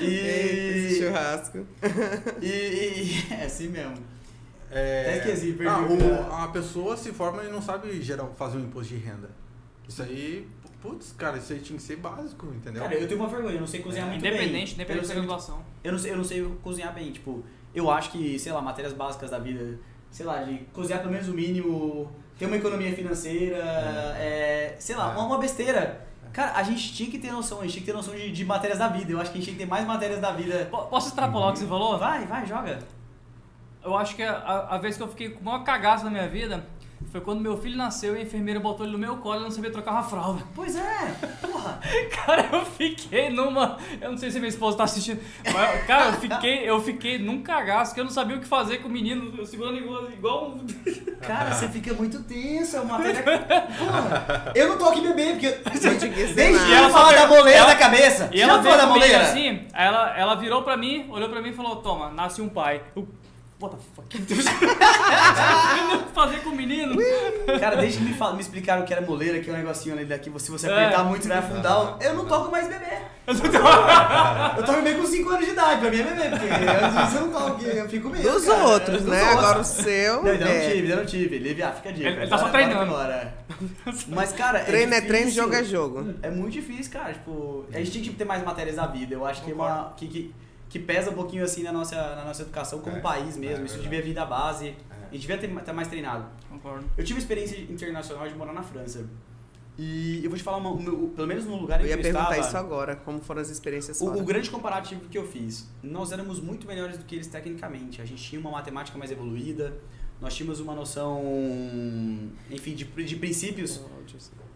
[0.00, 0.71] E.
[1.12, 1.66] churrasco.
[2.40, 3.94] E, e, e- É assim mesmo.
[4.70, 6.44] É, Até esqueci, perdi ah, o o- cara.
[6.44, 9.30] a pessoa se forma e não sabe gerar, fazer um imposto de renda.
[9.86, 10.48] Isso aí,
[10.80, 12.82] putz, cara, isso aí tinha que ser básico, entendeu?
[12.82, 14.30] Cara, eu tenho uma vergonha, eu não sei cozinhar muito bem.
[14.32, 15.62] Independente, não independente da muito- graduação.
[15.84, 17.44] Eu não, sei, eu não sei cozinhar bem, tipo,
[17.74, 19.78] eu acho que, sei lá, matérias básicas da vida,
[20.10, 23.58] sei lá, de cozinhar pelo menos o mínimo, ter uma economia financeira,
[24.16, 25.14] é, sei lá, É.
[25.16, 26.06] uma, uma besteira.
[26.32, 28.44] Cara, a gente tinha que ter noção, a gente tinha que ter noção de, de
[28.44, 29.12] matérias da vida.
[29.12, 30.66] Eu acho que a gente tinha que ter mais matérias da vida.
[30.70, 31.98] Po- Posso extrapolar o que você falou?
[31.98, 32.78] Vai, vai, joga.
[33.84, 36.28] Eu acho que a, a vez que eu fiquei com o maior cagaço na minha
[36.28, 36.64] vida
[37.10, 39.42] foi quando meu filho nasceu e a enfermeira botou ele no meu colo e eu
[39.44, 40.42] não sabia trocar uma fralda.
[40.54, 41.80] Pois é, porra.
[42.24, 43.78] Cara, eu fiquei numa.
[44.00, 45.20] Eu não sei se minha esposa tá assistindo.
[45.52, 48.78] Mas, cara, eu fiquei, eu fiquei num cagaço que eu não sabia o que fazer
[48.78, 50.66] com o menino, eu segurando igual, igual um.
[51.22, 53.22] Cara, você fica muito tenso, é uma matéria...
[53.78, 55.48] Porra, eu não tô aqui bebendo, porque...
[55.78, 58.28] Gente, Desde que ela fala da moleira da cabeça.
[58.32, 59.22] E ela fala da moleira?
[59.22, 62.82] assim, ela, ela virou pra mim, olhou pra mim e falou: Toma, nasce um pai.
[62.94, 63.08] Eu.
[63.62, 64.08] What the fuck?
[65.78, 66.96] Eu não fazer com o menino.
[67.60, 70.04] Cara, desde que me, fal- me explicaram que era moleira, que é um negocinho ali
[70.04, 70.72] daqui, se você É.
[70.72, 71.96] apertar muito, você vai afundar.
[72.00, 72.98] Eu não toco mais bebê.
[73.26, 77.20] Eu tô bebendo com 5 anos de idade, pra mim é bebê, porque antes eu
[77.26, 78.32] não toco, eu fico meio.
[78.32, 79.20] Dos cara, outros, dos né?
[79.22, 79.38] outros.
[79.38, 80.22] Agora o seu.
[80.24, 80.60] Não, ainda não é.
[80.70, 81.38] tive, ainda não tive.
[81.38, 82.08] Livre, ah, fica a dica.
[82.08, 82.84] Ele- ele tá só bora treinando.
[82.84, 83.34] embora.
[84.08, 84.60] Mas, cara.
[84.60, 85.42] Treino é treino, difícil.
[85.44, 86.14] jogo é jogo.
[86.22, 87.12] É muito difícil, cara.
[87.12, 89.14] Tipo, a gente tinha que ter mais matérias da vida.
[89.14, 89.92] Eu acho que é uma.
[89.96, 90.34] Que, que,
[90.72, 93.62] que pesa um pouquinho assim na nossa, na nossa educação como É, país mesmo.
[93.62, 94.68] é Isso devia vir da base.
[94.68, 94.74] É.
[95.10, 96.24] A gente devia ter, ter mais treinado.
[96.48, 96.86] Concordo.
[96.96, 99.06] Eu tive experiência internacional de morar na França.
[99.78, 100.74] E eu vou te falar, uma,
[101.10, 102.46] pelo menos no lugar em Eu ia que eu perguntar estava.
[102.48, 106.40] isso agora, como foram as experiências O, o grande comparativo que eu fiz, nós éramos
[106.40, 108.00] muito melhores do que eles tecnicamente.
[108.00, 109.74] A gente tinha uma matemática mais evoluída,
[110.22, 111.22] nós tínhamos uma noção,
[112.50, 113.80] enfim, de, de princípios,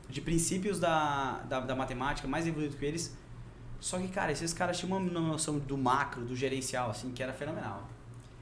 [0.09, 3.15] de princípios da, da, da matemática mais evoluído que eles.
[3.81, 7.33] Só que, cara, esses caras tinham uma noção do macro, do gerencial, assim, que era
[7.33, 7.87] fenomenal.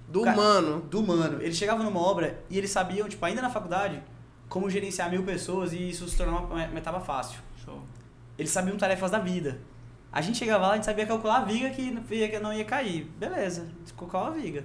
[0.08, 0.80] Do Cara, humano.
[0.82, 1.42] Do humano.
[1.42, 4.02] Eles chegavam numa obra e eles sabiam, tipo, ainda na faculdade,
[4.48, 7.40] como gerenciar mil pessoas e isso se tornar uma, uma etapa fácil.
[7.64, 7.82] Show.
[8.38, 9.60] Eles sabiam tarefas da vida.
[10.12, 12.52] A gente chegava lá, a gente sabia calcular a viga que não ia, que não
[12.52, 13.04] ia cair.
[13.18, 13.66] Beleza,
[13.96, 14.64] calcular a viga.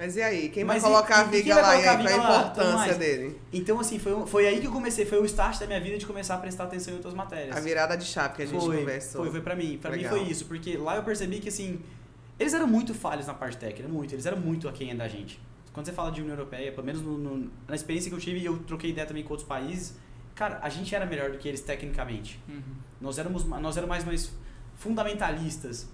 [0.00, 0.48] Mas e aí?
[0.48, 1.76] Quem Mas vai colocar a e quem viga vai lá?
[1.76, 2.42] E aí, a qual a lá?
[2.48, 3.38] Tudo importância dele?
[3.52, 6.06] Então, assim, foi, foi aí que eu comecei, foi o start da minha vida de
[6.06, 7.54] começar a prestar atenção em outras matérias.
[7.54, 9.20] A virada de chave que a gente foi, conversou.
[9.20, 9.76] foi, foi pra mim.
[9.76, 10.14] Pra Legal.
[10.14, 11.78] mim foi isso, porque lá eu percebi que, assim,
[12.38, 14.14] Eles eram muito falhos na parte técnica, muito.
[14.14, 15.38] Eles eram muito aquém da gente.
[15.74, 18.38] Quando você fala de União Europeia, pelo menos no, no, na experiência que eu tive,
[18.38, 19.96] e eu troquei ideia também com outros países,
[20.34, 22.40] cara, a gente era melhor do que eles tecnicamente.
[22.48, 22.62] Uhum.
[23.02, 24.32] Nós éramos, nós éramos mais, mais
[24.76, 25.86] fundamentalistas.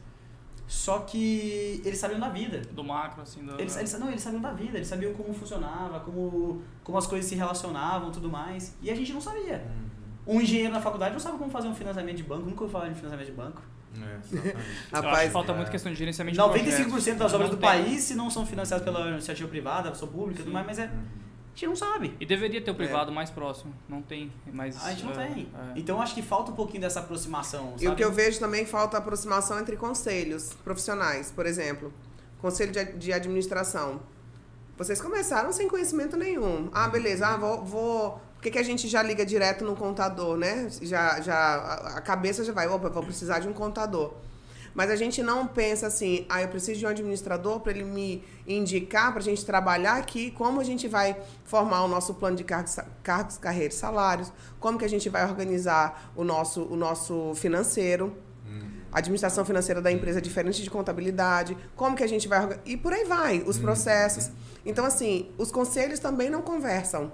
[0.67, 2.61] Só que eles sabiam da vida.
[2.73, 3.59] Do macro, assim, do...
[3.61, 7.29] Eles, eles, não, eles sabiam da vida, eles sabiam como funcionava, como, como as coisas
[7.29, 8.77] se relacionavam tudo mais.
[8.83, 9.65] E a gente não sabia.
[10.27, 12.89] Um engenheiro na faculdade não sabe como fazer um financiamento de banco, nunca ouvi falar
[12.89, 13.63] de financiamento de banco.
[14.03, 14.57] É,
[14.93, 15.57] Rapaz, falta é.
[15.57, 16.87] muito questão de gerenciamento de projetos.
[16.87, 20.49] 95% das obras do país, se não são financiadas pela iniciativa privada, pessoa pública, tudo
[20.49, 20.53] Sim.
[20.53, 20.91] mais, mas é, a
[21.57, 22.15] gente não sabe.
[22.21, 23.75] E deveria ter o privado mais próximo.
[23.89, 24.77] Não tem, mas...
[24.85, 25.49] A gente não é, tem.
[25.55, 25.73] é.
[25.79, 27.97] Então acho que falta um pouquinho dessa aproximação, E o sabe?
[27.97, 31.93] que eu vejo também é falta aproximação entre conselhos profissionais, por exemplo,
[32.41, 34.01] conselho de, de administração.
[34.77, 36.69] Vocês começaram sem conhecimento nenhum.
[36.73, 37.65] Ah, beleza, ah, vou.
[37.65, 40.69] vou por que, que a gente já liga direto no contador, né?
[40.83, 41.57] Já, já,
[41.97, 44.13] a cabeça já vai, opa, vou precisar de um contador.
[44.77, 48.23] Mas a gente não pensa assim, ah, eu preciso de um administrador para ele me
[48.47, 52.45] indicar, para a gente trabalhar aqui, como a gente vai formar o nosso plano de
[52.45, 57.33] cargos, cargos carreiras e salários, como que a gente vai organizar o nosso, o nosso
[57.35, 58.15] financeiro,
[58.93, 62.77] a administração financeira da empresa é diferente de contabilidade, como que a gente vai e
[62.77, 64.31] por aí vai, os processos.
[64.65, 67.13] Então assim, os conselhos também não conversam.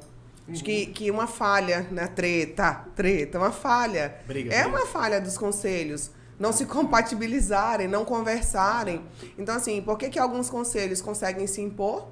[0.48, 2.08] Acho que, que uma falha, né?
[2.08, 4.16] Treta, treta, uma falha.
[4.26, 4.76] Briga, é briga.
[4.76, 6.10] uma falha dos conselhos.
[6.43, 9.01] Não se compatibilizarem, não conversarem.
[9.38, 12.09] Então, assim, por que, que alguns conselhos conseguem se impor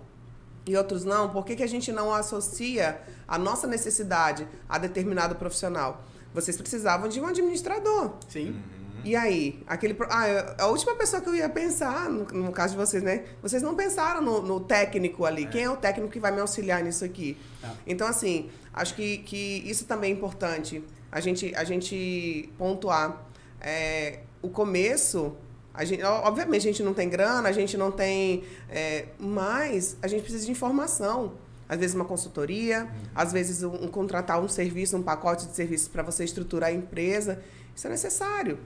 [0.64, 1.30] e outros não?
[1.30, 6.04] Por que, que a gente não associa a nossa necessidade a determinado profissional?
[6.32, 8.12] Vocês precisavam de um administrador.
[8.28, 8.54] Sim.
[9.02, 9.60] E aí?
[9.66, 13.02] Aquele, ah, eu- a última pessoa que eu ia pensar, no, no caso de vocês,
[13.02, 13.24] né?
[13.42, 15.46] Vocês não pensaram no, no técnico ali.
[15.46, 17.36] Quem é o técnico que vai me auxiliar nisso aqui?
[17.60, 17.72] Tá.
[17.84, 20.84] Então, assim, acho que, que isso também é importante.
[21.10, 23.26] A gente, a gente pontuar.
[23.60, 25.36] É, o começo,
[25.74, 28.44] a gente, obviamente a gente não tem grana, a gente não tem.
[28.68, 31.32] é, mas a gente precisa de informação.
[31.68, 35.86] Às vezes uma consultoria, às vezes um, um contratar um serviço, um pacote de serviços
[35.86, 37.40] para você estruturar a empresa.
[37.76, 38.58] Isso é necessário.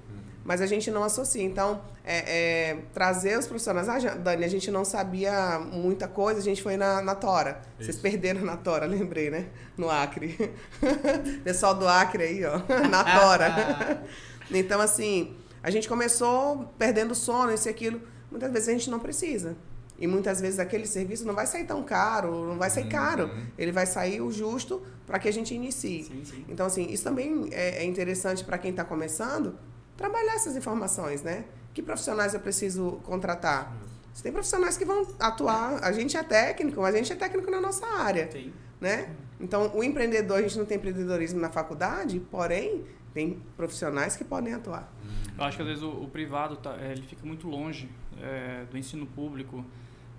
[0.45, 1.43] Mas a gente não associa.
[1.43, 3.89] Então, é, é, trazer os profissionais.
[3.89, 7.63] Ah, Dani, a gente não sabia muita coisa, a gente foi na, na Tora.
[7.79, 8.01] Vocês Isso.
[8.01, 9.47] perderam na Tora, lembrei, né?
[9.77, 10.53] No Acre.
[11.43, 12.61] Pessoal do Acre aí, ó.
[12.89, 14.03] Na Tora.
[14.51, 18.01] Então, assim, a gente começou perdendo sono, isso e aquilo.
[18.31, 19.57] Muitas vezes a gente não precisa.
[19.99, 23.31] E muitas vezes aquele serviço não vai sair tão caro, não vai sair caro.
[23.57, 26.05] Ele vai sair o justo para que a gente inicie.
[26.05, 26.45] Sim, sim.
[26.49, 29.57] Então, assim, isso também é, é interessante para quem está começando,
[29.97, 31.45] trabalhar essas informações, né?
[31.73, 33.75] Que profissionais eu preciso contratar?
[34.13, 37.51] Você tem profissionais que vão atuar, a gente é técnico, mas a gente é técnico
[37.51, 38.53] na nossa área, Tem.
[38.81, 39.11] né?
[39.41, 42.85] Então, o empreendedor, a gente não tem empreendedorismo na faculdade, porém,
[43.15, 44.93] tem profissionais que podem atuar.
[45.39, 47.89] Eu acho que às vezes o, o privado tá, é, ele fica muito longe
[48.21, 49.65] é, do ensino público.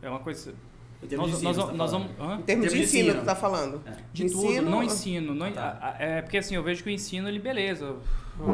[0.01, 0.53] É uma coisa.
[1.03, 2.15] Em termos Nós, de nós, ensino, nós tá vamos.
[2.15, 2.31] falando.
[2.31, 2.39] hã?
[2.39, 3.21] Em termos de de ensino, ensino.
[3.21, 3.81] tu tá falando?
[3.85, 3.91] É.
[4.13, 5.35] De tudo, não ensino.
[5.35, 5.77] Não, tá.
[5.81, 7.95] a- a- é, porque assim, eu vejo que o ensino, ele beleza.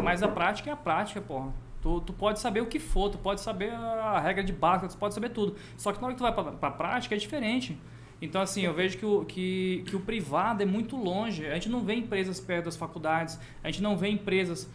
[0.04, 1.54] Mas a prática é a prática, porra.
[1.82, 4.98] Tu, tu pode saber o que for, tu pode saber a regra de básica, tu
[4.98, 5.56] pode saber tudo.
[5.78, 7.78] Só que na hora que tu vai pra, pra prática é diferente.
[8.22, 11.48] Então, assim, eu vejo que o, que, que o privado é muito longe.
[11.48, 14.68] A gente não vê empresas perto das faculdades, a gente não vê empresas.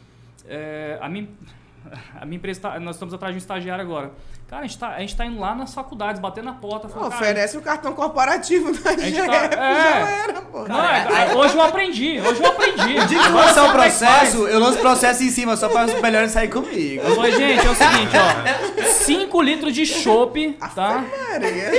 [0.48, 1.28] é, a minha,
[2.20, 4.10] a minha empresa, tá, nós estamos atrás de um estagiário agora.
[4.48, 6.88] Cara, a gente tá, a gente tá indo lá nas faculdades, batendo na porta.
[6.88, 9.74] falando, Oferece o cartão corporativo da GF, tá- é.
[9.74, 10.68] já era, pô.
[10.68, 12.96] Não, é- hoje eu aprendi, hoje eu aprendi.
[13.00, 15.86] O dia que lançar o é processo, eu lanço o processo em cima, só para
[15.92, 17.02] os melhores sair comigo.
[17.02, 18.84] Eu falei, gente, é o seguinte, ó.
[19.04, 21.04] 5 litros de chopp, tá?
[21.32, 21.70] Maria.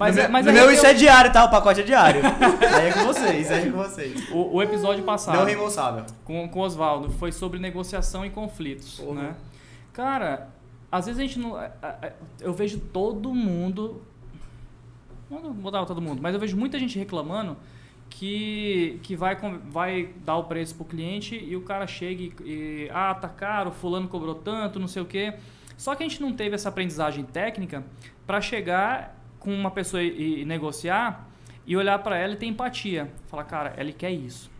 [0.00, 1.44] Mas, é- mas no é meu eu- isso é diário, tá?
[1.44, 2.22] O pacote é diário.
[2.74, 4.30] Aí é com vocês, aí é com vocês.
[4.30, 6.06] o, o episódio passado Não reembolsável.
[6.24, 9.14] com, com o Oswaldo foi sobre negociação e conflitos, Uhum.
[9.14, 9.34] né?
[9.92, 10.48] Cara,
[10.90, 11.54] às vezes a gente não...
[12.40, 14.02] Eu vejo todo mundo...
[15.30, 17.56] Não, vou dar todo mundo, mas eu vejo muita gente reclamando
[18.08, 19.36] que, que vai,
[19.70, 22.90] vai dar o preço pro cliente e o cara chega e, e...
[22.92, 25.34] Ah, tá caro, fulano cobrou tanto, não sei o quê.
[25.76, 27.84] Só que a gente não teve essa aprendizagem técnica
[28.26, 31.26] para chegar com uma pessoa e, e negociar
[31.66, 33.10] e olhar para ela e ter empatia.
[33.26, 34.50] Falar, cara, ele quer isso.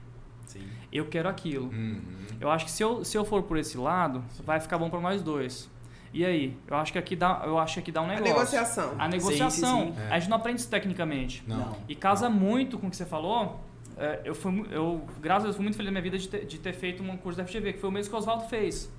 [0.47, 0.67] Sim.
[0.93, 1.67] Eu quero aquilo.
[1.67, 2.01] Uhum.
[2.41, 5.01] Eu acho que se eu, se eu for por esse lado, vai ficar bom para
[5.01, 5.71] nós dois.
[6.13, 6.57] E aí?
[6.67, 8.35] Eu acho que aqui dá, eu acho que aqui dá um A negócio.
[8.35, 8.95] negociação.
[8.99, 9.81] A negociação.
[9.81, 10.09] Sim, sim, sim.
[10.11, 11.45] A gente não aprende isso tecnicamente.
[11.47, 11.77] Não.
[11.89, 13.61] E casa muito com o que você falou.
[13.97, 16.47] É, eu, fui, eu, graças a Deus, fui muito feliz na minha vida de ter,
[16.47, 18.91] de ter feito um curso da FGV, que foi o mesmo que o Oswaldo fez.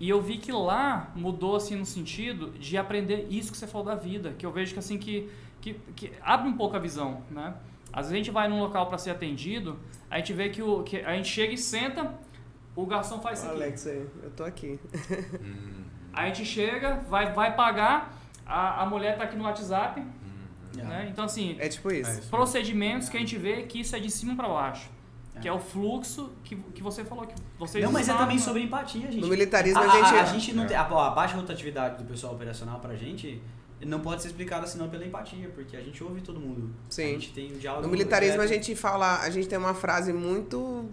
[0.00, 3.86] E eu vi que lá mudou, assim, no sentido de aprender isso que você falou
[3.86, 4.34] da vida.
[4.38, 5.28] Que eu vejo que, assim, que,
[5.60, 7.54] que, que abre um pouco a visão, né?
[7.92, 9.78] Às vezes a gente vai num local para ser atendido,
[10.10, 12.14] a gente vê que, o, que a gente chega e senta,
[12.76, 13.56] o garçom faz isso aqui.
[13.56, 14.78] Alex, aí, eu tô aqui.
[15.40, 15.84] Uhum.
[16.12, 20.02] A gente chega, vai, vai pagar, a, a mulher tá aqui no WhatsApp,
[20.74, 21.08] né?
[21.10, 22.10] Então assim, É tipo isso.
[22.10, 22.30] É isso.
[22.30, 24.88] procedimentos que a gente vê que isso é de cima para baixo.
[25.40, 28.36] Que é o fluxo que, que você falou que vocês Não, mas é sabem, também
[28.38, 28.42] né?
[28.42, 29.20] sobre empatia, gente.
[29.20, 30.14] No militarismo a, a gente.
[30.14, 30.76] a, a gente não tem.
[30.76, 33.40] A, a baixa rotatividade do pessoal operacional pra gente
[33.86, 36.74] não pode ser explicada senão pela empatia, porque a gente ouve todo mundo.
[36.88, 37.04] Sim.
[37.04, 37.86] A gente tem um diálogo.
[37.86, 40.88] No militarismo a gente fala, a gente tem uma frase muito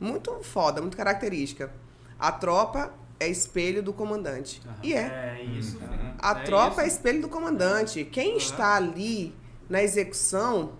[0.00, 1.72] muito foda, muito característica.
[2.18, 4.60] A tropa é espelho do comandante.
[4.64, 4.76] Aham.
[4.82, 5.38] E é.
[5.38, 5.78] É isso.
[6.18, 6.96] A é tropa é isso.
[6.96, 8.04] espelho do comandante.
[8.04, 8.36] Quem Aham.
[8.36, 9.34] está ali
[9.68, 10.72] na execução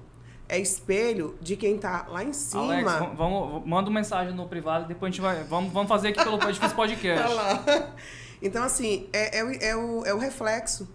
[0.49, 2.63] é espelho de quem está lá em cima.
[2.75, 5.43] Alex, vamos, vamos- manda uma mensagem no privado, depois a gente vai.
[5.45, 7.29] Vamos, vamos fazer aqui pelo Podcast.
[7.35, 7.65] lá.
[8.41, 10.89] Então, assim, é, é, o- é, o, é o reflexo.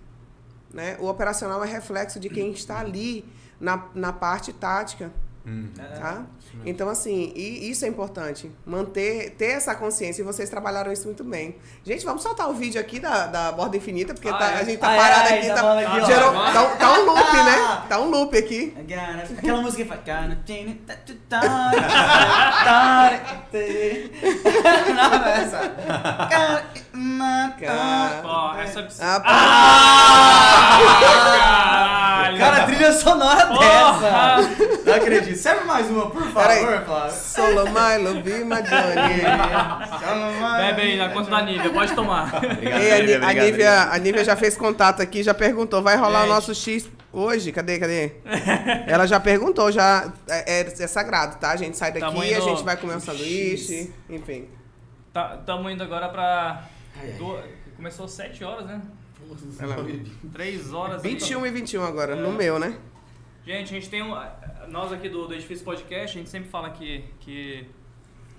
[0.73, 0.95] Né?
[0.99, 3.25] O operacional é reflexo de quem está ali
[3.59, 5.11] na, na parte tática.
[5.45, 5.69] Hum.
[5.77, 5.83] É.
[5.99, 6.23] Tá?
[6.65, 8.51] Então, assim, e isso é importante.
[8.65, 10.21] Manter, ter essa consciência.
[10.21, 11.55] E vocês trabalharam isso muito bem.
[11.83, 14.59] Gente, vamos soltar o vídeo aqui da, da borda infinita, porque Ah, tá- é?
[14.59, 15.47] a gente tá Ah, é, parado é, aqui.
[15.47, 17.81] tá Tá, aqui, gerou- Ah, tá, um- tá um loop, né?
[17.89, 18.73] Tá um loop aqui.
[19.37, 20.01] Aquela música que faz.
[24.93, 25.59] Não, é essa.
[26.29, 26.63] Cara.
[28.63, 29.19] Essa Ah,
[31.31, 31.70] Caralho!
[32.41, 34.37] Cara, trilha sonora Porra!
[34.41, 34.83] dessa!
[34.85, 35.37] Não acredito.
[35.37, 36.83] Serve mais uma, por favor.
[36.85, 37.11] Flávio.
[37.15, 39.21] Solo Milo, be my Johnny.
[40.57, 42.35] Bebe aí na conta da Nívia, pode tomar.
[42.35, 45.95] Obrigado, Ei, a, Lívia, a Nívia, a Nívia já fez contato aqui, já perguntou, vai
[45.97, 47.51] rolar o nosso X hoje?
[47.51, 48.11] Cadê, cadê?
[48.87, 51.51] Ela já perguntou, já é, é- é sagrado, tá?
[51.51, 54.47] A gente sai daqui, Tamo a indo- gente vai comer um sanduíche, enfim.
[55.39, 56.63] Estamos indo agora pra.
[56.99, 57.17] Ai, ai.
[57.17, 58.79] do- Começou 7 horas, né?
[59.59, 59.85] Ela-
[60.33, 61.01] 3 horas.
[61.01, 62.15] 21 e 21 agora, É.
[62.15, 62.77] no meu, né?
[63.45, 64.15] Gente, a gente tem um.
[64.69, 67.03] Nós aqui do, do Edifício Podcast, a gente sempre fala que.
[67.19, 67.67] que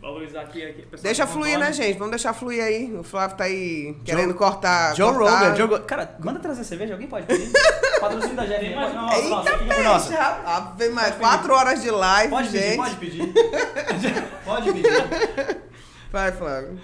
[0.01, 0.65] valorizar aqui.
[0.65, 1.97] aqui Deixa fluir, né, gente?
[1.97, 2.93] Vamos deixar fluir aí.
[2.97, 4.95] O Flávio tá aí querendo cortar.
[4.97, 5.53] Joe cortar.
[5.53, 5.81] Rogan, Joe.
[5.83, 7.51] Cara, manda trazer cerveja, alguém pode pedir?
[8.01, 8.75] Patrocínio da GFM.
[8.75, 10.19] Pode- Nossa, nossa, fica por nossa.
[10.45, 12.77] Ave Maria, quatro horas de live, Pode pedir, gente.
[12.77, 13.23] pode pedir.
[14.45, 15.63] Pode pedir.
[16.11, 16.81] Vai, Flávio.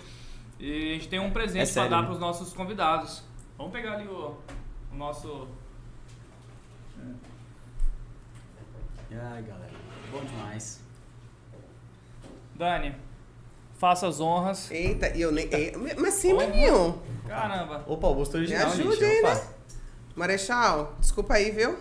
[0.61, 2.07] E a gente tem um presente É pra dar né?
[2.07, 3.23] pros nossos convidados.
[3.59, 4.37] Vamos pegar ali o,
[4.93, 5.49] o nosso.
[9.11, 9.73] Ai, galera.
[10.13, 10.81] Bom demais.
[12.55, 12.95] Dani,
[13.79, 14.71] faça as honras.
[14.71, 15.47] Eita, e eu nem.
[15.47, 17.01] e- Mas sim, maninho.
[17.27, 17.85] Caramba.
[17.87, 19.05] Opa, o gosto original, ajude gente.
[19.05, 19.35] aí, Opa.
[19.35, 19.49] né?
[20.17, 21.79] Marechal, desculpa aí, viu?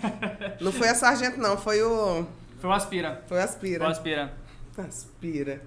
[0.60, 2.26] Não foi a sargento, não, foi o.
[2.58, 3.10] Foi o Aspira.
[3.10, 3.88] Foi o Foi o Aspira.
[3.88, 4.32] Aspira.
[4.78, 5.62] Aspira.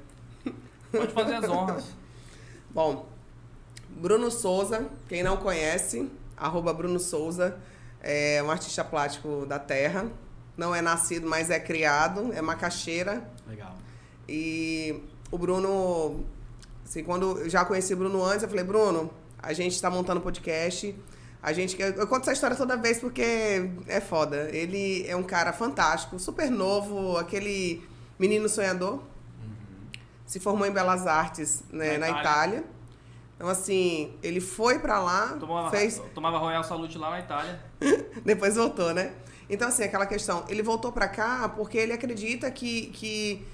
[0.91, 1.93] Pode fazer as honras.
[2.72, 3.05] Bom,
[3.98, 7.58] Bruno Souza, quem não conhece, arroba Bruno Souza,
[8.02, 10.06] é um artista plástico da terra.
[10.56, 13.28] Não é nascido, mas é criado, é macaxeira.
[13.48, 13.76] Legal.
[14.28, 16.24] E o Bruno,
[16.86, 20.22] assim, quando eu já conheci o Bruno antes, eu falei, Bruno, a gente está montando
[20.22, 20.95] podcast.
[21.41, 24.50] A gente, eu, eu conto essa história toda vez porque é foda.
[24.52, 27.84] Ele é um cara fantástico, super novo, aquele
[28.18, 29.02] menino sonhador.
[30.26, 32.22] Se formou em Belas Artes né, Na na, Itália.
[32.22, 32.76] Itália.
[33.38, 37.60] Então, assim, ele foi pra lá, Tomava, fez, tomava Royal Salute lá na Itália.
[38.26, 39.14] depois voltou, né?
[39.48, 40.44] Então, assim, aquela questão.
[40.50, 43.46] Ele voltou pra cá porque ele acredita que, que,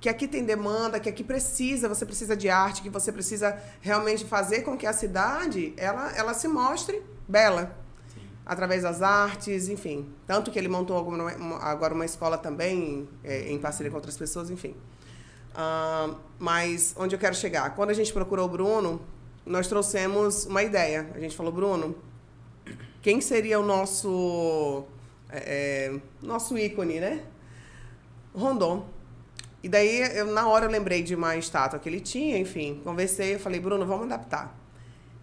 [0.00, 4.24] que aqui tem demanda, que aqui precisa, você precisa de arte, que você precisa realmente
[4.24, 7.76] fazer com que a cidade ela, ela se mostre bela.
[8.46, 10.10] Através das artes, enfim.
[10.26, 10.96] Tanto que ele montou
[11.60, 14.74] agora uma escola também, é, em parceria com outras pessoas, enfim.
[15.54, 17.74] Ah, mas onde eu quero chegar?
[17.74, 19.00] Quando a gente procurou o Bruno,
[19.44, 21.10] nós trouxemos uma ideia.
[21.14, 21.94] A gente falou, Bruno,
[23.00, 24.86] quem seria o nosso
[25.32, 27.22] é, é, nosso ícone, né?
[28.34, 28.86] Rondon.
[29.62, 33.36] E daí, eu, na hora, eu lembrei de uma estátua que ele tinha, enfim, conversei,
[33.36, 34.58] eu falei, Bruno, vamos adaptar.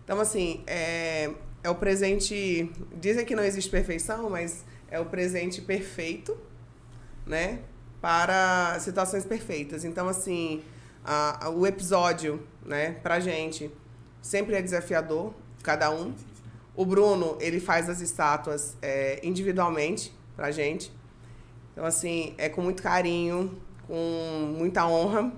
[0.03, 1.29] Então, assim, é,
[1.63, 2.71] é o presente.
[2.95, 6.35] Dizem que não existe perfeição, mas é o presente perfeito,
[7.25, 7.59] né?
[8.01, 9.83] Para situações perfeitas.
[9.83, 10.61] Então, assim,
[11.03, 13.69] a- a- o episódio, né, pra gente,
[14.21, 15.33] sempre é desafiador,
[15.63, 16.13] cada um.
[16.75, 20.91] O Bruno, ele faz as estátuas é, individualmente pra gente.
[21.73, 25.31] Então, assim, é com muito carinho, com muita honra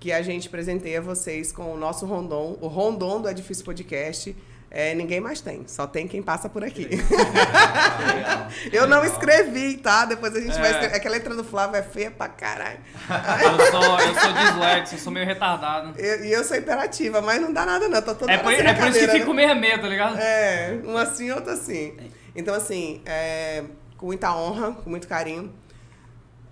[0.00, 2.58] que a gente presenteia vocês com o nosso Rondon.
[2.60, 4.36] O Rondon do Edifício Podcast.
[4.74, 6.88] É, ninguém mais tem, só tem quem passa por aqui.
[8.72, 10.06] Eu não escrevi, tá?
[10.06, 10.70] Depois a gente vai É.
[10.72, 10.96] escrever.
[10.96, 12.78] É que a letra do Flávio é feia pra caralho.
[13.42, 15.98] Eu sou, eu sou dislexo, eu sou meio retardado.
[16.00, 18.00] Eu- E eu, sou imperativa, mas não dá nada, não.
[18.00, 19.46] Tô toda É por, é por isso que fico né?
[19.46, 20.16] meio medo, tá ligado?
[20.18, 21.94] É, um assim, outro assim.
[22.34, 23.64] Então, assim, é,
[23.98, 25.52] com muita honra, com muito carinho.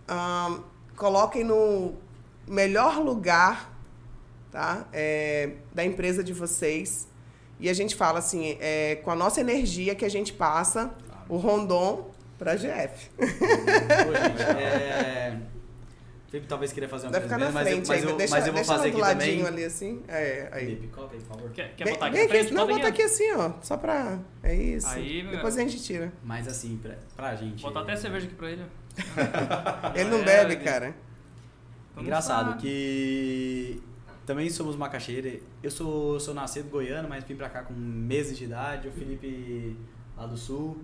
[0.09, 0.61] ahn,
[0.97, 1.95] coloquem no
[2.47, 3.71] melhor lugar
[4.51, 4.85] tá?
[4.93, 7.09] É, da empresa de vocês.
[7.61, 10.91] E a gente fala assim, é, com a nossa energia que a gente passa
[11.29, 13.11] o Rondon pra GF.
[13.17, 15.39] Pô, gente, é...
[16.31, 18.11] Felipe talvez queria fazer uma ficar na mas, eu, frente mas, ainda.
[18.13, 19.47] eu, deixa mas eu vou fazer do aqui ladinho também.
[19.53, 20.01] ali assim.
[20.07, 20.65] É, aí.
[20.67, 21.51] Felipe, coloca aí, por favor.
[21.51, 22.53] Quer, quer Vem, botar aqui vem na frente?
[22.55, 23.53] não, Bota aqui assim, ó.
[23.61, 24.19] Só pra.
[24.45, 24.87] É isso.
[24.87, 26.13] Aí, meu- Depois a gente tira.
[26.23, 27.61] Mas assim, pra, pra gente...
[27.61, 28.63] Botar até cerveja aqui pra ele.
[29.97, 30.95] Ele não É, bebe, cara.
[31.99, 33.83] Engraçado que
[34.31, 35.41] também somos macaxeira.
[35.61, 38.87] Eu sou, sou nascido goiano, mas vim pra cá com meses de idade.
[38.87, 39.77] O Felipe
[40.17, 40.79] lá do sul.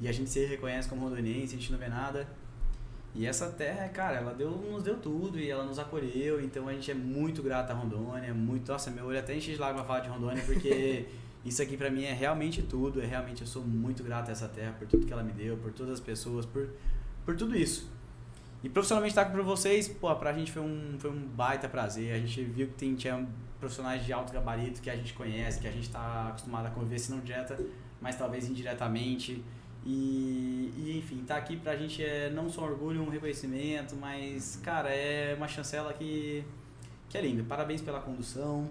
[0.00, 2.26] E a gente se reconhece como rondoniense, a gente não vê nada.
[3.14, 6.40] E essa terra, cara, ela deu, nos deu tudo e ela nos acolheu.
[6.40, 8.34] Então a gente é muito grato a Rondônia.
[8.34, 11.06] Muito, nossa, meu olho até enche de lágrimas falar de Rondônia, porque
[11.46, 13.00] isso aqui pra mim é realmente tudo.
[13.00, 15.56] É realmente, eu sou muito grato a essa terra por tudo que ela me deu,
[15.56, 16.68] por todas as pessoas, por,
[17.24, 17.88] por tudo isso.
[18.62, 22.12] E profissionalmente estar aqui pra vocês, pô, pra gente foi um, foi um baita prazer.
[22.12, 23.26] A gente viu que tem, tinha
[23.60, 26.98] profissionais de alto gabarito que a gente conhece, que a gente tá acostumado a conviver,
[26.98, 27.58] se não direta,
[28.00, 29.42] mas talvez indiretamente.
[29.86, 34.56] E, e enfim, tá aqui pra gente é não só um orgulho, um reconhecimento, mas,
[34.62, 36.44] cara, é uma chancela que,
[37.08, 37.44] que é linda.
[37.44, 38.68] Parabéns pela condução.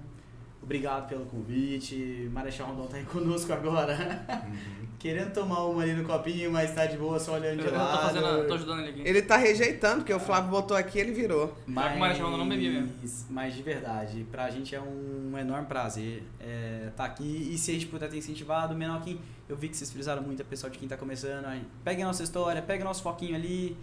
[0.62, 2.30] Obrigado pelo convite.
[2.34, 4.26] Marechal Rondon tá aí conosco agora.
[5.00, 7.78] Querendo tomar uma ali no copinho, mas tá de boa, só olhando Eu, de eu
[7.78, 7.92] lado.
[7.92, 9.02] tô, fazendo, tô ajudando ele aqui.
[9.06, 11.50] Ele tá rejeitando, porque o Flávio botou aqui ele virou.
[11.50, 12.92] Pior que o Marechal não bebia mesmo.
[13.30, 17.50] Mas de verdade, pra gente é um enorme prazer estar tá aqui.
[17.54, 20.42] E se a gente puder ter incentivado, menor que eu vi que vocês frisaram muito,
[20.42, 21.46] a pessoal de quem tá começando.
[21.46, 23.78] Aí, pegue a nossa história, pegue nosso foquinho ali,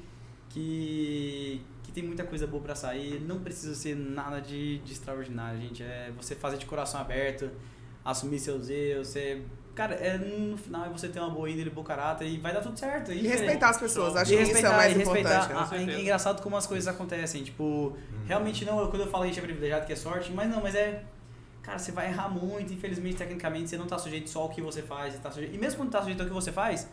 [0.50, 1.62] que
[1.94, 3.20] tem muita coisa boa pra sair.
[3.20, 5.82] Não precisa ser nada de, de extraordinário, gente.
[5.82, 7.48] É você fazer de coração aberto,
[8.04, 9.42] assumir seus erros, você.
[9.74, 12.60] Cara, é, no final é você ter uma boa índole, bom caráter e vai dar
[12.60, 13.12] tudo certo.
[13.12, 14.14] E respeitar as pessoas.
[14.14, 15.52] Acho E que isso é o respeitar, mais e importante.
[15.52, 15.94] Ah, né?
[15.94, 17.42] É engraçado como as coisas acontecem.
[17.42, 20.32] Tipo, realmente não, eu, quando eu falo que a gente é privilegiado, que é sorte,
[20.32, 21.02] mas não, mas é.
[21.62, 24.82] Cara, você vai errar muito, infelizmente, tecnicamente, você não tá sujeito só ao que você
[24.82, 25.14] faz.
[25.14, 26.88] Você tá sujeito, e mesmo quando tá sujeito ao que você faz,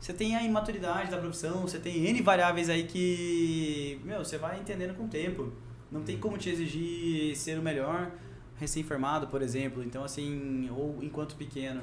[0.00, 4.00] você tem a imaturidade da profissão, você tem N variáveis aí que.
[4.02, 5.52] Meu, você vai entendendo com o tempo.
[5.92, 8.10] Não tem como te exigir ser o melhor
[8.56, 9.82] recém-formado, por exemplo.
[9.84, 11.82] Então, assim, ou enquanto pequeno.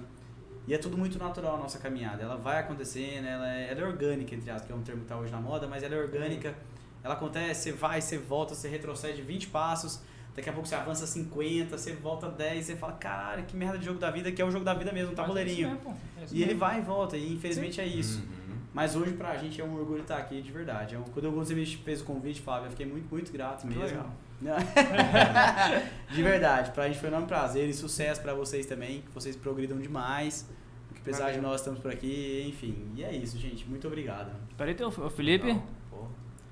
[0.67, 2.23] E é tudo muito natural a nossa caminhada.
[2.23, 5.05] Ela vai acontecendo, ela é, ela é orgânica, entre aspas, que é um termo que
[5.05, 6.55] está hoje na moda, mas ela é orgânica.
[7.03, 10.01] Ela acontece, você vai, você volta, você retrocede 20 passos,
[10.37, 13.85] daqui a pouco você avança 50, você volta 10, você fala, caralho, que merda de
[13.85, 15.67] jogo da vida, que é o jogo da vida mesmo, um é isso tabuleirinho.
[15.69, 15.89] mesmo, pô.
[15.89, 16.59] É E ele mesmo.
[16.59, 18.19] vai e volta, e infelizmente é isso.
[18.19, 18.55] Uhum.
[18.73, 20.95] Mas hoje pra gente é um orgulho estar aqui, de verdade.
[20.95, 23.83] É Quando você me fez o convite, Flávio, eu fiquei muito, muito grato mesmo.
[23.83, 24.11] legal.
[26.13, 29.35] de verdade, pra gente foi um enorme prazer e sucesso pra vocês também, que vocês
[29.35, 30.47] progridam demais.
[30.93, 31.49] Que precisar de Valeu.
[31.49, 32.91] nós estamos por aqui, enfim.
[32.95, 33.67] E é isso, gente.
[33.67, 34.31] Muito obrigado.
[34.55, 35.53] Peraí, tem o Felipe.
[35.53, 35.63] Não,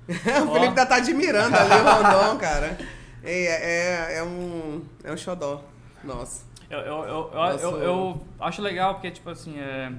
[0.48, 2.76] o Felipe ainda tá admirando ali o Rondon, cara.
[3.26, 4.84] É, é, é um.
[5.02, 5.62] É um xodó.
[6.04, 6.44] Nossa.
[6.70, 7.64] Eu, eu, eu, eu, Nossa.
[7.64, 9.92] eu, eu acho legal porque, tipo assim, é,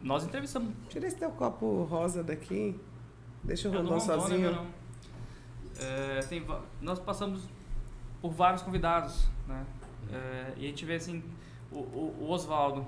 [0.00, 0.72] nós entrevistamos.
[0.88, 2.78] Tira esse teu copo rosa daqui.
[3.44, 4.52] Deixa o do Rondon sozinho.
[4.52, 4.66] não.
[5.78, 6.44] É, tem
[6.80, 7.42] nós passamos
[8.20, 9.64] por vários convidados, né?
[10.12, 11.22] É, e a gente vê assim,
[11.70, 12.86] o, o, o Oswaldo,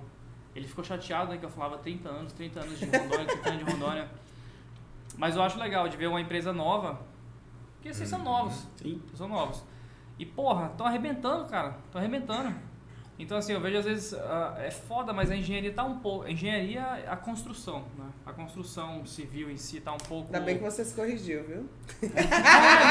[0.55, 3.65] ele ficou chateado né, que eu falava 30 anos, 30 anos de Rondônia, 30 anos
[3.65, 4.09] de Rondônia.
[5.17, 7.01] Mas eu acho legal de ver uma empresa nova,
[7.83, 9.03] porque vocês são novos, Sim.
[9.07, 9.61] vocês são novos.
[10.17, 12.55] E porra, estão arrebentando, cara, estão arrebentando.
[13.19, 16.25] Então assim, eu vejo às vezes, ah, é foda, mas a engenharia tá um pouco,
[16.25, 18.07] a engenharia, a construção, né?
[18.25, 20.27] A construção civil em si tá um pouco...
[20.27, 21.69] Ainda bem que você se corrigiu, viu?
[22.03, 22.23] É,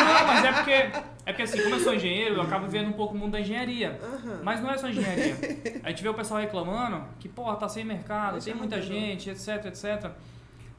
[0.04, 0.92] não, mas é porque, é
[1.26, 3.98] porque assim, como eu sou engenheiro, eu acabo vendo um pouco o mundo da engenharia.
[4.04, 4.42] Aham.
[4.44, 5.36] Mas não é só engenharia.
[5.84, 9.66] A gente vê o pessoal reclamando que, porra, tá sem mercado, tem muita gente, etc,
[9.68, 10.12] etc.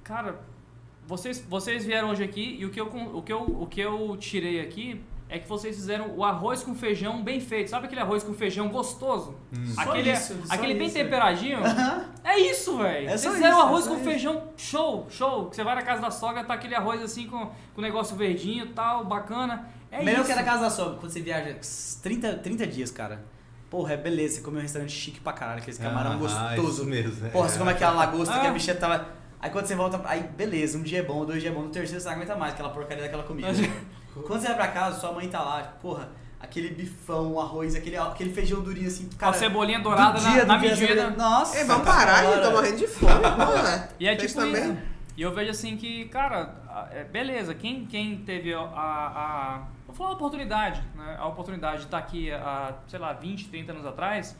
[0.04, 0.38] Cara,
[1.07, 4.16] vocês, vocês vieram hoje aqui e o que, eu, o, que eu, o que eu
[4.18, 7.70] tirei aqui é que vocês fizeram o arroz com feijão bem feito.
[7.70, 9.34] Sabe aquele arroz com feijão gostoso?
[9.57, 9.66] Hum.
[9.66, 10.96] Só Aquele, isso, só aquele bem isso.
[10.96, 11.59] temperadinho?
[12.22, 13.09] É isso, velho.
[13.09, 15.48] É Vocês fizeram isso, o arroz é com só feijão show, show.
[15.48, 18.66] Que você vai na casa da sogra, tá aquele arroz assim com, com negócio verdinho
[18.66, 19.68] e tal, bacana.
[19.90, 20.26] É Melhor isso.
[20.26, 21.57] que é na casa da sogra, quando você viaja
[22.03, 23.24] 30, 30 dias, cara.
[23.70, 26.68] Porra, é beleza, você come um restaurante chique pra caralho, aquele camarão Ah, gostoso.
[26.82, 27.30] isso mesmo.
[27.30, 28.50] Porra, você come aquela lagosta que Ah.
[28.50, 29.21] a bicha tava.
[29.43, 30.01] Aí quando você volta.
[30.05, 32.36] Aí beleza, um dia é bom, dois dias é bom, no terceiro você não aguenta
[32.36, 33.49] mais aquela porcaria daquela comida.
[34.26, 37.97] quando você vai pra casa, sua mãe tá lá, tipo, porra, aquele bifão, arroz, aquele,
[37.97, 39.32] aquele feijão durinho assim, Com a cara.
[39.32, 40.86] cebolinha do dourada na, dia, na do dia, medida.
[40.95, 41.59] cebolinha- Nossa!
[41.59, 42.32] Ei, vamos parar, cara.
[42.36, 42.43] gente.
[42.45, 43.88] Tô morrendo de fome, porra.
[43.99, 44.62] E é tipo também?
[44.72, 44.78] isso.
[45.16, 49.07] E eu vejo assim que, cara, é, beleza, quem, quem teve a, a,
[49.57, 51.16] a- Vou falar a oportunidade, né?
[51.18, 54.34] A oportunidade de estar aqui há, sei lá, 20, 30 anos atrás,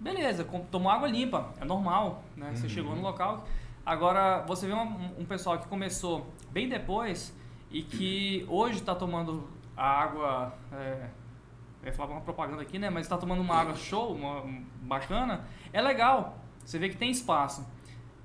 [0.00, 2.50] beleza, tomou água limpa, é normal, né?
[2.54, 2.68] Você Uhum.
[2.68, 3.46] chegou no local.
[3.84, 7.32] Agora, você vê um, um pessoal que começou bem depois
[7.70, 11.06] e que hoje está tomando a água é,
[11.82, 12.90] eu ia falar uma propaganda aqui, né?
[12.90, 16.38] Mas está tomando uma água show, uma, um- bacana, é legal.
[16.64, 17.66] Você vê que tem espaço.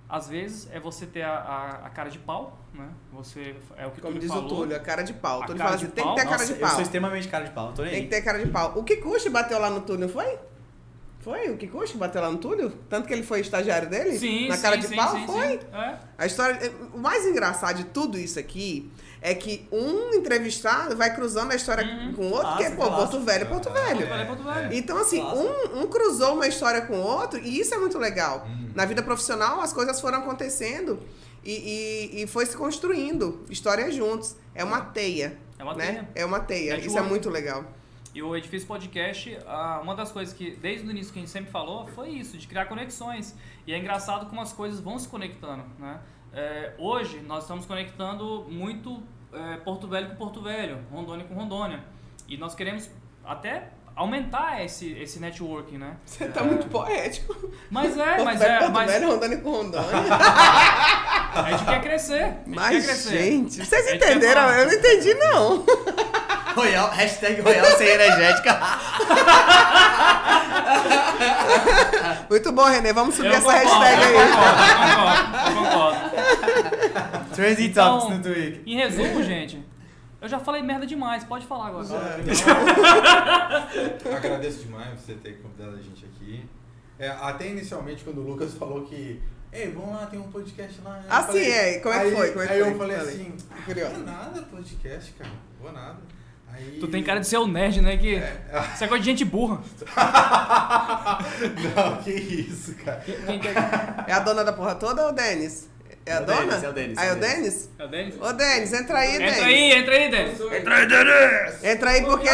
[0.08, 2.90] Às vezes é você ter a, a, a cara de pau, né?
[3.14, 4.46] Você é o que Como diz falou.
[4.46, 5.40] o Túlio, a cara de pau.
[5.40, 6.70] O A Túlio cara fala de assim, tem que ter cara Nossa, de eu pau.
[6.70, 8.06] sou extremamente cara de pau, tô nem Tem aí.
[8.08, 8.78] que ter cara de pau.
[8.78, 10.38] O Kikuchi bateu lá no Túlio, não foi?
[11.26, 12.72] Foi o Kikuchi bateu lá no Túlio?
[12.88, 14.16] Tanto que ele foi estagiário dele?
[14.20, 15.10] Sim, Na sim, cara de sim, pau?
[15.18, 15.48] sim, foi?
[15.48, 15.60] sim.
[15.74, 15.96] É.
[16.20, 16.72] A história.
[16.94, 18.92] O mais engraçado de tudo isso aqui
[19.24, 22.14] é que um entrevistado vai cruzando a história Uhum.
[22.14, 23.24] com o outro, que é Clássico, pô, Porto clássico.
[23.26, 24.08] Velho, Porto Velho.
[24.08, 24.74] Falei pra tu, velho.
[24.74, 28.48] Então, assim, um, um cruzou uma história com o outro, e isso é muito legal.
[28.76, 31.00] Na vida profissional, as coisas foram acontecendo
[31.44, 34.36] e, e, e foi se construindo histórias juntos.
[34.54, 35.40] É uma teia.
[35.58, 35.86] É uma né?
[35.88, 36.08] teia.
[36.14, 36.74] É uma teia.
[36.74, 36.88] Network.
[36.88, 37.66] Isso é muito legal.
[38.16, 41.30] E o Edifício Podcast, ah, uma das coisas que, desde o início que a gente
[41.30, 43.36] sempre falou, foi isso, de criar conexões.
[43.68, 46.00] E é engraçado como as coisas vão se conectando, né?
[46.32, 49.04] É, hoje, nós estamos conectando muito
[49.34, 51.84] é, Porto Velho com Porto Velho, Rondônia com Rondônia.
[52.26, 52.90] E nós queremos
[53.22, 55.98] até aumentar esse, esse networking, né?
[56.06, 57.52] Você tá muito poético.
[57.70, 59.90] Mas é, Porto mas Velho, é, Porto mas Velho, Rondônia com Rondônia.
[61.34, 62.24] a gente quer crescer.
[62.24, 63.18] A gente quer Mas, crescer.
[63.18, 64.50] gente, vocês entenderam?
[64.52, 65.66] Eu não entendi, não.
[66.56, 68.60] Royal, hashtag Royal sem energética.
[72.30, 72.94] Muito bom, Renê.
[72.94, 74.30] Vamos subir Eu essa concordo, hashtag eu aí.
[74.30, 77.36] concordo, eu concordo, eu concordo.
[77.36, 78.62] Trending Então, Topics no Twitter.
[78.66, 79.64] Em resumo, gente,
[80.22, 81.86] eu já falei merda demais, pode falar agora.
[84.16, 86.46] Agradeço demais você ter convidado a gente aqui.
[86.98, 89.22] É, até inicialmente, quando o Lucas falou que.
[89.52, 91.02] Ei, vamos lá, tem um podcast lá.
[91.10, 91.80] Ah, sim, falei- é.
[91.80, 92.30] Como é que aí- foi?
[92.32, 92.72] Como é que aí foi?
[92.72, 93.14] eu falei Falei.
[93.14, 93.94] assim: Curioso.
[93.96, 95.32] vou nada podcast, cara.
[95.62, 95.98] Vou nada.
[96.54, 96.78] Aí...
[96.80, 97.98] Tu tem cara de ser o nerd, né?
[97.98, 98.34] Que É.
[98.74, 99.60] isso é coisa de gente burra.
[101.76, 103.02] Não, que isso, cara.
[103.26, 103.54] Quem quer...
[104.08, 105.70] É a dona da porra toda ou o Denis?
[106.06, 106.42] É a É o dona?
[106.46, 107.36] Denis, é o Denis, Ah, é é o Denis.
[107.36, 107.70] Denis?
[107.80, 108.16] É o Denis?
[108.22, 109.34] Ô, Denis, entra aí, Denis.
[109.34, 110.40] Entra aí, entra aí, Denis.
[111.64, 112.30] Entra aí porque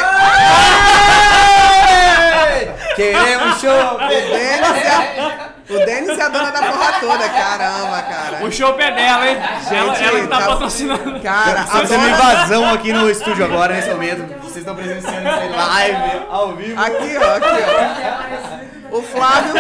[2.96, 3.72] Queremos show!
[3.96, 7.30] o Denis, é a, o Denis é a dona da porra toda.
[7.30, 8.46] Caramba, cara.
[8.46, 9.38] O show é dela, hein?
[9.72, 11.01] ela, ela que tá tá- patrocinando.
[11.22, 12.10] Cara, Estamos agora...
[12.10, 14.26] invasão aqui no estúdio agora, nesse momento.
[14.42, 16.82] Vocês estão presenciando isso aí live, ao vivo.
[16.82, 18.72] Aqui, ó, aqui, ó.
[18.92, 19.54] O Flávio,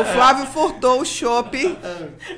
[0.00, 1.78] o Flávio furtou o chopp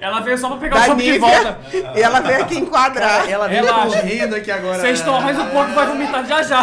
[0.00, 1.58] Ela veio só pra pegar o show de volta.
[1.96, 3.28] e ela veio aqui enquadrar.
[3.28, 3.98] Ela veio Relaxa.
[3.98, 4.78] correndo aqui agora.
[4.78, 6.62] Vocês tomam mais um pouco vai vomitar já já.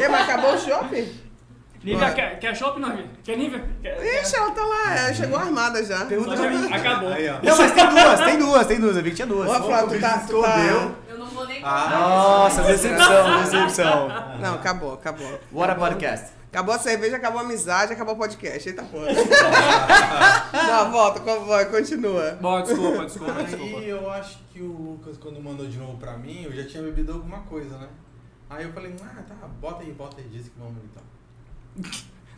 [0.00, 1.25] Ei, mas acabou o chopp?
[1.86, 2.88] Nívia, quer, quer chopp, não?
[2.90, 3.10] Nívia?
[3.22, 3.64] Quer Nívia?
[3.80, 4.20] Quer.
[4.22, 6.04] Ixi, ela tá lá, ela chegou armada já.
[6.04, 6.72] Pergunta pra mim.
[6.72, 7.08] Acabou.
[7.12, 7.34] Aí, ó.
[7.42, 8.96] Não, mas tem duas, tem duas, tem duas.
[8.96, 9.48] Eu vi que tinha duas.
[9.50, 10.58] Ô, Flávio, tu tá, tu tá...
[11.08, 11.82] Eu não vou nem Ah.
[11.84, 11.98] contar.
[12.00, 14.08] Nossa, decepção, decepção.
[14.40, 15.40] Não, acabou, acabou.
[15.52, 16.34] What a podcast.
[16.52, 18.68] Acabou a cerveja, acabou a amizade, acabou o podcast.
[18.68, 19.06] Eita porra.
[20.52, 22.36] Não, volta, co- vai, continua.
[22.40, 23.78] Bom, desculpa, desculpa, desculpa.
[23.78, 26.82] Aí eu acho que o Lucas, quando mandou de novo pra mim, eu já tinha
[26.82, 27.88] bebido alguma coisa, né?
[28.48, 31.02] Aí eu falei, ah, tá, bota aí, bota aí, diz que vamos então.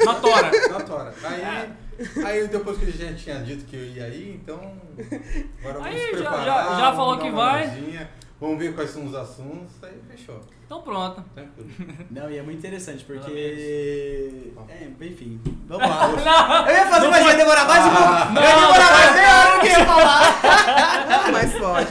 [0.05, 0.51] Na tora.
[0.71, 1.15] Na tora.
[1.25, 4.57] Aí, aí depois que ele já tinha dito que eu ia aí, então.
[5.61, 6.45] Agora vamos Aí, já- preparar.
[6.45, 8.09] já- já vamos falou que vai.
[8.41, 10.41] Vamos ver quais são os assuntos, aí fechou.
[10.69, 11.25] Então pronto.
[11.35, 11.71] Tranquilo.
[12.13, 14.53] Não, e é muito interessante porque.
[14.69, 15.41] É, enfim.
[15.67, 16.09] Vamos lá.
[16.13, 18.05] Não, Eu ia fazer, Não mas vai demorar mais um pouco.
[18.05, 21.09] Não, Vai demorar não mais meia hora do que eu ia falar.
[21.09, 21.89] Não, mas pode.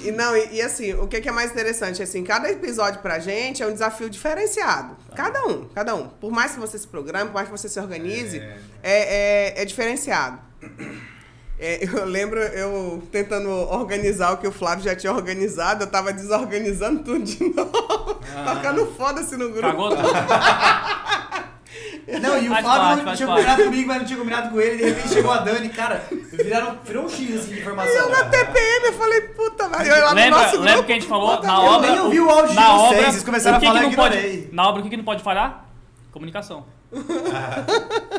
[0.00, 2.02] E não, e, e assim, o que, que é mais interessante?
[2.02, 4.96] Assim, cada episódio pra gente é um desafio diferenciado.
[5.14, 6.08] Cada um, cada um.
[6.08, 8.58] Por mais que você se programe, por mais que você se organize, É.
[8.82, 10.38] é, é, é diferenciado.
[11.58, 16.12] É, eu lembro eu tentando organizar o que o Flávio já tinha organizado, eu tava
[16.12, 18.20] desorganizando tudo de novo.
[18.54, 19.62] Tocando foda-se no grupo.
[19.62, 20.02] Cagou tudo.
[22.20, 23.42] Não, e o Faz Flávio parte, tinha parte.
[23.42, 24.76] combinado comigo, mas não tinha combinado com ele.
[24.76, 28.08] De repente chegou a Dani, cara, viraram, virou um X assim de informação.
[28.10, 29.90] Na TPM, eu falei, puta, velho.
[29.92, 31.90] Eu lá no Lembra, lembra que a gente falou puta na obra?
[31.90, 33.86] nem ouvi o áudio de na vocês, obra, vocês começaram o que a falar, que
[33.86, 34.48] eu não pode.
[34.52, 35.66] Na obra, o que, que não pode falhar?
[36.12, 36.64] Comunicação.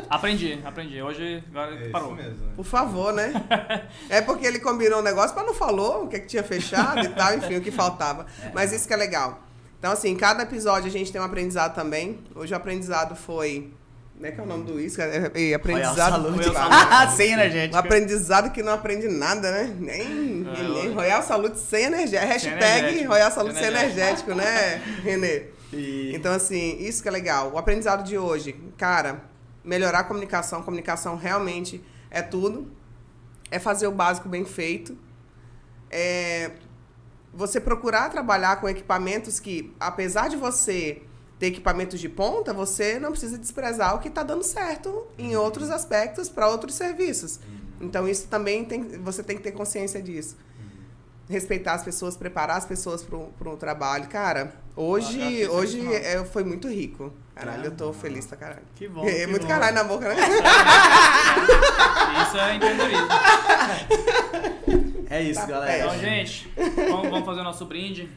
[0.08, 1.00] Aprendi, aprendi.
[1.02, 2.14] Hoje, agora É parou.
[2.14, 2.46] isso mesmo.
[2.46, 2.52] né?
[2.56, 3.32] Por favor, né?
[4.08, 7.00] É porque ele combinou um negócio, mas não falou o que, é que tinha fechado
[7.04, 8.26] e tal, enfim, o que faltava.
[8.54, 9.40] Mas isso que é legal.
[9.78, 12.18] Então, assim, cada episódio a gente tem um aprendizado também.
[12.34, 13.72] Hoje o aprendizado foi.
[14.14, 15.00] Como é que é o nome do uísque?
[15.00, 16.22] É, é, aprendizado.
[16.22, 17.16] Royal Royal Salute.
[17.16, 17.78] Sem Um energética.
[17.78, 19.76] aprendizado que não aprende nada, né?
[19.78, 20.92] Nem, É, nem.
[20.92, 22.26] Royal Salute sem energético.
[22.32, 23.08] Hashtag energético.
[23.10, 24.32] Royal Salute sem Energético.
[24.32, 25.42] energético, né, Renê?
[25.72, 26.12] E...
[26.14, 27.52] Então, assim, isso que é legal.
[27.52, 29.24] O aprendizado de hoje, cara,
[29.64, 30.62] melhorar a comunicação.
[30.62, 32.70] Comunicação realmente é tudo.
[33.50, 34.96] É fazer o básico bem feito.
[35.90, 36.52] É
[37.32, 41.02] você procurar trabalhar com equipamentos que, apesar de você
[41.38, 45.70] ter equipamentos de ponta, você não precisa desprezar o que está dando certo em outros
[45.70, 47.38] aspectos para outros serviços.
[47.80, 50.36] Então, isso também tem, você tem que ter consciência disso.
[51.28, 54.06] Respeitar as pessoas, preparar as pessoas pro, pro trabalho.
[54.08, 57.12] Cara, hoje, Ah, eu hoje é, foi muito rico.
[57.34, 58.62] Caralho, eu tô feliz pra caralho.
[58.74, 59.06] Que bom.
[59.06, 59.48] É que muito bom.
[59.48, 60.16] caralho na boca, né?
[62.26, 63.06] Isso é empreendedorismo.
[65.10, 65.78] É isso, Tá galera.
[65.78, 66.52] Então, gente,
[66.90, 68.08] vamos, vamos fazer o nosso brinde.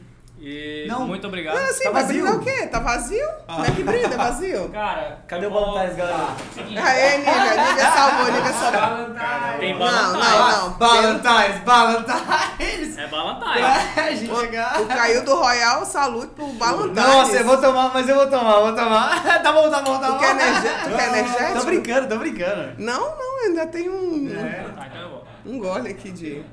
[0.44, 1.06] E Não.
[1.06, 1.54] muito obrigado.
[1.54, 2.22] Não, assim, Tá vai vazio?
[2.24, 2.66] brindar o quê?
[2.66, 3.28] Tá vazio?
[3.46, 4.14] Como é que brinda?
[4.14, 4.68] É vazio?
[4.74, 6.18] Cara, Cadê o Valentine's, galera?
[6.18, 9.14] Tá, seguinte, Aê, Nívia, Nívia salvou, Nívia salvou.
[9.60, 10.28] Tem Não, Valentine's.
[10.28, 10.78] não, não.
[10.78, 12.98] Valentine's, Valentine's.
[12.98, 13.96] É Valentine's.
[13.96, 14.80] É, gente chegar.
[14.80, 16.94] O caiu do Royal, salute pro Valentine's.
[17.06, 19.22] Nossa, eu vou tomar, mas eu vou tomar, vou tomar.
[19.42, 20.14] Tá bom, tá bom, tá bom.
[20.18, 20.60] Tu quer, energe...
[20.60, 21.64] tu quer Tô energético?
[21.66, 22.72] brincando, tô brincando.
[22.78, 24.28] Não, não, ainda tem um,
[24.74, 25.24] Tá, então eu vou.
[25.46, 26.44] um gole aqui de...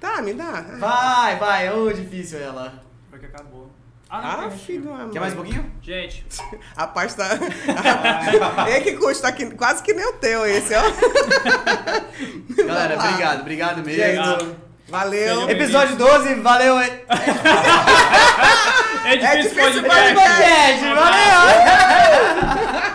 [0.00, 0.64] Tá, me dá.
[0.78, 2.84] Vai, vai, ô, difícil ela.
[3.16, 3.70] Porque acabou.
[4.10, 5.44] Ah, não, Ah, filho de uma Quer mais um mãe.
[5.46, 5.72] pouquinho?
[5.82, 6.24] Gente,
[6.76, 7.30] A parte tá...
[8.68, 10.82] é que custa aqui, quase que nem o teu esse, ó.
[12.66, 14.02] Galera, obrigado, obrigado mesmo.
[14.02, 14.56] Obrigado.
[14.88, 15.50] Valeu.
[15.50, 16.78] Episódio 12, valeu.
[16.78, 17.04] É
[19.04, 20.14] é difícil difícil podcast.
[20.14, 22.85] podcast, valeu.